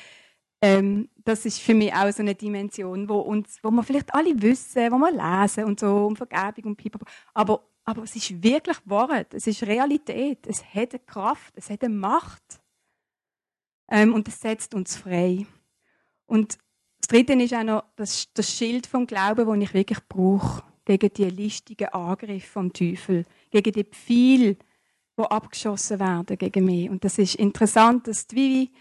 ähm, 0.61 1.09
das 1.17 1.45
ist 1.45 1.59
für 1.59 1.73
mich 1.73 1.93
auch 1.93 2.09
so 2.11 2.21
eine 2.21 2.33
Dimension, 2.33 3.09
wo, 3.09 3.19
uns, 3.19 3.59
wo 3.61 3.69
wir 3.71 3.83
vielleicht 3.83 4.13
alle 4.13 4.41
wissen, 4.41 4.91
wo 4.91 4.97
wir 4.97 5.11
lesen 5.11 5.65
und 5.65 5.79
so, 5.79 6.07
um 6.07 6.15
Vergebung 6.15 6.71
und 6.71 6.77
Pipapo. 6.77 7.05
Aber, 7.33 7.67
aber 7.85 8.03
es 8.03 8.15
ist 8.15 8.43
wirklich 8.43 8.77
Wahrheit, 8.85 9.33
es 9.33 9.45
ist 9.45 9.63
Realität, 9.63 10.45
es 10.47 10.65
hat 10.73 10.93
eine 10.93 10.99
Kraft, 11.05 11.53
es 11.55 11.69
hat 11.69 11.83
eine 11.83 11.93
Macht. 11.93 12.59
Ähm, 13.87 14.13
und 14.13 14.27
es 14.27 14.39
setzt 14.39 14.73
uns 14.73 14.95
frei. 14.95 15.45
Und 16.25 16.57
das 16.99 17.07
Dritte 17.07 17.33
ist 17.33 17.53
auch 17.53 17.63
noch 17.63 17.83
das, 17.95 18.33
das 18.33 18.51
Schild 18.51 18.87
vom 18.87 19.05
Glauben, 19.05 19.45
das 19.45 19.69
ich 19.69 19.73
wirklich 19.75 19.99
brauche 20.09 20.63
gegen 20.85 21.13
die 21.13 21.29
listigen 21.29 21.89
Angriffe 21.89 22.47
vom 22.47 22.73
Teufel, 22.73 23.25
gegen 23.51 23.71
die 23.71 23.83
Pfeile, 23.83 24.57
die 25.17 25.23
abgeschossen 25.23 25.99
werden 25.99 26.37
gegen 26.37 26.65
mich. 26.65 26.89
Und 26.89 27.03
das 27.03 27.19
ist 27.19 27.35
interessant, 27.35 28.07
dass 28.07 28.25
die 28.25 28.35
Vivi, 28.35 28.71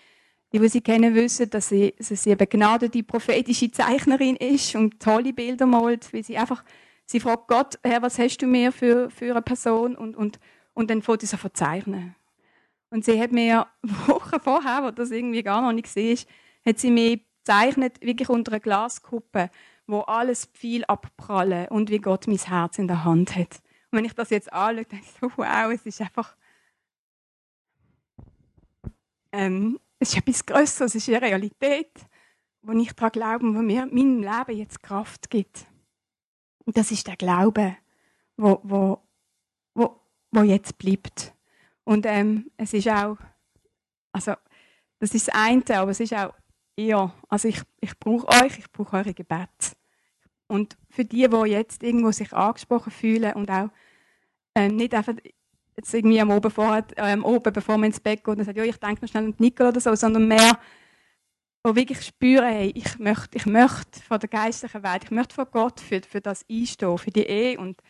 die, 0.52 0.58
die 0.58 0.68
sie 0.68 0.80
kennen, 0.80 1.14
wissen, 1.14 1.50
dass 1.50 1.68
sie, 1.68 1.94
dass 1.98 2.08
sie 2.08 2.30
eine 2.30 2.36
begnadete 2.36 3.02
prophetische 3.02 3.70
Zeichnerin 3.70 4.36
ist 4.36 4.74
und 4.74 5.00
tolle 5.00 5.34
Bilder 5.34 5.66
malt, 5.66 6.10
weil 6.14 6.24
sie 6.24 6.38
einfach, 6.38 6.64
sie 7.06 7.20
fragt 7.20 7.48
Gott, 7.48 7.78
Herr, 7.82 8.02
was 8.02 8.18
hast 8.18 8.38
du 8.38 8.46
mir 8.46 8.72
für, 8.72 9.10
für 9.10 9.32
eine 9.32 9.42
Person? 9.42 9.96
Und, 9.96 10.16
und, 10.16 10.38
und 10.74 10.90
dann 10.90 11.02
fängt 11.02 11.20
sie 11.20 11.26
so 11.26 11.36
zeichnen. 11.52 12.14
Und 12.90 13.04
sie 13.04 13.20
hat 13.20 13.32
mir 13.32 13.66
Wochen 13.82 14.40
vorher, 14.40 14.84
wo 14.84 14.90
das 14.90 15.10
irgendwie 15.10 15.42
gar 15.42 15.62
noch 15.62 15.72
nicht 15.72 15.94
war, 15.94 16.18
hat 16.66 16.78
sie 16.78 16.90
mir 16.90 17.18
gezeichnet, 17.44 18.00
wirklich 18.00 18.28
unter 18.28 18.52
einer 18.52 18.60
Glaskuppe 18.60 19.50
wo 19.86 20.00
alles 20.00 20.48
viel 20.52 20.84
abprallen 20.84 21.68
und 21.68 21.90
wie 21.90 21.98
Gott 21.98 22.26
mein 22.26 22.38
Herz 22.38 22.78
in 22.78 22.88
der 22.88 23.04
Hand 23.04 23.36
hat. 23.36 23.60
Und 23.90 23.98
wenn 23.98 24.04
ich 24.04 24.14
das 24.14 24.30
jetzt 24.30 24.52
anschaue, 24.52 24.84
denke 24.84 25.04
ich 25.04 25.12
so, 25.20 25.30
wow, 25.36 25.72
es 25.72 25.84
ist 25.84 26.00
einfach, 26.00 26.36
ähm, 29.32 29.78
es 29.98 30.10
ist 30.10 30.18
etwas 30.18 30.46
Größeres, 30.46 30.94
es 30.94 31.08
ist 31.08 31.08
eine 31.08 31.22
Realität, 31.22 31.92
wo 32.62 32.72
ich 32.72 32.92
daran 32.92 33.12
glaube 33.12 33.46
und 33.46 33.56
wo 33.56 33.62
mir 33.62 33.86
meinem 33.86 34.22
Leben 34.22 34.58
jetzt 34.58 34.82
Kraft 34.82 35.28
gibt. 35.28 35.66
Und 36.64 36.76
das 36.76 36.90
ist 36.90 37.06
der 37.06 37.16
Glaube, 37.16 37.76
wo, 38.36 38.60
wo, 38.62 38.98
wo, 39.74 40.00
wo 40.30 40.42
jetzt 40.42 40.78
bleibt. 40.78 41.34
Und 41.84 42.06
ähm, 42.06 42.50
es 42.56 42.72
ist 42.72 42.88
auch, 42.88 43.16
also 44.12 44.34
das 44.98 45.14
ist 45.14 45.28
das 45.28 45.34
eine, 45.34 45.62
aber 45.78 45.90
es 45.90 46.00
ist 46.00 46.14
auch 46.14 46.32
ja, 46.76 47.12
also 47.28 47.48
ich, 47.48 47.60
ich 47.80 47.98
brauche 47.98 48.26
euch, 48.28 48.58
ich 48.58 48.70
brauche 48.72 48.96
eure 48.96 49.14
Gebet. 49.14 49.76
Und 50.46 50.76
für 50.90 51.04
die, 51.04 51.28
die 51.28 51.50
jetzt 51.50 51.82
irgendwo 51.82 52.10
sich 52.10 52.32
angesprochen 52.32 52.90
fühlen 52.90 53.32
und 53.34 53.50
auch 53.50 53.68
ähm, 54.54 54.76
nicht 54.76 54.94
einfach 54.94 55.14
jetzt 55.76 55.94
irgendwie 55.94 56.20
am 56.20 56.30
Oben, 56.30 56.50
vorher, 56.50 56.84
ähm, 56.96 57.24
oben 57.24 57.52
bevor 57.52 57.76
man 57.76 57.86
ins 57.86 58.00
Bett 58.00 58.22
geht 58.22 58.38
und 58.38 58.44
sagt, 58.44 58.56
ja, 58.56 58.64
ich 58.64 58.76
denke 58.76 59.02
noch 59.02 59.08
schnell 59.08 59.26
an 59.26 59.34
Nicole 59.38 59.70
oder 59.70 59.80
so, 59.80 59.94
sondern 59.94 60.28
mehr, 60.28 60.58
wo 61.64 61.74
wirklich 61.74 62.02
spüren, 62.02 62.46
hey, 62.46 62.72
ich 62.74 62.98
möchte, 62.98 63.38
ich 63.38 63.46
möchte 63.46 64.00
von 64.06 64.20
der 64.20 64.28
geistlichen 64.28 64.82
Welt, 64.82 65.04
ich 65.04 65.10
möchte 65.10 65.34
von 65.34 65.46
Gott 65.50 65.80
für, 65.80 66.00
für 66.02 66.20
das 66.20 66.44
einstehen, 66.48 66.98
für 66.98 67.10
die 67.10 67.22
Ehe 67.22 67.58
und, 67.58 67.80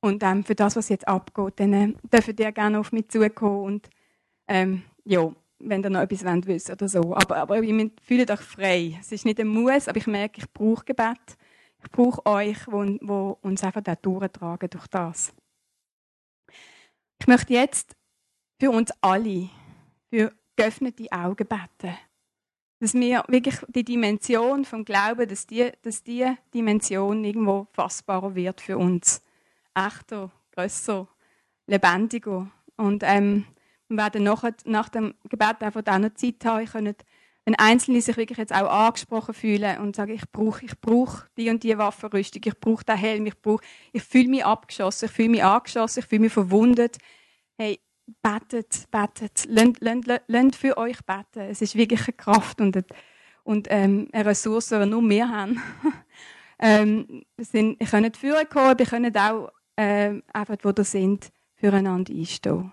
und 0.00 0.22
ähm, 0.22 0.42
für 0.44 0.54
das, 0.54 0.76
was 0.76 0.88
jetzt 0.88 1.06
abgeht, 1.06 1.60
dann 1.60 1.72
äh, 1.74 1.92
dürfen 2.10 2.34
die 2.34 2.50
gerne 2.52 2.80
auf 2.80 2.90
mich 2.90 3.08
zukommen 3.08 3.64
und 3.64 3.90
ähm, 4.48 4.82
ja, 5.04 5.30
wenn 5.58 5.82
ihr 5.82 5.90
noch 5.90 6.00
etwas 6.00 6.24
wollt 6.24 6.46
wissen 6.46 6.72
oder 6.72 6.88
so. 6.88 7.14
Aber, 7.14 7.36
aber 7.36 7.62
ihr 7.62 7.90
fühlt 8.02 8.30
euch 8.30 8.40
frei. 8.40 8.96
Es 8.98 9.12
ist 9.12 9.26
nicht 9.26 9.40
ein 9.40 9.48
Muss, 9.48 9.88
aber 9.88 9.98
ich 9.98 10.06
merke, 10.06 10.40
ich 10.40 10.50
brauche 10.50 10.84
Gebet. 10.84 11.36
Ich 11.82 11.90
brauche 11.90 12.24
euch, 12.24 12.66
wo, 12.66 12.84
wo 13.02 13.38
uns 13.42 13.62
einfach 13.62 13.82
da 13.82 13.94
durchtragen 13.94 14.70
durch 14.70 14.86
das. 14.86 15.34
Ich 17.20 17.26
möchte 17.26 17.52
jetzt 17.52 17.94
für 18.60 18.70
uns 18.70 18.90
alle, 19.00 19.50
für 20.10 20.32
geöffnete 20.56 21.10
Augen 21.12 21.46
beten. 21.46 21.96
Dass 22.80 22.94
wir 22.94 23.24
wirklich 23.28 23.56
die 23.68 23.84
Dimension 23.84 24.64
vom 24.64 24.84
Glauben, 24.84 25.28
dass 25.28 25.46
die, 25.46 25.70
dass 25.82 26.02
die 26.02 26.26
Dimension 26.54 27.24
irgendwo 27.24 27.66
fassbarer 27.72 28.34
wird 28.34 28.60
für 28.60 28.78
uns. 28.78 29.22
Echter, 29.74 30.30
grösser, 30.52 31.08
lebendiger. 31.66 32.48
Und 32.76 33.02
ähm, 33.04 33.44
wir 33.88 33.96
werden 33.96 34.22
nach, 34.22 34.44
nach 34.64 34.88
dem 34.88 35.14
Gebet 35.28 35.60
einfach 35.60 35.82
auch 35.86 35.98
noch 35.98 36.14
Zeit 36.14 36.44
haben. 36.44 36.66
Können, 36.66 36.94
wenn 37.44 37.54
Einzelne 37.54 38.02
sich 38.02 38.16
wirklich 38.18 38.36
jetzt 38.36 38.54
auch 38.54 38.70
angesprochen 38.70 39.32
fühlen 39.32 39.78
und 39.78 39.96
sagen, 39.96 40.12
ich 40.12 40.30
brauche 40.30 40.64
ich 40.66 40.78
brauch 40.80 41.22
die 41.38 41.48
und 41.48 41.62
die 41.62 41.78
Waffenrüstung, 41.78 42.42
ich 42.44 42.60
brauche 42.60 42.84
den 42.84 42.96
Helm, 42.96 43.24
ich, 43.24 43.34
ich 43.92 44.02
fühle 44.02 44.28
mich 44.28 44.44
abgeschossen, 44.44 45.06
ich 45.06 45.12
fühle 45.12 45.30
mich 45.30 45.42
angeschossen, 45.42 46.00
ich 46.00 46.06
fühle 46.06 46.20
mich 46.20 46.32
verwundet. 46.32 46.98
Hey, 47.56 47.80
betet, 48.22 48.90
betet, 48.90 49.46
lasst 49.48 50.56
für 50.56 50.76
euch 50.76 50.98
beten. 51.04 51.40
Es 51.40 51.62
ist 51.62 51.74
wirklich 51.74 52.00
eine 52.02 52.12
Kraft 52.14 52.60
und, 52.60 52.76
eine, 52.76 52.86
und 53.44 53.68
ähm, 53.70 54.08
eine 54.12 54.26
Ressource, 54.26 54.68
die 54.68 54.86
nur 54.86 55.02
wir 55.08 55.28
haben. 55.28 55.62
ähm, 56.58 57.24
sind, 57.38 57.80
ihr 57.80 57.86
könnt 57.86 58.16
führen 58.16 58.48
kommen, 58.48 58.76
ihr 58.78 58.86
könnt 58.86 59.16
auch 59.16 59.50
äh, 59.76 60.20
einfach, 60.32 60.56
wo 60.62 60.70
ihr 60.70 60.84
sind, 60.84 61.30
füreinander 61.54 62.12
einstehen. 62.12 62.72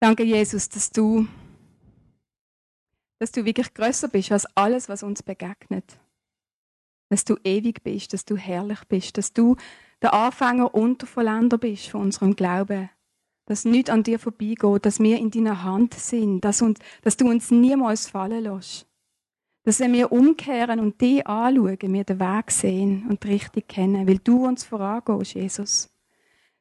Danke, 0.00 0.22
Jesus, 0.22 0.68
dass 0.68 0.90
du, 0.90 1.26
dass 3.18 3.32
du 3.32 3.44
wirklich 3.44 3.74
größer 3.74 4.06
bist 4.08 4.30
als 4.30 4.46
alles, 4.54 4.88
was 4.88 5.02
uns 5.02 5.24
begegnet. 5.24 5.98
Dass 7.08 7.24
du 7.24 7.36
ewig 7.44 7.82
bist, 7.82 8.12
dass 8.12 8.24
du 8.24 8.36
herrlich 8.36 8.80
bist, 8.88 9.16
dass 9.16 9.32
du 9.32 9.56
der 10.02 10.14
Anfänger 10.14 10.74
und 10.74 11.00
der 11.00 11.08
Vollender 11.08 11.58
bist 11.58 11.88
von 11.88 12.02
unserem 12.02 12.36
Glauben. 12.36 12.90
Dass 13.46 13.64
nichts 13.64 13.90
an 13.90 14.02
dir 14.02 14.18
vorbeigeht, 14.18 14.84
dass 14.84 15.00
wir 15.00 15.18
in 15.18 15.30
deiner 15.30 15.62
Hand 15.62 15.94
sind, 15.94 16.42
dass, 16.42 16.60
uns, 16.60 16.78
dass 17.02 17.16
du 17.16 17.28
uns 17.28 17.50
niemals 17.50 18.08
fallen 18.08 18.44
lässt. 18.44 18.86
Dass 19.64 19.80
wenn 19.80 19.92
wir 19.92 20.12
umkehren 20.12 20.80
und 20.80 21.00
dich 21.00 21.26
anschauen, 21.26 21.92
wir 21.92 22.04
den 22.04 22.20
Weg 22.20 22.50
sehen 22.50 23.06
und 23.08 23.24
richtig 23.24 23.68
kennen, 23.68 24.06
weil 24.06 24.18
du 24.18 24.46
uns 24.46 24.64
vorangehst, 24.64 25.34
Jesus. 25.34 25.90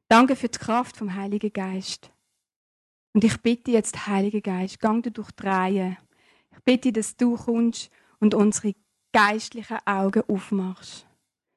Danke 0.10 0.36
für 0.36 0.48
die 0.48 0.58
Kraft 0.58 0.98
vom 0.98 1.14
Heiligen 1.14 1.52
Geist. 1.52 2.12
Und 3.14 3.24
ich 3.24 3.42
bitte 3.42 3.72
jetzt, 3.72 4.08
Heiliger 4.08 4.42
Geist, 4.42 4.80
gang 4.80 5.04
du 5.04 5.12
durch 5.12 5.32
die 5.32 5.44
Reihe. 5.44 5.98
Ich 6.52 6.64
bitte, 6.64 6.92
dass 6.94 7.18
du 7.18 7.36
kommst 7.36 7.90
und 8.20 8.34
unsere 8.34 8.74
geistlichen 9.12 9.78
Augen 9.86 10.24
aufmachst. 10.28 11.06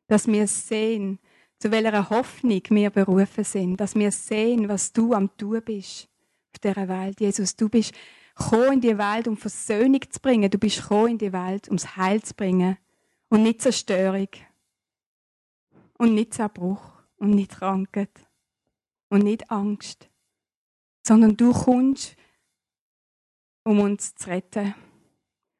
Dass 0.08 0.26
wir 0.26 0.46
sehen, 0.46 1.18
zu 1.58 1.70
welcher 1.70 2.08
Hoffnung 2.08 2.62
wir 2.70 2.90
berufen 2.90 3.44
sind, 3.44 3.76
dass 3.76 3.94
wir 3.94 4.10
sehen, 4.10 4.68
was 4.68 4.92
du 4.92 5.12
am 5.12 5.36
Tun 5.36 5.62
bist 5.62 6.08
auf 6.52 6.58
dieser 6.58 6.88
Welt. 6.88 7.20
Jesus, 7.20 7.54
du 7.54 7.68
bist 7.68 7.92
gekommen 8.34 8.74
in 8.74 8.80
die 8.80 8.98
Welt, 8.98 9.28
um 9.28 9.36
Versöhnung 9.36 10.00
zu 10.08 10.20
bringen. 10.20 10.50
Du 10.50 10.58
bist 10.58 10.82
gekommen 10.82 11.10
in 11.10 11.18
die 11.18 11.32
Welt, 11.32 11.68
um 11.68 11.76
das 11.76 11.96
Heil 11.96 12.22
zu 12.22 12.34
bringen. 12.34 12.78
Und 13.28 13.42
nicht 13.42 13.60
Zerstörung. 13.60 14.28
Und 15.98 16.14
nicht 16.14 16.34
Zerbruch. 16.34 16.82
Und 17.16 17.30
nicht 17.30 17.52
Krankheit. 17.52 18.26
Und 19.10 19.24
nicht 19.24 19.50
Angst. 19.50 20.08
Sondern 21.06 21.36
du 21.36 21.52
kommst, 21.52 22.16
um 23.64 23.80
uns 23.80 24.14
zu 24.14 24.30
retten. 24.30 24.74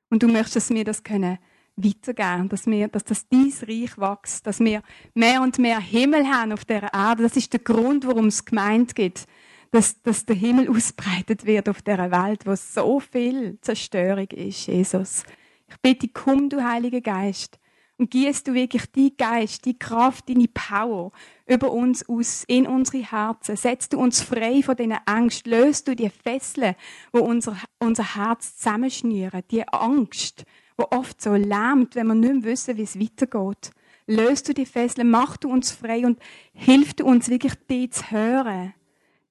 Und 0.09 0.23
du 0.23 0.29
möchtest, 0.29 0.57
dass 0.57 0.71
wir 0.71 0.85
das 0.85 1.05
können 1.05 1.39
weitergeben, 1.85 2.49
dass, 2.49 2.67
wir, 2.67 2.89
dass 2.89 3.05
das 3.05 3.29
dein 3.29 3.53
Reich 3.63 3.99
wächst, 3.99 4.47
dass 4.47 4.61
wir 4.61 4.83
mehr 5.15 5.43
und 5.43 5.59
mehr 5.59 5.81
Himmel 5.81 6.27
haben 6.27 6.53
auf 6.53 6.65
der 6.65 6.93
Erde. 6.93 7.23
Das 7.23 7.37
ist 7.37 7.53
der 7.53 7.61
Grund, 7.61 8.07
warum 8.07 8.27
es 8.27 8.45
gemeint 8.45 8.95
gibt 8.95 9.27
dass, 9.73 10.03
dass 10.03 10.27
der 10.27 10.35
Himmel 10.35 10.69
ausbreitet 10.69 11.47
wird 11.47 11.69
auf 11.69 11.81
der 11.83 12.11
Welt, 12.11 12.45
wo 12.45 12.57
so 12.57 12.99
viel 12.99 13.57
Zerstörung 13.61 14.27
ist, 14.27 14.67
Jesus. 14.67 15.23
Ich 15.69 15.77
bitte, 15.81 16.09
komm, 16.09 16.49
du 16.49 16.61
Heiliger 16.65 17.01
Geist, 17.01 17.61
und 18.01 18.11
gießt 18.11 18.49
du 18.49 18.55
wirklich 18.55 18.91
die 18.93 19.15
Geist, 19.15 19.67
die 19.67 19.79
Kraft, 19.79 20.31
deine 20.31 20.49
Power 20.49 21.13
über 21.47 21.71
uns 21.71 22.09
aus, 22.09 22.45
in 22.47 22.67
unsere 22.67 23.05
Herzen. 23.05 23.57
Setzt 23.57 23.93
du 23.93 23.99
uns 23.99 24.23
frei 24.23 24.63
von 24.63 24.75
diesen 24.75 24.97
Angst. 25.05 25.47
Löst 25.47 25.87
du 25.87 25.95
die 25.95 26.09
Fesseln, 26.09 26.77
wo 27.13 27.19
unser, 27.19 27.59
unser 27.79 28.17
Herz 28.17 28.57
zusammenschnüren. 28.57 29.43
Die 29.51 29.69
Angst, 29.69 30.45
wo 30.81 30.97
oft 30.97 31.21
so 31.21 31.35
lähmt, 31.35 31.95
wenn 31.95 32.09
wir 32.09 32.15
nicht 32.15 32.33
mehr 32.33 32.45
wissen, 32.45 32.77
wie 32.77 32.83
es 32.83 32.99
weitergeht. 32.99 33.71
Löst 34.07 34.49
du 34.49 34.55
die 34.55 34.67
Fesseln, 34.67 35.11
mach 35.11 35.37
du 35.37 35.51
uns 35.51 35.71
frei 35.71 36.05
und 36.05 36.19
hilf 36.53 36.95
du 36.95 37.05
uns 37.05 37.29
wirklich, 37.29 37.55
die 37.69 37.91
zu 37.91 38.11
hören 38.11 38.75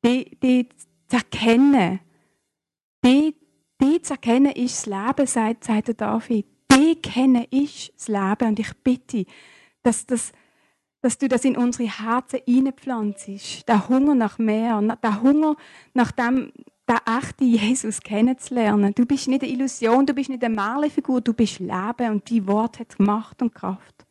die, 0.03 0.37
die 0.41 0.69
zu 1.07 1.17
erkennen. 1.17 1.99
Die, 3.03 3.35
die 3.81 4.01
zu 4.01 4.13
erkennen 4.13 4.51
ist 4.51 4.77
das 4.77 4.85
Leben, 4.85 5.27
sagt, 5.27 5.63
sagt 5.63 5.87
der 5.87 5.93
David. 5.95 6.45
Die 6.71 6.95
kennen 6.95 7.45
ist 7.49 7.91
das 7.95 8.07
Leben. 8.07 8.49
Und 8.49 8.59
ich 8.59 8.73
bitte, 8.83 9.25
dass, 9.83 10.05
das, 10.05 10.31
dass 11.01 11.17
du 11.17 11.27
das 11.27 11.45
in 11.45 11.57
unsere 11.57 11.89
Herzen 11.89 12.39
hineinpflanzt. 12.45 13.67
Der 13.67 13.87
Hunger 13.87 14.15
nach 14.15 14.37
mehr, 14.37 14.81
der 14.81 15.21
Hunger 15.21 15.55
nach 15.93 16.11
dem, 16.11 16.51
der 16.89 17.01
echte 17.05 17.43
Jesus 17.43 18.01
kennenzulernen. 18.01 18.95
Du 18.95 19.05
bist 19.05 19.27
nicht 19.27 19.43
eine 19.43 19.51
Illusion, 19.51 20.07
du 20.07 20.13
bist 20.13 20.29
nicht 20.29 20.43
eine 20.43 20.55
Märchenfigur, 20.55 21.21
du 21.21 21.33
bist 21.33 21.59
Leben 21.59 22.11
und 22.11 22.29
dein 22.29 22.47
Wort 22.47 22.79
hat 22.79 22.99
Macht 22.99 23.43
und 23.43 23.53
Kraft. 23.53 24.05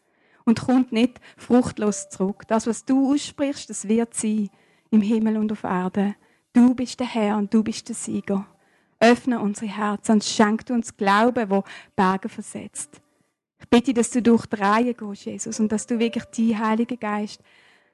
Und 0.45 0.61
kommt 0.61 0.93
nicht 0.93 1.21
fruchtlos 1.37 2.09
zurück. 2.09 2.45
Das, 2.47 2.67
was 2.67 2.85
du 2.85 3.13
aussprichst, 3.13 3.69
das 3.69 3.89
wird 3.89 4.15
sein 4.15 4.49
im 4.91 5.03
Himmel 5.03 5.37
und 5.37 5.53
auf 5.53 5.65
Erde. 5.65 6.15
Du 6.53 6.75
bist 6.75 7.01
der 7.01 7.07
Herr 7.09 7.37
und 7.37 7.53
du 7.53 7.63
bist 7.63 7.89
der 7.89 7.97
Sieger. 7.97 8.47
Öffne 9.01 9.41
unsere 9.41 9.71
Herzen 9.71 10.13
und 10.13 10.25
schenk 10.25 10.65
uns 10.71 10.97
Glauben, 10.97 11.51
wo 11.51 11.65
Berge 11.95 12.29
versetzt. 12.29 13.01
Ich 13.61 13.69
bitte, 13.69 13.93
dass 13.93 14.11
du 14.11 14.23
durch 14.23 14.47
die 14.47 14.57
Reihe 14.57 14.95
gehst, 14.95 15.25
Jesus, 15.25 15.61
und 15.61 15.71
dass 15.73 15.87
du 15.87 15.99
wirklich 15.99 16.25
die 16.27 16.57
Heilige 16.57 16.97
Geist, 16.97 17.43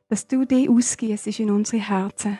dass 0.08 0.26
du 0.26 0.44
die 0.44 0.68
ausgießt 0.68 1.40
in 1.40 1.50
unsere 1.50 1.82
Herzen. 1.82 2.38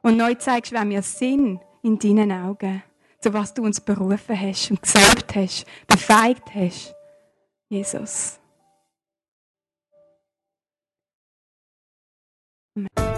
Und 0.00 0.16
neu 0.16 0.34
zeigst, 0.34 0.72
wer 0.72 0.88
wir 0.88 1.02
sind 1.02 1.60
in 1.82 1.98
deinen 1.98 2.32
Augen. 2.32 2.82
Zu 3.20 3.32
was 3.32 3.54
du 3.54 3.62
uns 3.62 3.80
berufen 3.80 4.40
hast 4.40 4.70
und 4.70 4.82
gesalbt 4.82 5.34
hast, 5.36 5.66
befeigt 5.86 6.54
hast. 6.54 6.94
Jesus. 7.68 8.38
Amen. 12.74 13.11